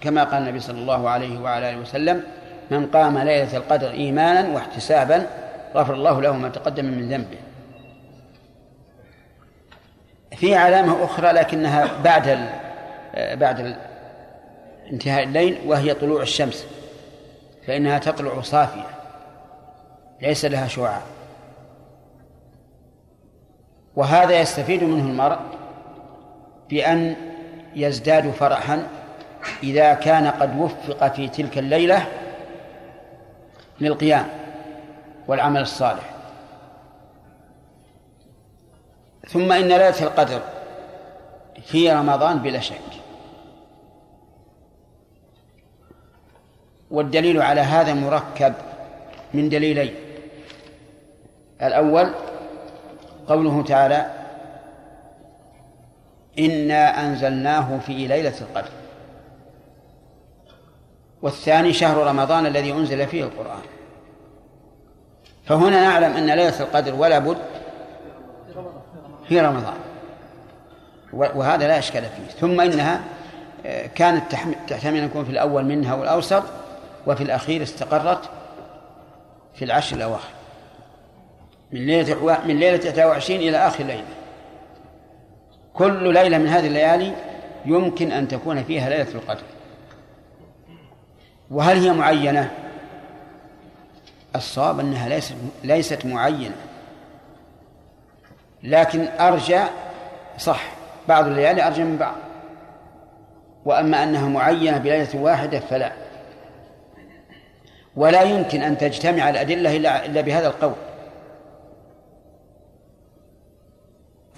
[0.01, 2.23] كما قال النبي صلى الله عليه وعلى آله وسلم
[2.71, 5.27] من قام ليلة القدر إيمانا واحتسابا
[5.75, 7.39] غفر الله له ما تقدم من ذنبه.
[10.37, 12.49] في علامة أخرى لكنها بعد ال
[13.37, 13.77] بعد
[14.93, 16.67] انتهاء الليل وهي طلوع الشمس
[17.67, 18.87] فإنها تطلع صافية
[20.23, 21.01] ليس لها شعاع.
[23.97, 25.39] وهذا يستفيد منه المرء
[26.71, 27.17] بأن
[27.77, 28.87] يزداد فرحا
[29.63, 32.07] إذا كان قد وفق في تلك الليلة
[33.81, 34.29] للقيام
[35.29, 36.11] والعمل الصالح.
[39.29, 40.41] ثم إن ليلة القدر
[41.67, 42.81] في رمضان بلا شك.
[46.91, 48.55] والدليل على هذا مركب
[49.35, 49.95] من دليلين.
[51.63, 52.15] الأول
[53.29, 54.11] قوله تعالى
[56.39, 58.78] إنا أنزلناه في ليلة القدر.
[61.23, 63.63] والثاني شهر رمضان الذي أنزل فيه القرآن.
[65.45, 67.39] فهنا نعلم أن ليلة القدر ولا بد
[69.29, 69.75] في رمضان.
[71.13, 72.41] وهذا لا إشكال فيه.
[72.41, 73.01] ثم إنها
[73.67, 74.33] آه، كانت
[74.69, 76.43] تحتمل أن يكون في الأول منها والأوسط
[77.07, 78.31] وفي الأخير استقرت
[79.55, 80.29] في العشر الأواخر.
[81.73, 84.05] من ليلة من ليلة 21 إلى آخر ليلة.
[85.75, 87.13] كل ليلة من هذه الليالي
[87.65, 89.58] يمكن أن تكون فيها ليلة القدر.
[91.51, 92.51] وهل هي معينة؟
[94.37, 95.35] الصواب أنها ليست
[95.65, 96.57] ليست معينة.
[98.63, 99.61] لكن أرجى
[100.39, 100.63] صح
[101.09, 102.15] بعض الليالي أرجى من بعض.
[103.65, 105.93] وأما أنها معينة بليلة واحدة فلا.
[107.97, 110.75] ولا يمكن أن تجتمع الأدلة إلا إلا بهذا القول.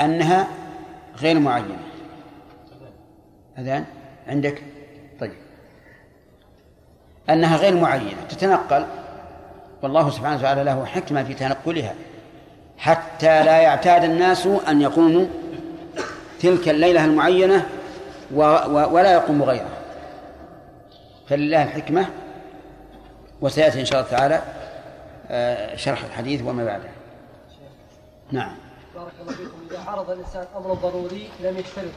[0.01, 0.49] أنها
[1.17, 1.79] غير معينة.
[3.59, 3.85] أذان؟
[4.29, 4.63] عندك؟
[7.31, 8.87] أنها غير معينة تتنقل.
[9.83, 11.95] والله سبحانه وتعالى له حكمة في تنقلها.
[12.79, 15.27] حتى لا يعتاد الناس أن يقوموا
[16.41, 17.67] تلك الليلة المعينة
[18.31, 19.81] ولا يقوم غيرها.
[21.29, 22.07] فلله الحكمة.
[23.41, 24.43] وسيأتي إن شاء الله تعالى
[25.33, 26.89] آه، شرح الحديث وما بعده.
[28.33, 28.57] نعم.
[28.95, 29.59] بارك الله فيكم.
[29.71, 31.93] إذا عرض الإنسان أمر ضروري لم يشترط.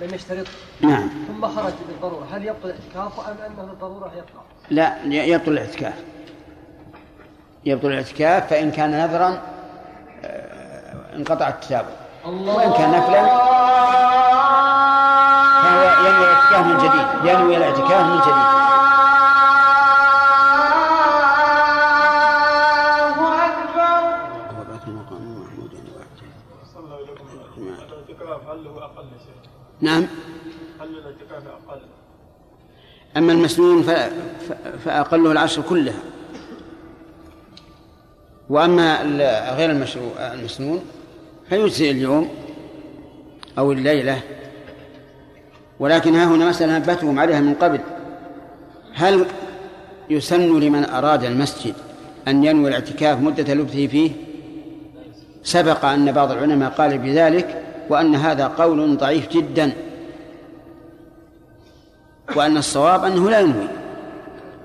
[0.00, 0.46] لم يشترط.
[0.80, 1.10] نعم.
[1.28, 2.26] ثم خرج بالضرورة.
[2.32, 5.94] هل يبطل الاعتكاف؟ أم أنه الضرورة يبقى؟ لا يبطل الاعتكاف.
[7.64, 9.42] يبطل الاعتكاف فإن كان نذرا
[10.24, 11.88] آه، انقطع التتابع.
[12.24, 13.26] وإن كان نفلا
[15.62, 17.34] فهو ينوي الاعتكاف من جديد.
[17.34, 18.58] ينوي الاعتكاف من جديد.
[29.80, 30.06] نعم.
[33.18, 33.84] أما المسنون
[34.84, 36.00] فأقله العشر كلها.
[38.50, 39.02] وأما
[39.56, 40.82] غير المشروع المسنون
[41.48, 42.28] فيجزئ اليوم
[43.58, 44.20] أو الليلة.
[45.80, 47.80] ولكن ها هنا مسألة نبهتهم عليها من قبل.
[48.94, 49.26] هل
[50.10, 51.74] يسن لمن أراد المسجد
[52.28, 54.10] أن ينوي الاعتكاف مدة لبثه فيه؟
[55.42, 59.72] سبق أن بعض العلماء قال بذلك وأن هذا قول ضعيف جدا.
[62.36, 63.68] وأن الصواب أنه لا ينوي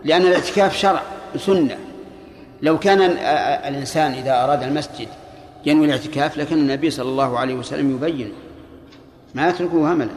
[0.04, 1.02] لأن الاعتكاف شرع
[1.38, 1.78] سنة
[2.62, 3.02] لو كان
[3.68, 5.08] الإنسان إذا أراد المسجد
[5.66, 8.34] ينوي الاعتكاف لكن النبي صلى الله عليه وسلم يبين
[9.36, 10.10] ما يتركه هملا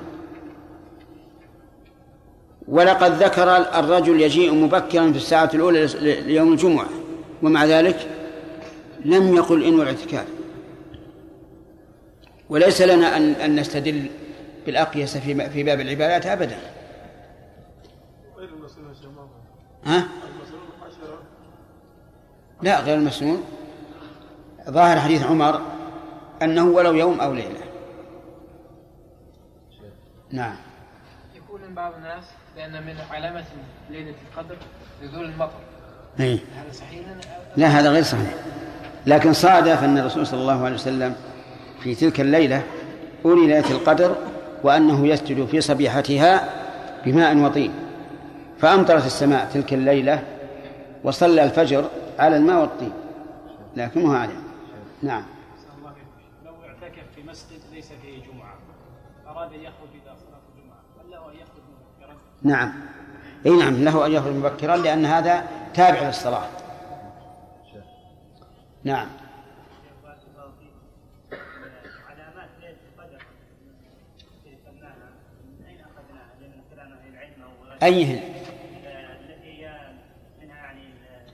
[2.68, 6.88] ولقد ذكر الرجل يجيء مبكرا في الساعة الأولى ليوم الجمعة
[7.42, 8.08] ومع ذلك
[9.04, 10.24] لم يقل إنه الاعتكاف.
[12.48, 14.06] وليس لنا أن أن نستدل
[14.66, 16.58] بالأقيسة في في باب العبادات أبدا.
[19.86, 20.08] ها؟
[22.62, 23.44] لا غير المسنون
[24.70, 25.60] ظاهر حديث عمر
[26.42, 27.60] أنه ولو يوم أو ليلة
[30.30, 30.56] نعم
[31.34, 32.24] يقول بعض الناس
[32.56, 33.44] بأن من علامة
[33.90, 34.56] ليلة القدر
[35.02, 35.60] نزول المطر
[36.20, 36.34] أي.
[36.34, 37.00] هذا صحيح؟
[37.56, 38.34] لا هذا غير صحيح
[39.06, 41.16] لكن صادف أن الرسول صلى الله عليه وسلم
[41.80, 42.62] في تلك الليلة
[43.24, 44.16] أولي ليلة القدر
[44.62, 46.48] وأنه يسجد في صبيحتها
[47.04, 47.85] بماء وطين
[48.58, 50.22] فأمطرت السماء تلك الليلة
[51.04, 52.92] وصلى الفجر على الماء والطين.
[53.76, 54.42] لكنه أعلم
[55.02, 55.22] نعم.
[56.44, 58.54] لو اعتكف في مسجد ليس فيه جمعة.
[59.26, 60.78] أراد أن يخرج إلى صلاة الجمعة.
[61.04, 62.72] هل له أن يخرج مبكرا؟ نعم.
[63.46, 66.46] إي نعم له أن يخرج مبكرا لأن هذا تابع للصلاة.
[68.84, 69.06] نعم.
[72.08, 73.22] علامات ليله القدر
[74.20, 75.08] التي ذكرناها
[75.58, 78.20] من اين اخذناها؟ لأن كلام أهل العلم أو أيهن؟
[79.20, 79.92] التي هي
[80.42, 80.82] منها يعني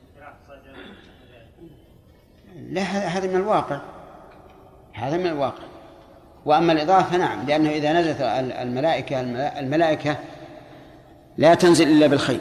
[0.09, 0.77] انشراح صدر
[2.73, 3.81] لا هذا من الواقع.
[4.93, 5.63] هذا من الواقع.
[6.45, 8.21] وأما الإضافة نعم لأنه إذا نزلت
[8.63, 9.21] الملائكة
[9.61, 10.19] الملائكة
[11.39, 12.41] لا تنزل إلا بالخير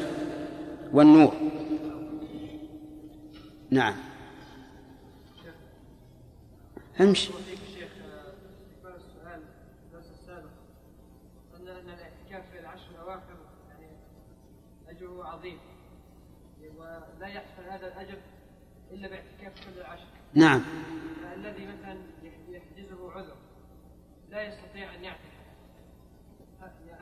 [0.93, 1.33] والنور.
[3.71, 3.95] نعم.
[7.01, 7.31] امشي.
[13.69, 13.87] يعني
[15.23, 15.57] عظيم.
[16.77, 18.17] ولا يحصل هذا الأجر
[18.91, 20.10] إلا باعتكاف كل العشر.
[20.33, 20.61] نعم.
[21.35, 21.97] الذي مثلا
[22.49, 23.35] يحجزه عذر
[24.29, 25.21] لا يستطيع أن يعتكف.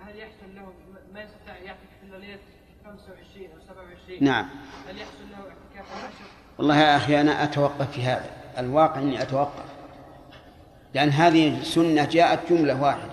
[0.07, 0.73] هل يحصل له
[1.13, 2.39] ما يستطيع يعتكف إلا ليلة
[2.85, 4.49] 25 أو 27 نعم.
[4.89, 6.25] هل يحصل له اعتكاف العشر؟
[6.57, 8.29] والله يا أخي أنا أتوقف في هذا.
[8.57, 9.65] الواقع إني أتوقف.
[10.93, 13.11] لأن هذه سنه جاءت جملة واحدة.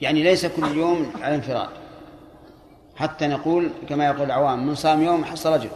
[0.00, 1.68] يعني ليس كل يوم على انفراد.
[2.96, 5.70] حتى نقول كما يقول العوام من صام يوم حصل رجل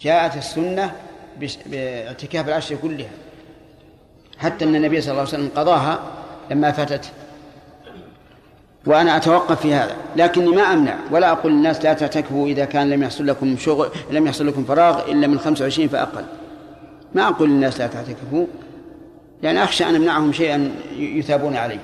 [0.00, 1.05] جاءت السنة بش-
[1.66, 3.10] باعتكاف العشر كلها.
[4.38, 6.00] حتى أن النبي صلى الله عليه وسلم قضاها
[6.50, 7.10] لما فاتته
[8.86, 9.96] وأنا أتوقف في هذا.
[10.16, 10.96] لكني ما أمنع.
[11.10, 15.10] ولا أقول للناس لا تعتكفوا إذا كان لم يحصل لكم شغل لم يحصل لكم فراغ
[15.10, 16.24] إلا من 25 فأقل.
[17.14, 18.46] ما أقول للناس لا تعتكفوا
[19.42, 21.78] لأن أخشى أن أمنعهم شيئا يثابون عليه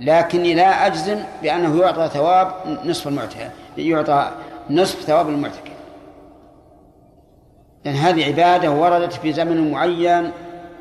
[0.00, 2.52] لكني لا أجزم بأنه يعطى ثواب
[2.84, 4.30] نصف المعتكف يعطى
[4.70, 5.69] نصف ثواب المعتكف.
[7.84, 10.32] لأن هذه عبادة وردت في زمن معين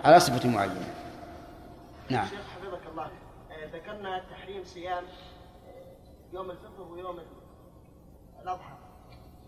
[0.04, 0.94] على صفة معينة.
[2.10, 2.26] نعم.
[2.26, 3.04] شيخ حفظك الله.
[3.04, 7.20] آه، ذكرنا تحريم صيام آه، يوم الفطر ويوم
[8.44, 8.74] الأضحى.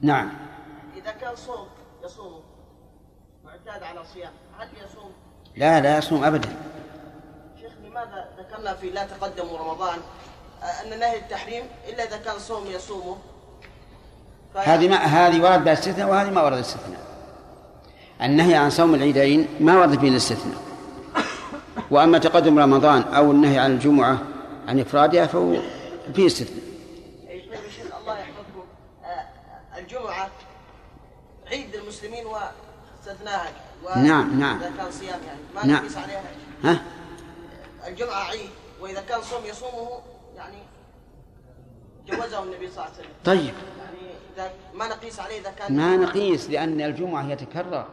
[0.01, 0.31] نعم.
[0.97, 1.67] إذا كان صوم
[2.03, 2.41] يصومه
[3.45, 5.11] معتاد على صيام هل يصوم؟
[5.55, 6.49] لا لا يصوم أبدا.
[7.61, 9.99] شيخ لماذا ذكرنا في لا تقدموا رمضان
[10.63, 13.17] آه، أن نهي التحريم إلا إذا كان صوم يصومه؟
[14.55, 17.10] هذه ما هذه ورد بها استثناء وهذه ما ورد استثناء
[18.23, 20.57] النهي عن صوم العيدين ما ورد فيه الاستثناء.
[21.91, 24.21] وأما تقدم رمضان أو النهي عن الجمعة
[24.67, 25.61] عن إفرادها فهو
[26.13, 26.63] فيه استثناء.
[28.01, 28.63] الله يحفظكم
[29.77, 30.29] الجمعة
[31.47, 33.51] عيد المسلمين واستثناها
[33.95, 34.57] نعم، نعم.
[34.57, 35.83] إذا كان صيام يعني ما نعم.
[35.83, 36.23] نقيس عليها.
[36.63, 36.81] ها؟
[37.87, 38.49] الجمعة عيد
[38.81, 39.89] وإذا كان صوم يصومه
[40.37, 40.57] يعني
[42.07, 43.11] جوزه النبي صلى الله عليه وسلم.
[43.25, 43.53] طيب.
[44.37, 47.85] يعني ما نقيس عليه إذا كان ما نقيس لأن الجمعة يتكرر